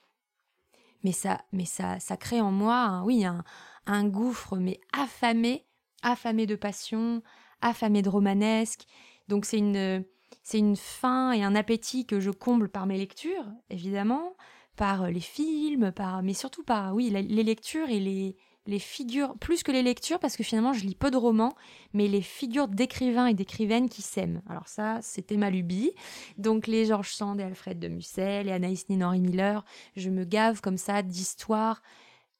mais 1.03 1.11
ça, 1.11 1.41
mais 1.51 1.65
ça, 1.65 1.99
ça 1.99 2.17
crée 2.17 2.39
en 2.39 2.51
moi, 2.51 3.01
oui, 3.03 3.25
un, 3.25 3.43
un 3.87 4.07
gouffre, 4.07 4.57
mais 4.57 4.79
affamé 4.93 5.65
affamé 6.03 6.45
de 6.45 6.55
passion, 6.55 7.21
affamé 7.61 8.01
de 8.01 8.09
romanesque. 8.09 8.85
Donc 9.27 9.45
c'est 9.45 9.57
une, 9.57 10.03
c'est 10.43 10.59
une 10.59 10.75
faim 10.75 11.31
et 11.31 11.43
un 11.43 11.55
appétit 11.55 12.05
que 12.05 12.19
je 12.19 12.31
comble 12.31 12.69
par 12.69 12.85
mes 12.85 12.97
lectures, 12.97 13.45
évidemment, 13.69 14.35
par 14.75 15.09
les 15.09 15.19
films, 15.19 15.91
par, 15.91 16.23
mais 16.23 16.33
surtout 16.33 16.63
par 16.63 16.95
oui, 16.95 17.09
les 17.09 17.43
lectures 17.43 17.89
et 17.89 17.99
les, 17.99 18.37
les 18.69 18.79
figures, 18.79 19.35
plus 19.39 19.63
que 19.63 19.71
les 19.71 19.81
lectures, 19.81 20.19
parce 20.19 20.37
que 20.37 20.43
finalement 20.43 20.73
je 20.73 20.85
lis 20.85 20.95
peu 20.95 21.11
de 21.11 21.17
romans, 21.17 21.55
mais 21.93 22.07
les 22.07 22.21
figures 22.21 22.67
d'écrivains 22.67 23.27
et 23.27 23.33
d'écrivaines 23.33 23.89
qui 23.89 24.01
s'aiment. 24.01 24.41
Alors 24.47 24.67
ça, 24.67 24.99
c'était 25.01 25.37
ma 25.37 25.49
lubie. 25.49 25.91
Donc 26.37 26.67
les 26.67 26.85
Georges 26.85 27.11
Sand 27.11 27.39
et 27.39 27.43
Alfred 27.43 27.79
de 27.79 27.87
Musset, 27.87 28.43
les 28.43 28.51
Anaïs 28.51 28.87
Nin, 28.89 29.05
Henri 29.05 29.21
Miller, 29.21 29.65
je 29.95 30.09
me 30.09 30.23
gave 30.23 30.61
comme 30.61 30.77
ça 30.77 31.01
d'histoires 31.01 31.81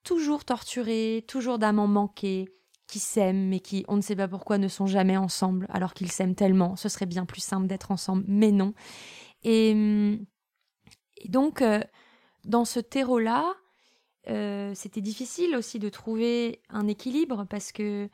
toujours 0.03 0.45
torturées, 0.45 1.25
toujours 1.27 1.59
d'amants 1.59 1.87
manqués, 1.87 2.47
qui 2.89 2.99
s'aiment, 2.99 3.47
mais 3.47 3.59
qui, 3.59 3.85
on 3.87 3.95
ne 3.95 4.01
sait 4.01 4.15
pas 4.15 4.27
pourquoi, 4.27 4.57
ne 4.57 4.67
sont 4.67 4.87
jamais 4.87 5.15
ensemble, 5.15 5.67
alors 5.69 5.93
qu'ils 5.93 6.11
s'aiment 6.11 6.35
tellement. 6.35 6.75
Ce 6.75 6.89
serait 6.89 7.05
bien 7.05 7.25
plus 7.25 7.41
simple 7.41 7.67
d'être 7.67 7.91
ensemble, 7.91 8.25
mais 8.27 8.51
non. 8.51 8.73
Et, 9.43 10.17
donc, 11.25 11.61
euh, 11.61 11.81
dans 12.45 12.65
ce 12.65 12.79
terreau-là, 12.79 13.53
euh, 14.29 14.73
c'était 14.75 15.01
difficile 15.01 15.55
aussi 15.55 15.79
de 15.79 15.89
trouver 15.89 16.61
un 16.69 16.87
équilibre 16.87 17.45
parce 17.49 17.71
que 17.71 18.09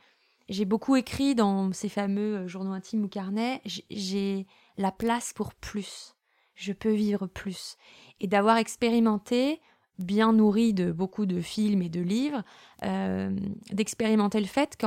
j'ai 0.50 0.66
beaucoup 0.66 0.96
écrit 0.96 1.36
dans 1.36 1.72
ces 1.72 1.90
fameux 1.90 2.38
euh, 2.38 2.48
journaux 2.48 2.74
intimes 2.74 3.06
ou 3.06 3.08
carnets, 3.08 3.62
j'ai 3.90 4.46
la 4.78 4.92
place 4.92 5.34
pour 5.34 5.54
plus. 5.56 6.16
Je 6.54 6.74
peux 6.74 6.92
vivre 6.92 7.28
plus. 7.28 7.78
Et 8.20 8.28
d'avoir 8.28 8.58
expérimenté, 8.58 9.62
bien 10.00 10.34
nourri 10.34 10.74
de 10.74 10.92
beaucoup 10.92 11.26
de 11.26 11.42
films 11.42 11.82
et 11.82 11.90
de 11.90 12.02
livres, 12.02 12.44
euh, 12.84 13.36
d'expérimenter 13.72 14.40
le 14.40 14.48
fait 14.48 14.78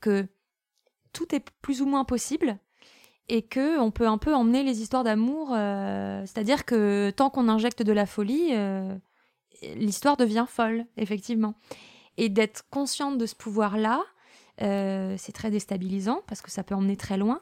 que 0.00 0.26
tout 1.12 1.34
est 1.34 1.44
plus 1.62 1.82
ou 1.82 1.86
moins 1.86 2.04
possible 2.04 2.58
et 3.28 3.42
que 3.42 3.78
on 3.78 3.90
peut 3.90 4.06
un 4.06 4.18
peu 4.18 4.34
emmener 4.34 4.62
les 4.62 4.82
histoires 4.82 5.02
d'amour, 5.04 5.48
c'est-à-dire 5.50 6.64
que 6.64 7.10
tant 7.10 7.28
qu'on 7.28 7.48
injecte 7.48 7.82
de 7.82 7.92
la 7.92 8.06
folie, 8.06 8.52
l'histoire 9.62 10.16
devient 10.16 10.46
folle, 10.48 10.86
effectivement. 10.96 11.54
Et 12.16 12.28
d'être 12.28 12.64
consciente 12.70 13.18
de 13.18 13.26
ce 13.26 13.34
pouvoir-là, 13.34 14.02
euh, 14.62 15.14
c'est 15.18 15.32
très 15.32 15.50
déstabilisant 15.50 16.22
parce 16.26 16.40
que 16.40 16.50
ça 16.50 16.62
peut 16.62 16.74
emmener 16.74 16.96
très 16.96 17.16
loin. 17.16 17.40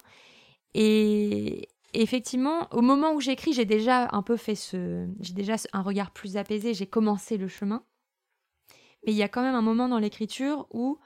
Et 0.74 1.68
effectivement, 2.02 2.68
au 2.72 2.80
moment 2.80 3.12
où 3.12 3.20
j'écris, 3.20 3.52
j'ai 3.52 3.64
déjà 3.64 4.08
un 4.12 4.22
peu 4.22 4.36
fait 4.36 4.54
ce. 4.54 5.06
J'ai 5.20 5.34
déjà 5.34 5.56
un 5.72 5.82
regard 5.82 6.10
plus 6.10 6.36
apaisé, 6.36 6.74
j'ai 6.74 6.86
commencé 6.86 7.36
le 7.36 7.48
chemin. 7.48 7.84
Mais 9.06 9.12
il 9.12 9.16
y 9.16 9.22
a 9.22 9.28
quand 9.28 9.42
même 9.42 9.54
un 9.54 9.62
moment 9.62 9.88
dans 9.88 9.98
l'écriture 9.98 10.66
où 10.70 10.98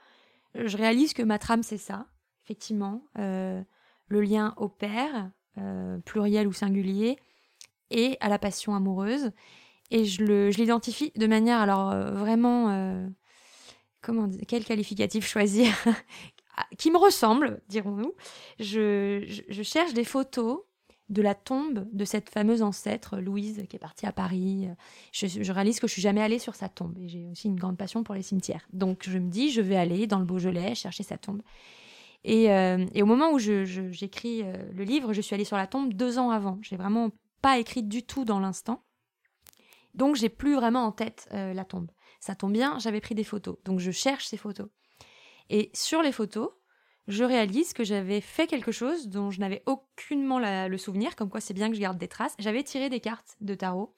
je 0.55 0.77
réalise 0.77 1.13
que 1.13 1.21
ma 1.21 1.39
trame, 1.39 1.63
c'est 1.63 1.77
ça, 1.77 2.07
effectivement. 2.43 3.03
Euh, 3.17 3.61
le 4.07 4.21
lien 4.21 4.53
au 4.57 4.69
père, 4.69 5.31
euh, 5.57 5.99
pluriel 5.99 6.47
ou 6.47 6.53
singulier, 6.53 7.17
et 7.91 8.17
à 8.19 8.29
la 8.29 8.39
passion 8.39 8.75
amoureuse. 8.75 9.31
Et 9.91 10.05
je 10.05 10.23
l'identifie 10.49 11.11
de 11.15 11.27
manière, 11.27 11.59
alors 11.59 11.91
euh, 11.91 12.11
vraiment, 12.11 13.09
comment 14.01 14.29
quel 14.47 14.63
qualificatif 14.63 15.27
choisir? 15.27 15.73
Qui 16.77 16.91
me 16.91 16.97
ressemble, 16.97 17.61
dirons-nous. 17.69 18.13
Je, 18.59 19.23
je, 19.47 19.63
cherche 19.63 19.93
des 19.93 20.03
photos 20.03 20.59
de 21.09 21.21
la 21.21 21.35
tombe 21.35 21.87
de 21.91 22.05
cette 22.05 22.29
fameuse 22.29 22.61
ancêtre, 22.61 23.17
Louise, 23.17 23.65
qui 23.67 23.75
est 23.75 23.79
partie 23.79 24.05
à 24.05 24.11
Paris. 24.11 24.67
Je, 25.11 25.51
réalise 25.51 25.79
que 25.79 25.87
je 25.87 25.93
suis 25.93 26.01
jamais 26.01 26.21
allée 26.21 26.39
sur 26.39 26.55
sa 26.55 26.69
tombe. 26.69 26.97
Et 26.99 27.07
j'ai 27.07 27.27
aussi 27.27 27.47
une 27.47 27.59
grande 27.59 27.77
passion 27.77 28.03
pour 28.03 28.15
les 28.15 28.21
cimetières. 28.21 28.67
Donc 28.73 29.03
je 29.07 29.17
me 29.17 29.29
dis, 29.29 29.51
je 29.51 29.61
vais 29.61 29.75
aller 29.75 30.07
dans 30.07 30.19
le 30.19 30.25
Beaujolais 30.25 30.75
chercher 30.75 31.03
sa 31.03 31.17
tombe. 31.17 31.41
Et, 32.23 32.51
euh, 32.51 32.85
au 32.95 33.05
moment 33.05 33.31
où 33.31 33.39
j'écris 33.39 34.43
le 34.43 34.83
livre, 34.83 35.13
je 35.13 35.21
suis 35.21 35.33
allée 35.33 35.45
sur 35.45 35.57
la 35.57 35.67
tombe 35.67 35.93
deux 35.93 36.19
ans 36.19 36.29
avant. 36.29 36.59
J'ai 36.61 36.77
vraiment 36.77 37.09
pas 37.41 37.57
écrit 37.57 37.83
du 37.83 38.03
tout 38.03 38.25
dans 38.25 38.39
l'instant. 38.39 38.83
Donc 39.93 40.15
j'ai 40.15 40.29
plus 40.29 40.55
vraiment 40.55 40.85
en 40.85 40.91
tête 40.91 41.27
euh, 41.33 41.53
la 41.53 41.65
tombe. 41.65 41.91
Ça 42.19 42.35
tombe 42.35 42.53
bien, 42.53 42.77
j'avais 42.79 43.01
pris 43.01 43.15
des 43.15 43.23
photos. 43.23 43.57
Donc 43.65 43.79
je 43.79 43.91
cherche 43.91 44.27
ces 44.27 44.37
photos. 44.37 44.67
Et 45.49 45.71
sur 45.73 46.01
les 46.01 46.11
photos, 46.11 46.49
je 47.09 47.23
réalise 47.23 47.73
que 47.73 47.83
j'avais 47.83 48.21
fait 48.21 48.47
quelque 48.47 48.71
chose 48.71 49.09
dont 49.09 49.31
je 49.31 49.39
n'avais 49.39 49.63
aucunement 49.65 50.39
le 50.39 50.77
souvenir, 50.77 51.15
comme 51.15 51.29
quoi 51.29 51.41
c'est 51.41 51.53
bien 51.53 51.69
que 51.69 51.75
je 51.75 51.81
garde 51.81 51.97
des 51.97 52.07
traces. 52.07 52.35
J'avais 52.39 52.63
tiré 52.63 52.89
des 52.89 52.99
cartes 52.99 53.35
de 53.41 53.55
tarot 53.55 53.95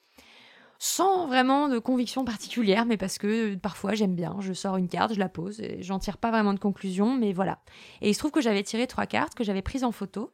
sans 0.84 1.28
vraiment 1.28 1.70
de 1.70 1.78
conviction 1.78 2.26
particulière, 2.26 2.86
mais 2.86 2.98
parce 2.98 3.20
que 3.20 3.54
euh, 3.54 3.56
parfois 3.56 3.94
j'aime 3.94 4.16
bien, 4.16 4.38
je 4.40 4.52
sors 4.52 4.78
une 4.78 4.88
carte, 4.88 5.14
je 5.14 5.20
la 5.20 5.30
pose, 5.30 5.62
et 5.62 5.84
j'en 5.84 6.00
tire 6.00 6.18
pas 6.18 6.32
vraiment 6.32 6.56
de 6.56 6.60
conclusion, 6.60 7.16
mais 7.16 7.34
voilà. 7.34 7.62
Et 8.02 8.10
il 8.10 8.14
se 8.16 8.20
trouve 8.20 8.32
que 8.32 8.42
j'avais 8.42 8.64
tiré 8.64 8.88
trois 8.88 9.06
cartes 9.06 9.36
que 9.36 9.44
j'avais 9.44 9.62
prises 9.62 9.84
en 9.84 9.92
photo, 9.92 10.34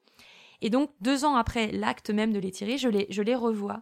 et 0.62 0.70
donc 0.70 0.90
deux 1.02 1.26
ans 1.26 1.36
après 1.36 1.70
l'acte 1.74 2.12
même 2.12 2.32
de 2.32 2.40
les 2.40 2.52
tirer, 2.52 2.78
je 2.78 2.88
les, 2.88 3.36
revois 3.36 3.82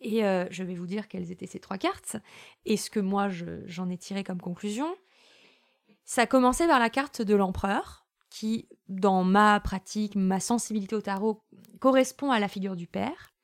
et 0.00 0.24
euh, 0.24 0.46
je 0.50 0.64
vais 0.64 0.74
vous 0.74 0.86
dire 0.86 1.06
quelles 1.06 1.30
étaient 1.30 1.46
ces 1.46 1.60
trois 1.60 1.76
cartes 1.76 2.16
et 2.64 2.78
ce 2.78 2.88
que 2.88 3.00
moi 3.00 3.28
j'en 3.66 3.90
ai 3.90 3.98
tiré 3.98 4.24
comme 4.24 4.40
conclusion. 4.40 4.96
Ça 6.06 6.26
commençait 6.26 6.66
par 6.66 6.78
la 6.78 6.88
carte 6.88 7.20
de 7.20 7.34
l'empereur, 7.34 8.06
qui, 8.30 8.68
dans 8.88 9.24
ma 9.24 9.60
pratique, 9.60 10.14
ma 10.16 10.40
sensibilité 10.40 10.96
au 10.96 11.00
tarot, 11.00 11.42
correspond 11.80 12.30
à 12.30 12.38
la 12.38 12.48
figure 12.48 12.76
du 12.76 12.86
père. 12.86 13.34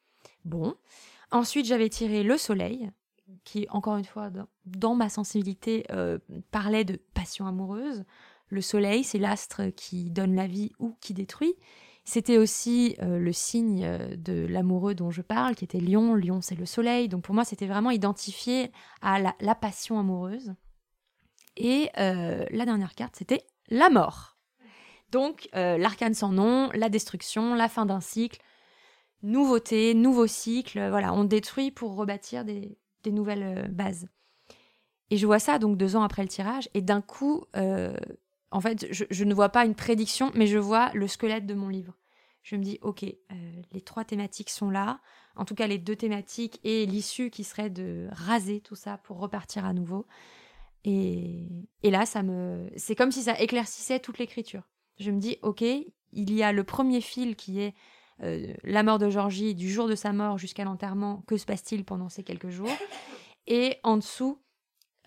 Bon. 0.45 0.75
Ensuite, 1.31 1.67
j'avais 1.67 1.89
tiré 1.89 2.23
le 2.23 2.39
soleil, 2.39 2.91
qui, 3.45 3.67
encore 3.71 3.97
une 3.97 4.05
fois, 4.05 4.31
dans, 4.65 4.95
ma 4.95 5.09
sensibilité, 5.09 5.85
euh, 5.91 6.19
parlait 6.51 6.85
de 6.85 6.97
passion 7.15 7.47
amoureuse. 7.47 8.05
Le 8.49 8.61
soleil, 8.61 9.03
c'est 9.03 9.19
l'astre 9.19 9.69
qui 9.77 10.11
donne 10.11 10.35
la 10.35 10.47
vie 10.47 10.73
ou 10.79 10.97
qui 11.01 11.15
détruit. 11.15 11.55
C'était 12.05 12.37
aussi 12.37 12.97
euh, 13.01 13.19
le 13.19 13.33
signe 13.33 13.85
euh, 13.85 14.17
de 14.17 14.47
l'amoureux 14.47 14.95
dont 14.95 15.11
je 15.11 15.23
parle, 15.23 15.55
qui 15.55 15.65
était 15.65 15.81
Lion. 15.81 16.15
Lion, 16.15 16.41
c'est 16.41 16.57
le 16.57 16.67
soleil. 16.67 17.09
Donc 17.09 17.23
pour 17.23 17.35
moi, 17.35 17.45
c'était 17.45 17.67
vraiment 17.67 17.91
identifié 17.91 18.73
à 19.01 19.21
la, 19.21 19.55
passion 19.55 19.99
amoureuse. 19.99 20.55
Et 21.57 21.91
euh, 21.99 22.45
la 22.51 22.65
dernière 22.65 22.95
carte, 22.95 23.17
c'était 23.17 23.45
la 23.69 23.91
mort. 23.91 24.37
Donc 25.11 25.51
l'arcane 25.53 26.15
sans 26.15 26.33
nom, 26.33 26.71
la 26.73 26.89
destruction, 26.89 27.55
la 27.55 27.69
fin 27.69 27.85
d'un 27.85 28.01
cycle, 28.01 28.41
nouveauté, 29.23 29.93
nouveau 29.93 30.27
cycle. 30.27 30.89
Voilà, 30.89 31.13
on 31.13 31.25
détruit 31.25 31.71
pour 31.71 31.97
rebâtir 31.97 32.47
des, 32.47 32.79
nouvelles 33.05 33.69
bases. 33.71 34.07
Et 35.11 35.19
je 35.19 35.27
vois 35.27 35.39
ça 35.39 35.59
donc 35.59 35.77
deux 35.77 35.97
ans 35.97 36.03
après 36.03 36.23
le 36.23 36.29
tirage, 36.29 36.71
et 36.73 36.81
d'un 36.81 37.03
coup, 37.03 37.45
en 38.53 38.61
fait, 38.61 38.87
je, 38.91 39.25
ne 39.25 39.35
vois 39.35 39.49
pas 39.49 39.65
une 39.65 39.75
prédiction, 39.75 40.31
mais 40.35 40.47
je 40.47 40.59
vois 40.59 40.91
le 40.93 41.09
squelette 41.09 41.47
de 41.47 41.55
mon 41.55 41.69
livre. 41.69 41.95
Je 42.43 42.57
me 42.57 42.63
dis, 42.63 42.79
ok, 42.83 43.05
euh, 43.05 43.15
les 43.73 43.81
trois 43.81 44.05
thématiques 44.05 44.51
sont 44.51 44.69
là, 44.69 45.01
en 45.37 45.45
tout 45.45 45.55
cas 45.55 45.67
les 45.67 45.79
deux 45.79 45.97
thématiques 45.97 46.61
et 46.65 46.85
l'issue 46.87 47.31
qui 47.31 47.45
serait 47.45 47.71
de 47.71 48.09
raser 48.13 48.61
tout 48.61 48.75
ça 48.75 48.99
pour 48.99 49.19
repartir 49.19 49.65
à 49.65 49.73
nouveau. 49.73 50.07
Et, 50.85 51.49
là, 51.85 52.07
ça 52.07 52.23
me, 52.23 52.71
c'est 52.77 52.95
comme 52.95 53.13
si 53.13 53.23
ça 53.23 53.41
éclaircissait 53.41 54.01
toute 54.01 54.19
l'écriture. 54.19 54.63
Je 54.99 55.11
me 55.11 55.21
dis, 55.21 55.39
ok, 55.43 55.63
il 55.63 56.33
y 56.33 56.43
a 56.43 56.53
le 56.53 56.65
premier 56.65 57.01
fil 57.01 57.37
qui 57.37 57.61
est 57.61 57.75
euh, 58.23 58.53
la 58.65 58.83
mort 58.83 58.99
de 58.99 59.09
Georgie, 59.09 59.55
du 59.55 59.71
jour 59.71 59.89
de 59.89 59.95
sa 59.95 60.13
mort 60.13 60.39
jusqu'à 60.39 60.65
l'enterrement. 60.65 61.23
Que 61.27 61.37
se 61.37 61.45
passe-t-il 61.45 61.85
pendant 61.85 62.09
ces 62.09 62.25
quelques 62.25 62.51
jours? 62.51 62.73
Et 63.47 63.79
en 63.83 63.97
dessous, 63.97 64.39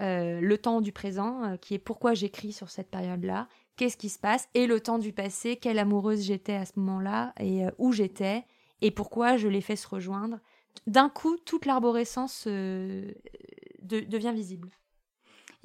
euh, 0.01 0.41
le 0.41 0.57
temps 0.57 0.81
du 0.81 0.91
présent, 0.91 1.43
euh, 1.43 1.57
qui 1.57 1.73
est 1.73 1.79
pourquoi 1.79 2.13
j'écris 2.13 2.51
sur 2.51 2.69
cette 2.69 2.89
période-là, 2.89 3.47
qu'est-ce 3.75 3.97
qui 3.97 4.09
se 4.09 4.19
passe, 4.19 4.49
et 4.53 4.67
le 4.67 4.79
temps 4.79 4.99
du 4.99 5.13
passé, 5.13 5.57
quelle 5.57 5.79
amoureuse 5.79 6.23
j'étais 6.23 6.55
à 6.55 6.65
ce 6.65 6.73
moment-là, 6.77 7.33
et 7.39 7.63
où 7.77 7.91
j'étais, 7.91 8.45
et 8.81 8.91
pourquoi 8.91 9.37
je 9.37 9.47
l'ai 9.47 9.61
fait 9.61 9.75
se 9.75 9.87
rejoindre. 9.87 10.39
D'un 10.87 11.09
coup, 11.09 11.37
toute 11.37 11.65
l'arborescence 11.65 12.45
devient 12.45 14.33
visible. 14.33 14.69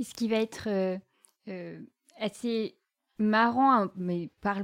Ce 0.03 0.15
qui 0.15 0.29
va 0.29 0.37
être 0.37 0.69
assez 2.19 2.77
marrant, 3.21 3.73
hein, 3.73 3.91
mais 3.97 4.31
par, 4.41 4.63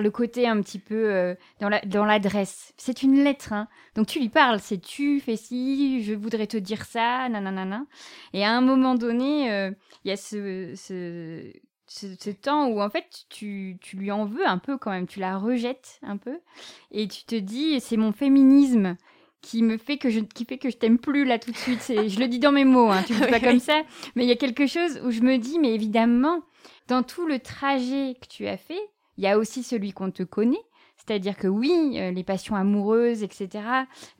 le 0.00 0.10
côté 0.10 0.46
un 0.46 0.60
petit 0.62 0.78
peu 0.78 1.12
euh, 1.12 1.34
dans 1.60 2.04
l'adresse. 2.04 2.72
c'est 2.76 3.02
une 3.02 3.22
lettre, 3.24 3.52
hein. 3.52 3.68
donc 3.94 4.06
tu 4.06 4.20
lui 4.20 4.28
parles, 4.28 4.60
c'est 4.60 4.78
tu 4.78 5.20
fais 5.20 5.36
ci, 5.36 6.02
je 6.04 6.14
voudrais 6.14 6.46
te 6.46 6.56
dire 6.56 6.84
ça, 6.84 7.28
nanana. 7.28 7.84
Et 8.32 8.44
à 8.44 8.52
un 8.52 8.60
moment 8.60 8.94
donné, 8.94 9.52
euh, 9.52 9.70
il 10.04 10.08
y 10.08 10.12
a 10.12 10.16
ce, 10.16 10.74
ce, 10.76 11.50
ce, 11.86 12.30
temps 12.30 12.68
où 12.68 12.80
en 12.80 12.90
fait 12.90 13.24
tu, 13.28 13.78
tu 13.80 13.96
lui 13.96 14.10
en 14.10 14.26
veux 14.26 14.46
un 14.46 14.58
peu 14.58 14.78
quand 14.78 14.90
même, 14.90 15.06
tu 15.06 15.20
la 15.20 15.38
rejettes 15.38 15.98
un 16.02 16.18
peu, 16.18 16.40
et 16.90 17.08
tu 17.08 17.24
te 17.24 17.34
dis 17.34 17.80
c'est 17.80 17.96
mon 17.96 18.12
féminisme 18.12 18.96
qui 19.40 19.62
me 19.62 19.76
fait 19.76 19.98
que 19.98 20.10
je 20.10 20.20
qui 20.20 20.44
fait 20.44 20.58
que 20.58 20.70
je 20.70 20.76
t'aime 20.76 20.98
plus 20.98 21.24
là 21.24 21.38
tout 21.38 21.50
de 21.50 21.56
suite. 21.56 21.80
Je 21.86 22.18
le 22.18 22.28
dis 22.28 22.38
dans 22.38 22.52
mes 22.52 22.64
mots, 22.64 22.90
hein, 22.90 23.02
tu 23.06 23.14
le 23.14 23.20
dis 23.20 23.30
pas 23.30 23.40
comme 23.48 23.60
ça, 23.60 23.82
mais 24.14 24.24
il 24.24 24.28
y 24.28 24.32
a 24.32 24.36
quelque 24.36 24.66
chose 24.66 25.00
où 25.04 25.10
je 25.10 25.20
me 25.20 25.38
dis 25.38 25.58
mais 25.58 25.74
évidemment 25.74 26.42
dans 26.88 27.02
tout 27.02 27.26
le 27.26 27.38
trajet 27.38 28.16
que 28.20 28.26
tu 28.28 28.46
as 28.46 28.56
fait, 28.56 28.80
il 29.16 29.24
y 29.24 29.26
a 29.26 29.38
aussi 29.38 29.62
celui 29.62 29.92
qu'on 29.92 30.10
te 30.10 30.22
connaît. 30.22 30.56
C'est-à-dire 30.96 31.36
que 31.36 31.46
oui, 31.46 31.94
euh, 31.94 32.10
les 32.10 32.24
passions 32.24 32.54
amoureuses, 32.54 33.22
etc., 33.22 33.64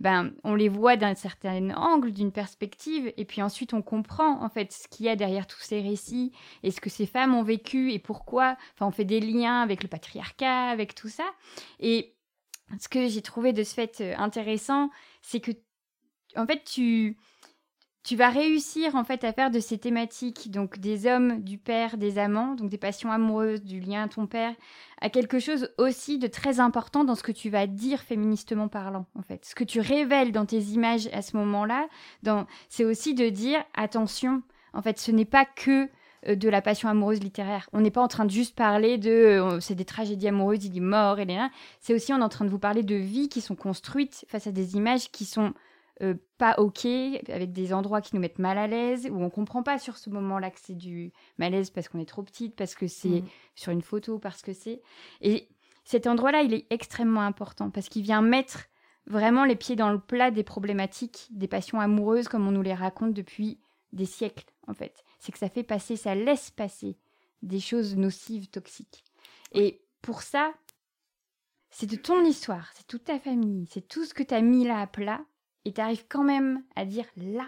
ben, 0.01 0.33
on 0.45 0.55
les 0.55 0.69
voit 0.71 0.97
d'un 0.97 1.15
certain 1.15 1.71
angle, 1.71 2.13
d'une 2.13 2.33
perspective, 2.33 3.13
et 3.17 3.25
puis 3.25 3.43
ensuite 3.43 3.75
on 3.75 3.83
comprend 3.83 4.43
en 4.43 4.49
fait 4.49 4.73
ce 4.73 4.89
qu'il 4.89 5.05
y 5.05 5.09
a 5.09 5.17
derrière 5.17 5.47
tous 5.47 5.61
ces 5.61 5.83
récits 5.83 6.33
et 6.63 6.71
ce 6.71 6.81
que 6.81 6.89
ces 6.89 7.07
femmes 7.07 7.35
ont 7.35 7.43
vécu 7.43 7.93
et 7.93 7.99
pourquoi. 7.99 8.57
Enfin, 8.75 8.87
on 8.87 8.91
fait 8.91 9.05
des 9.05 9.21
liens 9.21 9.61
avec 9.61 9.83
le 9.83 9.89
patriarcat, 9.89 10.69
avec 10.69 10.95
tout 10.95 11.09
ça. 11.09 11.25
Et 11.81 12.15
ce 12.81 12.89
que 12.89 13.09
j'ai 13.09 13.23
trouvé 13.23 13.53
de 13.53 13.63
ce 13.63 13.75
fait 13.75 14.01
euh, 14.01 14.15
intéressant, 14.19 14.91
c'est 15.23 15.41
que 15.41 15.53
en 16.37 16.47
fait 16.47 16.65
tu 16.65 17.17
tu 18.09 18.17
vas 18.17 18.31
réussir 18.31 18.95
en 18.95 19.05
fait 19.05 19.23
à 19.23 19.35
faire 19.35 19.51
de 19.51 19.61
ces 19.61 19.77
thématiques, 19.77 20.51
donc 20.51 20.79
des 20.79 21.07
hommes, 21.07 21.43
du 21.43 21.59
père, 21.59 21.99
des 21.99 22.19
amants, 22.19 22.55
donc 22.55 22.71
des 22.71 22.79
passions 22.79 23.13
amoureuses, 23.13 23.63
du 23.63 23.81
lien 23.81 24.05
à 24.05 24.09
ton 24.09 24.27
père, 24.27 24.55
à 25.03 25.11
quelque 25.11 25.39
chose 25.39 25.71
aussi 25.77 26.19
de 26.19 26.27
très 26.27 26.59
important 26.59 27.05
dans 27.05 27.15
ce 27.15 27.23
que 27.23 27.33
tu 27.33 27.51
vas 27.51 27.67
dire 27.67 28.01
féministement 28.01 28.69
parlant, 28.69 29.05
en 29.15 29.21
fait. 29.21 29.45
Ce 29.45 29.55
que 29.55 29.63
tu 29.65 29.81
révèles 29.81 30.33
dans 30.33 30.47
tes 30.47 30.59
images 30.59 31.11
à 31.13 31.21
ce 31.21 31.37
moment-là, 31.37 31.87
c'est 32.71 32.87
aussi 32.87 33.13
de 33.13 33.29
dire 33.29 33.63
attention, 33.75 34.43
en 34.73 34.81
fait, 34.81 34.99
ce 34.99 35.11
n'est 35.11 35.27
pas 35.27 35.45
que 35.45 35.91
de 36.37 36.49
la 36.49 36.63
passion 36.63 36.89
amoureuse 36.89 37.21
littéraire. 37.21 37.69
On 37.73 37.81
n'est 37.81 37.91
pas 37.91 38.03
en 38.03 38.09
train 38.09 38.25
de 38.25 38.31
juste 38.31 38.55
parler 38.55 38.99
de 38.99 39.11
euh, 39.11 39.61
c'est 39.61 39.75
des 39.75 39.85
tragédies 39.85 40.29
amoureuses, 40.29 40.65
il 40.65 40.77
est 40.77 40.81
mort, 40.81 41.19
et 41.19 41.25
là. 41.25 41.51
C'est 41.81 41.95
aussi 41.95 42.13
on 42.13 42.19
est 42.19 42.23
en 42.23 42.29
train 42.29 42.45
de 42.45 42.51
vous 42.51 42.59
parler 42.59 42.83
de 42.83 42.95
vies 42.95 43.29
qui 43.29 43.41
sont 43.41 43.57
construites 43.57 44.25
face 44.29 44.47
à 44.47 44.53
des 44.53 44.77
images 44.77 45.11
qui 45.11 45.25
sont 45.25 45.53
euh, 46.01 46.15
pas 46.39 46.55
ok, 46.59 46.87
avec 47.29 47.53
des 47.53 47.73
endroits 47.73 48.01
qui 48.01 48.15
nous 48.15 48.21
mettent 48.21 48.39
mal 48.39 48.57
à 48.57 48.67
l'aise, 48.67 49.09
où 49.11 49.21
on 49.21 49.31
comprend 49.31 49.63
pas 49.63 49.79
sur 49.79 49.97
ce 49.97 50.11
moment-là 50.11 50.51
que 50.51 50.61
c'est 50.63 50.77
du 50.77 51.13
malaise 51.39 51.71
parce 51.71 51.89
qu'on 51.89 51.99
est 51.99 52.09
trop 52.09 52.23
petite, 52.23 52.55
parce 52.55 52.75
que 52.75 52.87
c'est 52.87 53.23
mm. 53.23 53.27
sur 53.57 53.73
une 53.73 53.83
photo, 53.83 54.19
parce 54.19 54.43
que 54.43 54.53
c'est. 54.53 54.81
Et 55.21 55.49
cet 55.85 56.07
endroit-là, 56.07 56.43
il 56.43 56.55
est 56.55 56.67
extrêmement 56.71 57.23
important 57.23 57.71
parce 57.71 57.89
qu'il 57.89 58.03
vient 58.03 58.23
mettre 58.23 58.67
vraiment 59.07 59.45
les 59.45 59.57
pieds 59.57 59.75
dans 59.75 59.91
le 59.91 59.99
plat 59.99 60.31
des 60.31 60.45
problématiques, 60.45 61.29
des 61.31 61.49
passions 61.49 61.81
amoureuses 61.81 62.29
comme 62.29 62.47
on 62.47 62.53
nous 62.53 62.63
les 62.63 62.75
raconte 62.75 63.15
depuis 63.15 63.59
des 63.93 64.07
siècles, 64.07 64.47
en 64.67 64.75
fait. 64.75 65.05
C'est 65.19 65.33
que 65.33 65.39
ça 65.39 65.49
fait 65.49 65.63
passer, 65.63 65.97
ça 65.97 66.15
laisse 66.15 66.51
passer 66.51 66.97
des 67.43 67.61
choses 67.61 67.97
nocives, 67.97 68.49
toxiques. 68.49 69.05
Et 69.53 69.83
pour 70.03 70.23
ça, 70.23 70.53
c'est 71.71 71.87
de 71.87 71.97
ton 71.97 72.25
histoire, 72.25 72.71
c'est 72.75 72.87
toute 72.87 73.05
ta 73.05 73.19
famille, 73.19 73.67
c'est 73.71 73.87
tout 73.87 74.05
ce 74.05 74.15
que 74.15 74.23
tu 74.23 74.35
as 74.35 74.41
mis 74.41 74.65
là 74.65 74.81
à 74.81 74.87
plat 74.87 75.21
et 75.65 75.73
tu 75.73 75.81
arrives 75.81 76.07
quand 76.09 76.25
même 76.25 76.65
à 76.77 76.85
dire 76.85 77.07
là, 77.17 77.47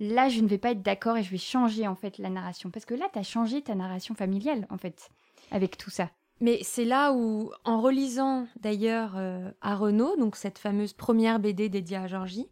là, 0.00 0.28
je 0.28 0.40
ne 0.40 0.48
vais 0.48 0.58
pas 0.58 0.70
être 0.70 0.82
d'accord 0.82 1.16
et 1.16 1.22
je 1.22 1.30
vais 1.30 1.38
changer 1.38 1.86
en 1.86 1.96
fait 1.96 2.18
la 2.18 2.30
narration. 2.30 2.70
Parce 2.70 2.84
que 2.84 2.94
là, 2.94 3.08
tu 3.12 3.18
as 3.18 3.24
changé 3.24 3.62
ta 3.62 3.74
narration 3.74 4.14
familiale 4.14 4.66
en 4.70 4.78
fait, 4.78 5.10
avec 5.50 5.76
tout 5.76 5.90
ça. 5.90 6.10
Mais 6.40 6.60
c'est 6.62 6.84
là 6.84 7.12
où, 7.12 7.50
en 7.64 7.80
relisant 7.80 8.46
d'ailleurs 8.60 9.16
euh, 9.16 9.50
à 9.60 9.74
Renault, 9.74 10.16
donc 10.16 10.36
cette 10.36 10.58
fameuse 10.58 10.92
première 10.92 11.40
BD 11.40 11.68
dédiée 11.68 11.96
à 11.96 12.06
Georgie, 12.06 12.48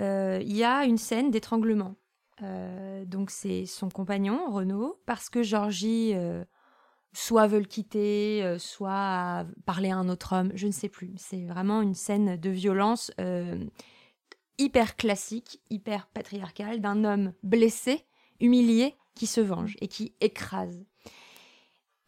euh, 0.00 0.40
il 0.42 0.56
y 0.56 0.64
a 0.64 0.84
une 0.84 0.98
scène 0.98 1.30
d'étranglement. 1.30 1.94
Euh, 2.40 3.04
donc 3.04 3.30
c'est 3.30 3.66
son 3.66 3.88
compagnon, 3.88 4.50
Renaud, 4.50 5.00
parce 5.06 5.28
que 5.28 5.42
Georgie 5.42 6.14
soit 7.12 7.46
veut 7.46 7.58
le 7.58 7.66
quitter, 7.66 8.56
soit 8.58 9.44
parler 9.66 9.90
à 9.90 9.96
un 9.96 10.08
autre 10.08 10.34
homme, 10.34 10.50
je 10.54 10.66
ne 10.66 10.72
sais 10.72 10.88
plus. 10.88 11.12
C'est 11.18 11.44
vraiment 11.44 11.82
une 11.82 11.94
scène 11.94 12.36
de 12.36 12.50
violence 12.50 13.12
hyper 14.58 14.96
classique, 14.96 15.60
hyper 15.70 16.06
patriarcale, 16.08 16.80
d'un 16.80 17.04
homme 17.04 17.32
blessé, 17.42 18.06
humilié, 18.40 18.96
qui 19.14 19.26
se 19.26 19.40
venge 19.40 19.76
et 19.80 19.88
qui 19.88 20.14
écrase. 20.20 20.84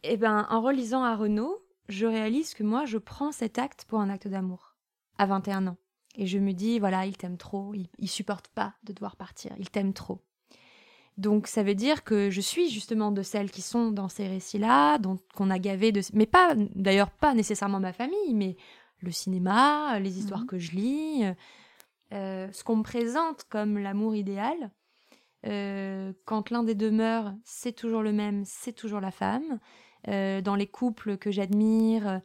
Et 0.03 0.13
eh 0.13 0.17
ben, 0.17 0.47
en 0.51 0.61
relisant 0.61 1.03
à 1.03 1.17
Renault, 1.17 1.65
je 1.89 2.07
réalise 2.07 2.55
que 2.55 2.63
moi, 2.63 2.85
je 2.85 2.99
prends 2.99 3.33
cet 3.33 3.59
acte 3.59 3.85
pour 3.87 4.01
un 4.01 4.11
acte 4.11 4.29
d'amour, 4.29 4.77
à 5.19 5.27
21 5.27 5.67
ans. 5.69 5.77
Et 6.17 6.27
je 6.27 6.39
me 6.39 6.53
dis, 6.53 6.79
voilà, 6.79 7.07
il 7.07 7.17
t'aime 7.17 7.37
trop, 7.37 7.75
il, 7.75 7.89
il 7.99 8.09
supporte 8.09 8.49
pas 8.49 8.75
de 8.85 8.93
devoir 8.93 9.17
partir, 9.17 9.53
il 9.59 9.71
t'aime 9.71 9.93
trop. 9.93 10.21
Donc 11.17 11.47
ça 11.47 11.63
veut 11.63 11.75
dire 11.75 12.03
que 12.03 12.31
je 12.31 12.41
suis 12.41 12.71
justement 12.71 13.13
de 13.13 13.23
celles 13.23 13.51
qui 13.51 13.63
sont 13.63 13.91
dans 13.91 14.09
ces 14.09 14.27
récits-là, 14.27 14.99
dont 14.99 15.19
qu'on 15.35 15.51
a 15.51 15.59
gavé 15.59 15.93
de, 15.93 16.01
mais 16.13 16.27
pas 16.27 16.55
d'ailleurs 16.57 17.11
pas 17.11 17.35
nécessairement 17.35 17.79
ma 17.79 17.93
famille, 17.93 18.35
mais 18.35 18.57
le 19.01 19.13
cinéma, 19.13 19.99
les 20.01 20.19
histoires 20.19 20.41
mhm. 20.41 20.47
que 20.47 20.59
je 20.59 20.73
lis, 20.73 21.25
euh, 22.13 22.49
ce 22.53 22.65
qu'on 22.65 22.77
me 22.77 22.83
présente 22.83 23.45
comme 23.49 23.79
l'amour 23.79 24.17
idéal. 24.17 24.71
Euh, 25.47 26.13
quand 26.25 26.51
l'un 26.51 26.63
des 26.63 26.75
deux 26.75 26.91
meurt, 26.91 27.35
c'est 27.45 27.75
toujours 27.75 28.03
le 28.03 28.13
même, 28.13 28.45
c'est 28.45 28.73
toujours 28.73 29.01
la 29.01 29.11
femme. 29.11 29.61
Euh, 30.09 30.41
dans 30.41 30.57
les 30.57 30.67
couples 30.67 31.17
que 31.17 31.31
j'admire, 31.31 32.21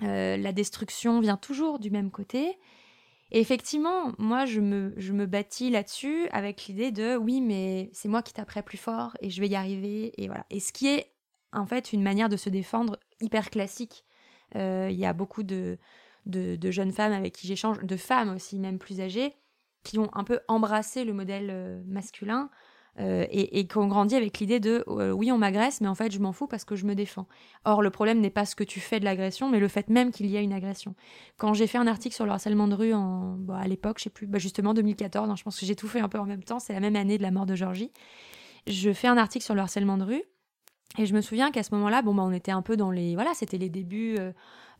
la 0.00 0.52
destruction 0.52 1.20
vient 1.20 1.36
toujours 1.36 1.80
du 1.80 1.90
même 1.90 2.12
côté. 2.12 2.56
Et 3.30 3.40
effectivement, 3.40 4.12
moi, 4.18 4.46
je 4.46 4.60
me, 4.60 4.94
je 4.96 5.12
me 5.12 5.26
bâtis 5.26 5.70
là-dessus 5.70 6.28
avec 6.30 6.66
l'idée 6.66 6.90
de 6.90 7.16
oui, 7.16 7.40
mais 7.40 7.90
c'est 7.92 8.08
moi 8.08 8.22
qui 8.22 8.32
taperai 8.32 8.62
plus 8.62 8.78
fort 8.78 9.16
et 9.20 9.30
je 9.30 9.40
vais 9.40 9.48
y 9.48 9.54
arriver. 9.54 10.12
Et 10.16 10.28
voilà. 10.28 10.46
Et 10.50 10.60
ce 10.60 10.72
qui 10.72 10.88
est 10.88 11.12
en 11.52 11.66
fait 11.66 11.92
une 11.92 12.02
manière 12.02 12.28
de 12.28 12.36
se 12.36 12.48
défendre 12.48 12.98
hyper 13.20 13.50
classique. 13.50 14.04
Il 14.54 14.92
y 14.92 15.04
a 15.04 15.12
beaucoup 15.12 15.42
de, 15.42 15.78
de, 16.28 16.70
jeunes 16.70 16.92
femmes 16.92 17.12
avec 17.12 17.34
qui 17.34 17.46
j'échange, 17.46 17.80
de 17.82 17.96
femmes 17.96 18.34
aussi, 18.34 18.58
même 18.58 18.78
plus 18.78 19.00
âgées, 19.00 19.34
qui 19.82 19.98
ont 19.98 20.10
un 20.12 20.24
peu 20.24 20.40
embrassé 20.48 21.04
le 21.04 21.12
modèle 21.12 21.48
euh, 21.50 21.82
masculin 21.86 22.50
euh, 23.00 23.26
et, 23.30 23.66
qui 23.66 23.78
ont 23.78 23.86
grandi 23.86 24.16
avec 24.16 24.38
l'idée 24.38 24.58
de 24.58 24.84
euh, 24.88 25.12
oui, 25.12 25.30
on 25.30 25.38
m'agresse, 25.38 25.80
mais 25.80 25.86
en 25.86 25.94
fait, 25.94 26.10
je 26.10 26.18
m'en 26.18 26.32
fous 26.32 26.48
parce 26.48 26.64
que 26.64 26.74
je 26.74 26.84
me 26.84 26.94
défends. 26.94 27.26
Or, 27.64 27.80
le 27.80 27.90
problème 27.90 28.20
n'est 28.20 28.30
pas 28.30 28.44
ce 28.44 28.56
que 28.56 28.64
tu 28.64 28.80
fais 28.80 28.98
de 28.98 29.04
l'agression, 29.04 29.48
mais 29.48 29.60
le 29.60 29.68
fait 29.68 29.88
même 29.88 30.10
qu'il 30.10 30.26
y 30.26 30.36
a 30.36 30.40
une 30.40 30.52
agression. 30.52 30.94
Quand 31.36 31.54
j'ai 31.54 31.66
fait 31.66 31.78
un 31.78 31.86
article 31.86 32.14
sur 32.14 32.24
le 32.24 32.32
harcèlement 32.32 32.66
de 32.66 32.74
rue 32.74 32.94
en, 32.94 33.36
bah, 33.38 33.58
à 33.58 33.68
l'époque, 33.68 33.98
je 33.98 34.04
sais 34.04 34.10
plus, 34.10 34.26
bah, 34.26 34.38
justement 34.38 34.74
2014, 34.74 35.30
hein, 35.30 35.36
je 35.36 35.44
pense 35.44 35.60
que 35.60 35.64
j'ai 35.64 35.76
tout 35.76 35.86
fait 35.86 36.00
un 36.00 36.08
peu 36.08 36.18
en 36.18 36.26
même 36.26 36.42
temps, 36.42 36.58
c'est 36.58 36.72
la 36.72 36.80
même 36.80 36.96
année 36.96 37.18
de 37.18 37.22
la 37.22 37.30
mort 37.30 37.46
de 37.46 37.54
Georgie. 37.54 37.92
Je 38.66 38.92
fais 38.92 39.08
un 39.08 39.16
article 39.16 39.44
sur 39.44 39.54
le 39.54 39.60
harcèlement 39.60 39.96
de 39.96 40.04
rue. 40.04 40.22
Et 40.96 41.06
je 41.06 41.14
me 41.14 41.20
souviens 41.20 41.50
qu'à 41.50 41.62
ce 41.62 41.74
moment-là, 41.74 42.02
bon, 42.02 42.14
bah, 42.14 42.22
on 42.24 42.32
était 42.32 42.50
un 42.50 42.62
peu 42.62 42.76
dans 42.76 42.90
les. 42.90 43.14
Voilà, 43.14 43.32
c'était 43.34 43.58
les 43.58 43.68
débuts 43.68 44.16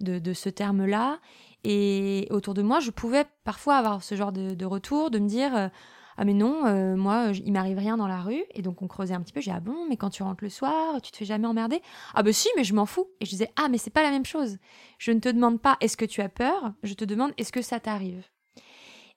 de, 0.00 0.18
de, 0.18 0.32
ce 0.32 0.48
terme-là. 0.48 1.20
Et 1.64 2.26
autour 2.30 2.54
de 2.54 2.62
moi, 2.62 2.80
je 2.80 2.90
pouvais 2.90 3.24
parfois 3.44 3.76
avoir 3.76 4.02
ce 4.02 4.14
genre 4.14 4.32
de, 4.32 4.64
retour, 4.64 5.10
de 5.10 5.18
me 5.18 5.28
dire 5.28 5.56
euh, 5.56 5.68
Ah, 6.20 6.24
mais 6.24 6.34
non, 6.34 6.66
euh, 6.66 6.96
moi, 6.96 7.30
il 7.44 7.52
m'arrive 7.52 7.78
rien 7.78 7.96
dans 7.96 8.08
la 8.08 8.20
rue. 8.20 8.42
Et 8.52 8.60
donc, 8.60 8.82
on 8.82 8.88
creusait 8.88 9.14
un 9.14 9.20
petit 9.20 9.32
peu. 9.32 9.40
J'ai 9.40 9.52
Ah 9.52 9.60
bon, 9.60 9.86
mais 9.88 9.96
quand 9.96 10.10
tu 10.10 10.24
rentres 10.24 10.42
le 10.42 10.50
soir, 10.50 11.00
tu 11.00 11.12
te 11.12 11.16
fais 11.16 11.24
jamais 11.24 11.46
emmerder? 11.46 11.80
Ah, 12.12 12.24
bah 12.24 12.32
si, 12.32 12.48
mais 12.56 12.64
je 12.64 12.74
m'en 12.74 12.86
fous. 12.86 13.08
Et 13.20 13.24
je 13.24 13.30
disais 13.30 13.50
Ah, 13.54 13.68
mais 13.70 13.78
c'est 13.78 13.90
pas 13.90 14.02
la 14.02 14.10
même 14.10 14.26
chose. 14.26 14.58
Je 14.98 15.12
ne 15.12 15.20
te 15.20 15.28
demande 15.28 15.60
pas 15.60 15.76
est-ce 15.80 15.96
que 15.96 16.04
tu 16.04 16.20
as 16.20 16.28
peur, 16.28 16.72
je 16.82 16.94
te 16.94 17.04
demande 17.04 17.30
est-ce 17.38 17.52
que 17.52 17.62
ça 17.62 17.78
t'arrive? 17.78 18.24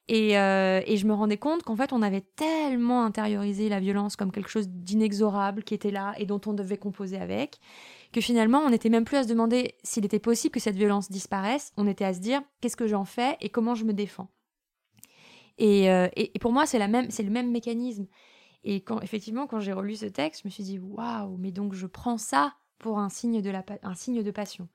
Et, 0.07 0.37
euh, 0.37 0.81
et, 0.85 0.97
je 0.97 1.07
me 1.07 1.13
rendais 1.13 1.37
compte 1.37 1.63
qu'en 1.63 1.75
fait, 1.75 1.93
on 1.93 2.01
avait 2.01 2.21
tellement 2.21 3.03
intériorisé 3.05 3.69
la 3.69 3.79
violence 3.79 4.15
comme 4.15 4.31
quelque 4.31 4.49
chose 4.49 4.67
d'inexorable 4.67 5.63
qui 5.63 5.73
était 5.73 5.91
là 5.91 6.13
et 6.17 6.25
dont 6.25 6.41
on 6.45 6.53
devait 6.53 6.77
composer 6.77 7.17
avec, 7.17 7.59
que 8.11 8.19
finalement, 8.19 8.59
on 8.59 8.69
n'était 8.71 8.89
même 8.89 9.05
plus 9.05 9.17
à 9.17 9.23
se 9.23 9.29
demander 9.29 9.75
s'il 9.83 10.05
était 10.05 10.19
possible 10.19 10.53
que 10.53 10.59
cette 10.59 10.75
violence 10.75 11.09
disparaisse, 11.09 11.71
on 11.77 11.87
était 11.87 12.05
à 12.05 12.13
se 12.13 12.19
dire 12.19 12.41
qu'est-ce 12.59 12.75
que 12.75 12.87
j'en 12.87 13.05
fais 13.05 13.37
et 13.41 13.49
comment 13.49 13.73
je 13.73 13.85
me 13.85 13.93
défends? 13.93 14.27
Et, 15.57 15.91
euh, 15.91 16.07
pour 16.39 16.51
moi, 16.51 16.65
c'est 16.65 16.79
c'est 17.09 17.23
le 17.23 17.29
même 17.29 17.51
mécanisme. 17.51 18.07
Et 18.63 18.83
effectivement, 19.01 19.47
quand 19.47 19.59
j'ai 19.59 19.73
relu 19.73 19.95
ce 19.95 20.05
texte, 20.05 20.41
je 20.43 20.47
me 20.47 20.51
suis 20.51 20.63
dit 20.63 20.79
waouh, 20.79 21.37
mais 21.37 21.51
donc 21.51 21.73
je 21.73 21.87
prends 21.87 22.17
ça 22.17 22.53
pour 22.77 22.99
un 22.99 23.09
signe 23.09 23.41
de 23.41 23.49
la, 23.49 23.63
un 23.83 23.95
signe 23.95 24.23
de 24.23 24.31
passion. 24.31 24.67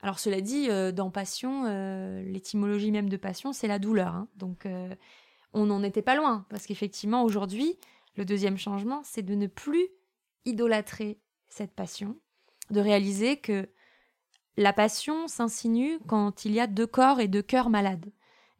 Alors 0.00 0.18
cela 0.18 0.40
dit, 0.40 0.68
euh, 0.70 0.92
dans 0.92 1.10
passion, 1.10 1.64
euh, 1.66 2.22
l'étymologie 2.22 2.92
même 2.92 3.08
de 3.08 3.16
passion, 3.16 3.52
c'est 3.52 3.68
la 3.68 3.78
douleur. 3.78 4.14
Hein. 4.14 4.28
Donc 4.36 4.68
on 5.52 5.66
n'en 5.66 5.82
était 5.82 6.02
pas 6.02 6.16
loin, 6.16 6.46
parce 6.48 6.66
qu'effectivement 6.66 7.24
aujourd'hui, 7.24 7.78
le 8.16 8.24
deuxième 8.24 8.58
changement, 8.58 9.02
c'est 9.04 9.22
de 9.22 9.34
ne 9.34 9.46
plus 9.46 9.88
idolâtrer 10.44 11.18
cette 11.48 11.72
passion, 11.72 12.16
de 12.70 12.80
réaliser 12.80 13.38
que 13.38 13.68
la 14.56 14.72
passion 14.72 15.26
s'insinue 15.26 15.98
quand 16.06 16.44
il 16.44 16.52
y 16.52 16.60
a 16.60 16.66
deux 16.66 16.86
corps 16.86 17.20
et 17.20 17.28
deux 17.28 17.42
cœurs 17.42 17.70
malades. 17.70 18.12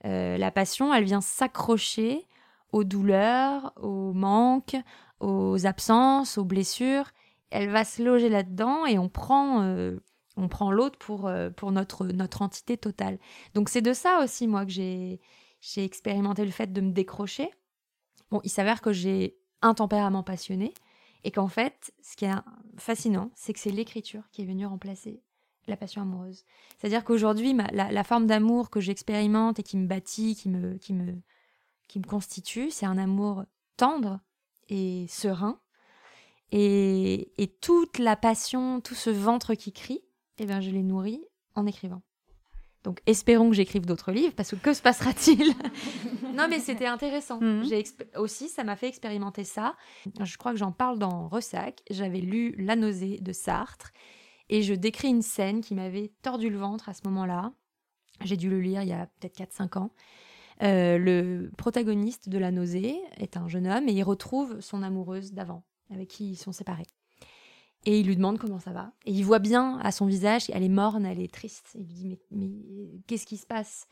Euh, 0.05 0.37
la 0.37 0.51
passion, 0.51 0.93
elle 0.93 1.05
vient 1.05 1.21
s'accrocher 1.21 2.27
aux 2.73 2.85
douleurs, 2.85 3.73
aux 3.81 4.13
manques, 4.13 4.77
aux 5.21 5.67
absences, 5.67 6.39
aux 6.39 6.45
blessures. 6.45 7.11
Elle 7.51 7.71
va 7.71 7.85
se 7.85 8.03
loger 8.03 8.29
là-dedans 8.29 8.85
et 8.87 8.99
on 8.99 9.09
prend, 9.09 9.63
euh, 9.63 9.99
on 10.37 10.49
prend 10.49 10.71
l'autre 10.71 10.99
pour, 10.99 11.27
euh, 11.27 11.51
pour 11.51 11.73
notre, 11.73 12.07
notre 12.07 12.43
entité 12.43 12.77
totale. 12.77 13.19
Donc 13.55 13.69
c'est 13.69 13.83
de 13.83 13.93
ça 13.93 14.21
aussi, 14.23 14.47
moi, 14.47 14.65
que 14.65 14.73
j'ai, 14.73 15.21
j'ai 15.61 15.85
expérimenté 15.85 16.45
le 16.45 16.51
fait 16.51 16.73
de 16.73 16.81
me 16.81 16.91
décrocher. 16.91 17.51
Bon, 18.31 18.41
il 18.43 18.51
s'avère 18.51 18.81
que 18.81 18.93
j'ai 18.93 19.37
un 19.63 19.75
tempérament 19.75 20.23
passionné, 20.23 20.75
et 21.25 21.31
qu'en 21.31 21.49
fait, 21.49 21.93
ce 22.03 22.17
qui 22.17 22.27
est 22.27 22.35
fascinant, 22.77 23.31
c'est 23.35 23.55
que 23.55 23.59
c'est 23.59 23.71
l'écriture 23.71 24.25
qui 24.31 24.43
est 24.43 24.45
venue 24.45 24.67
remplacer 24.67 25.23
la 25.67 25.77
passion 25.77 26.03
amoureuse. 26.03 26.45
C'est-à-dire 26.79 27.05
qu'aujourd'hui, 27.05 27.57
la, 27.73 28.05
forme 28.05 28.27
d'amour 28.27 28.71
que 28.71 28.81
j'expérimente 28.81 29.59
et 29.59 29.63
qui 29.63 29.77
me 29.77 29.87
bâtit, 29.87 30.37
qui 30.37 30.49
me, 30.49 30.77
qui 30.79 30.93
me, 30.93 31.15
qui 31.89 31.99
me 31.99 32.05
constitue, 32.05 32.71
c'est 32.71 32.87
un 32.87 32.99
amour 32.99 33.45
tendre 33.77 34.21
et 34.69 35.07
serein. 35.09 35.61
Et, 36.53 37.33
et, 37.43 37.49
toute 37.49 37.99
la 37.99 38.17
passion, 38.17 38.81
tout 38.81 38.95
ce 38.95 39.11
ventre 39.11 39.55
qui 39.55 39.73
crie, 39.73 40.03
eh 40.39 40.47
bien, 40.47 40.61
je 40.61 40.71
l'ai 40.71 40.83
nourri 40.83 41.21
en 41.55 41.67
écrivant. 41.67 42.03
Donc 42.85 43.01
espérons 43.07 43.49
que 43.49 43.57
j'écrive 43.57 43.87
d'autres 43.87 44.13
livres, 44.13 44.35
parce 44.37 44.51
que 44.51 44.57
que 44.57 44.75
se 44.75 44.83
passera-t-il? 44.83 45.55
Non, 46.35 46.49
mais 46.51 46.59
c'était 46.59 46.87
intéressant. 46.87 47.39
J'ai 47.63 47.85
aussi, 48.17 48.49
ça 48.49 48.65
m'a 48.65 48.75
fait 48.75 48.89
expérimenter 48.89 49.45
ça. 49.45 49.77
Je 50.21 50.37
crois 50.37 50.51
que 50.51 50.59
j'en 50.59 50.73
parle 50.73 50.99
dans 50.99 51.29
Ressac. 51.29 51.81
J'avais 51.91 52.19
lu 52.19 52.57
La 52.59 52.75
nausée 52.75 53.19
de 53.21 53.33
Sartre, 53.33 53.93
et 54.55 54.63
je 54.63 54.73
décris 54.73 55.09
une 55.09 55.23
scène 55.23 55.63
qui 55.63 55.75
m'avait 55.75 56.13
tordu 56.23 56.49
le 56.49 56.59
ventre 56.59 56.89
à 56.89 56.95
ce 56.95 57.01
moment-là. 57.07 57.53
J'ai 58.25 58.37
dû 58.37 58.49
le 58.49 58.61
lire 58.61 58.83
il 58.83 58.89
y 58.89 58.93
a 58.93 59.09
peut-être 59.19 59.37
4-5 59.37 59.79
ans. 59.81 59.91
Euh, 60.63 60.97
le 60.97 61.51
protagoniste 61.59 62.29
de 62.29 62.39
La 62.39 62.53
nausée 62.53 63.01
est 63.17 63.37
un 63.37 63.49
jeune 63.49 63.67
homme 63.67 63.89
et 63.89 63.93
il 63.93 64.05
retrouve 64.05 64.61
son 64.61 64.85
amoureuse 64.85 65.33
d'avant, 65.33 65.65
avec 65.91 66.07
qui 66.07 66.31
ils 66.31 66.37
sont 66.37 66.53
séparés. 66.53 66.87
Et 67.85 67.99
il 67.99 68.07
lui 68.07 68.15
demande 68.15 68.39
comment 68.39 68.61
ça 68.61 68.71
va. 68.71 68.93
Et 69.05 69.11
il 69.11 69.25
voit 69.25 69.41
bien 69.41 69.81
à 69.81 69.91
son 69.91 70.07
visage 70.07 70.47
qu'elle 70.47 70.63
est 70.63 70.69
morne, 70.69 71.05
elle 71.05 71.21
est 71.21 71.35
triste. 71.35 71.73
Il 71.75 71.87
lui 71.87 71.93
dit 71.93 72.07
Mais, 72.07 72.21
mais 72.31 72.49
qu'est-ce 73.09 73.27
qui 73.27 73.39
se 73.39 73.47
passe? 73.47 73.89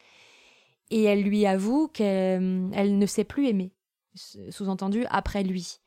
Et 0.93 1.03
elle 1.03 1.25
lui 1.25 1.45
avoue 1.45 1.89
qu'elle 1.89 2.71
ne 2.71 3.07
sait 3.07 3.25
plus 3.25 3.49
aimer, 3.49 3.73
sous-entendu 4.51 5.07
après 5.11 5.43
lui. 5.43 5.81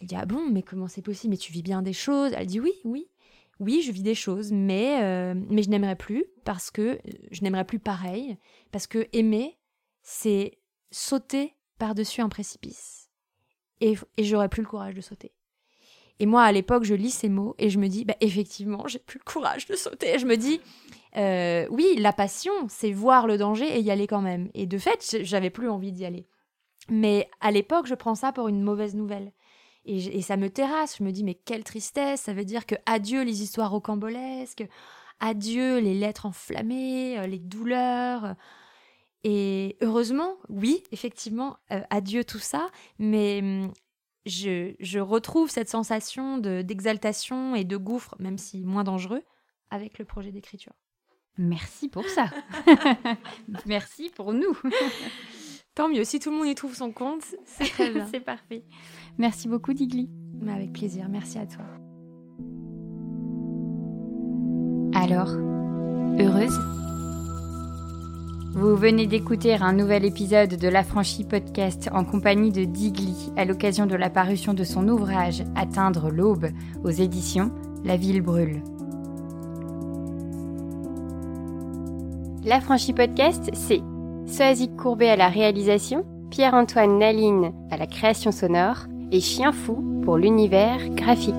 Il 0.00 0.08
dit 0.08 0.16
Ah 0.16 0.26
bon, 0.26 0.50
mais 0.50 0.64
comment 0.64 0.88
c'est 0.88 1.00
possible? 1.00 1.30
Mais 1.30 1.38
tu 1.38 1.52
vis 1.52 1.62
bien 1.62 1.80
des 1.80 1.92
choses? 1.92 2.32
Elle 2.34 2.46
dit 2.46 2.58
Oui, 2.58 2.72
oui. 2.84 3.06
Oui, 3.58 3.82
je 3.82 3.92
vis 3.92 4.02
des 4.02 4.14
choses, 4.14 4.52
mais, 4.52 5.02
euh, 5.02 5.34
mais 5.48 5.62
je 5.62 5.70
n'aimerais 5.70 5.96
plus 5.96 6.26
parce 6.44 6.70
que 6.70 6.98
je 7.30 7.42
n'aimerais 7.42 7.64
plus 7.64 7.78
pareil. 7.78 8.36
Parce 8.70 8.86
que 8.86 9.06
aimer, 9.12 9.58
c'est 10.02 10.58
sauter 10.90 11.54
par-dessus 11.78 12.20
un 12.20 12.28
précipice. 12.28 13.10
Et, 13.80 13.94
et 14.16 14.24
j'aurais 14.24 14.48
plus 14.48 14.62
le 14.62 14.68
courage 14.68 14.94
de 14.94 15.00
sauter. 15.00 15.32
Et 16.18 16.26
moi, 16.26 16.42
à 16.42 16.52
l'époque, 16.52 16.84
je 16.84 16.94
lis 16.94 17.10
ces 17.10 17.28
mots 17.28 17.54
et 17.58 17.68
je 17.68 17.78
me 17.78 17.88
dis, 17.88 18.04
bah, 18.04 18.16
effectivement, 18.20 18.86
j'ai 18.86 18.98
plus 18.98 19.18
le 19.18 19.30
courage 19.30 19.66
de 19.66 19.76
sauter. 19.76 20.18
Je 20.18 20.26
me 20.26 20.36
dis, 20.36 20.60
euh, 21.16 21.66
oui, 21.70 21.96
la 21.98 22.12
passion, 22.12 22.52
c'est 22.68 22.92
voir 22.92 23.26
le 23.26 23.36
danger 23.36 23.66
et 23.66 23.80
y 23.80 23.90
aller 23.90 24.06
quand 24.06 24.22
même. 24.22 24.50
Et 24.54 24.66
de 24.66 24.78
fait, 24.78 25.18
j'avais 25.22 25.50
plus 25.50 25.68
envie 25.68 25.92
d'y 25.92 26.04
aller. 26.04 26.26
Mais 26.88 27.28
à 27.40 27.50
l'époque, 27.50 27.86
je 27.86 27.94
prends 27.94 28.14
ça 28.14 28.32
pour 28.32 28.48
une 28.48 28.62
mauvaise 28.62 28.94
nouvelle. 28.94 29.32
Et, 29.86 30.18
et, 30.18 30.22
ça 30.22 30.36
me 30.36 30.50
terrasse. 30.50 30.98
Je 30.98 31.04
me 31.04 31.12
dis, 31.12 31.24
mais 31.24 31.34
quelle 31.34 31.64
tristesse. 31.64 32.22
Ça 32.22 32.34
veut 32.34 32.44
dire 32.44 32.66
que 32.66 32.74
adieu 32.84 33.22
les 33.22 33.42
histoires 33.42 33.70
rocambolesques, 33.70 34.66
adieu 35.20 35.78
les 35.78 35.94
lettres 35.94 36.26
enflammées, 36.26 37.18
euh, 37.18 37.26
les 37.26 37.38
douleurs. 37.38 38.34
Et 39.24 39.76
heureusement, 39.80 40.36
oui, 40.48 40.82
effectivement, 40.92 41.56
euh, 41.72 41.80
adieu 41.90 42.24
tout 42.24 42.38
ça. 42.38 42.68
Mais 42.98 43.40
hum, 43.42 43.72
je, 44.26 44.98
retrouve 44.98 45.50
cette 45.50 45.68
sensation 45.68 46.38
d'exaltation 46.38 47.54
et 47.54 47.64
de 47.64 47.76
gouffre, 47.76 48.14
même 48.18 48.38
si 48.38 48.64
moins 48.64 48.84
dangereux, 48.84 49.22
avec 49.70 49.98
le 49.98 50.04
projet 50.04 50.32
d'écriture. 50.32 50.72
Merci 51.38 51.88
pour 51.88 52.04
ça. 52.08 52.30
Merci 53.66 54.10
pour 54.14 54.32
nous. 54.32 54.56
Tant 55.76 55.90
mieux, 55.90 56.04
si 56.04 56.18
tout 56.18 56.30
le 56.30 56.38
monde 56.38 56.46
y 56.46 56.54
trouve 56.54 56.74
son 56.74 56.90
compte, 56.90 57.22
c'est 57.44 57.68
très 57.68 57.90
bien. 57.90 58.06
c'est 58.10 58.20
parfait. 58.20 58.64
Merci 59.18 59.46
beaucoup, 59.46 59.74
Digli. 59.74 60.08
Mais 60.40 60.52
avec 60.52 60.72
plaisir, 60.72 61.06
merci 61.10 61.38
à 61.38 61.44
toi. 61.44 61.64
Alors, 64.94 65.28
heureuse? 66.18 66.58
Vous 68.54 68.74
venez 68.74 69.06
d'écouter 69.06 69.54
un 69.56 69.74
nouvel 69.74 70.06
épisode 70.06 70.56
de 70.56 70.66
l'Affranchi 70.66 71.24
Podcast 71.24 71.90
en 71.92 72.06
compagnie 72.06 72.52
de 72.52 72.64
Digli 72.64 73.30
à 73.36 73.44
l'occasion 73.44 73.84
de 73.84 73.96
la 73.96 74.08
parution 74.08 74.54
de 74.54 74.64
son 74.64 74.88
ouvrage 74.88 75.44
Atteindre 75.56 76.08
l'aube 76.10 76.48
aux 76.84 76.90
éditions 76.90 77.52
La 77.84 77.98
Ville 77.98 78.22
brûle. 78.22 78.62
L'Affranchi 82.46 82.94
Podcast, 82.94 83.50
c'est 83.52 83.82
Soazic 84.26 84.76
Courbet 84.76 85.10
à 85.10 85.16
la 85.16 85.28
réalisation, 85.28 86.04
Pierre-Antoine 86.30 86.98
Naline 86.98 87.52
à 87.70 87.76
la 87.76 87.86
création 87.86 88.32
sonore 88.32 88.86
et 89.12 89.20
Chien 89.20 89.52
Fou 89.52 90.02
pour 90.02 90.18
l'univers 90.18 90.88
graphique. 90.90 91.34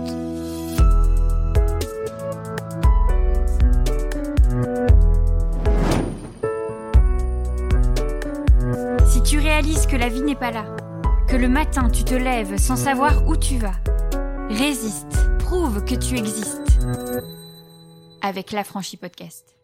réalise 9.57 9.87
que 9.87 9.95
la 9.95 10.07
vie 10.07 10.21
n'est 10.21 10.35
pas 10.35 10.51
là, 10.51 10.65
que 11.27 11.35
le 11.35 11.49
matin 11.49 11.89
tu 11.89 12.03
te 12.03 12.13
lèves 12.13 12.57
sans 12.57 12.75
savoir 12.75 13.27
où 13.27 13.35
tu 13.35 13.57
vas. 13.57 13.73
Résiste, 14.49 15.17
prouve 15.39 15.83
que 15.83 15.95
tu 15.95 16.15
existes. 16.15 16.79
Avec 18.21 18.51
l'affranchi 18.51 18.97
podcast. 18.97 19.56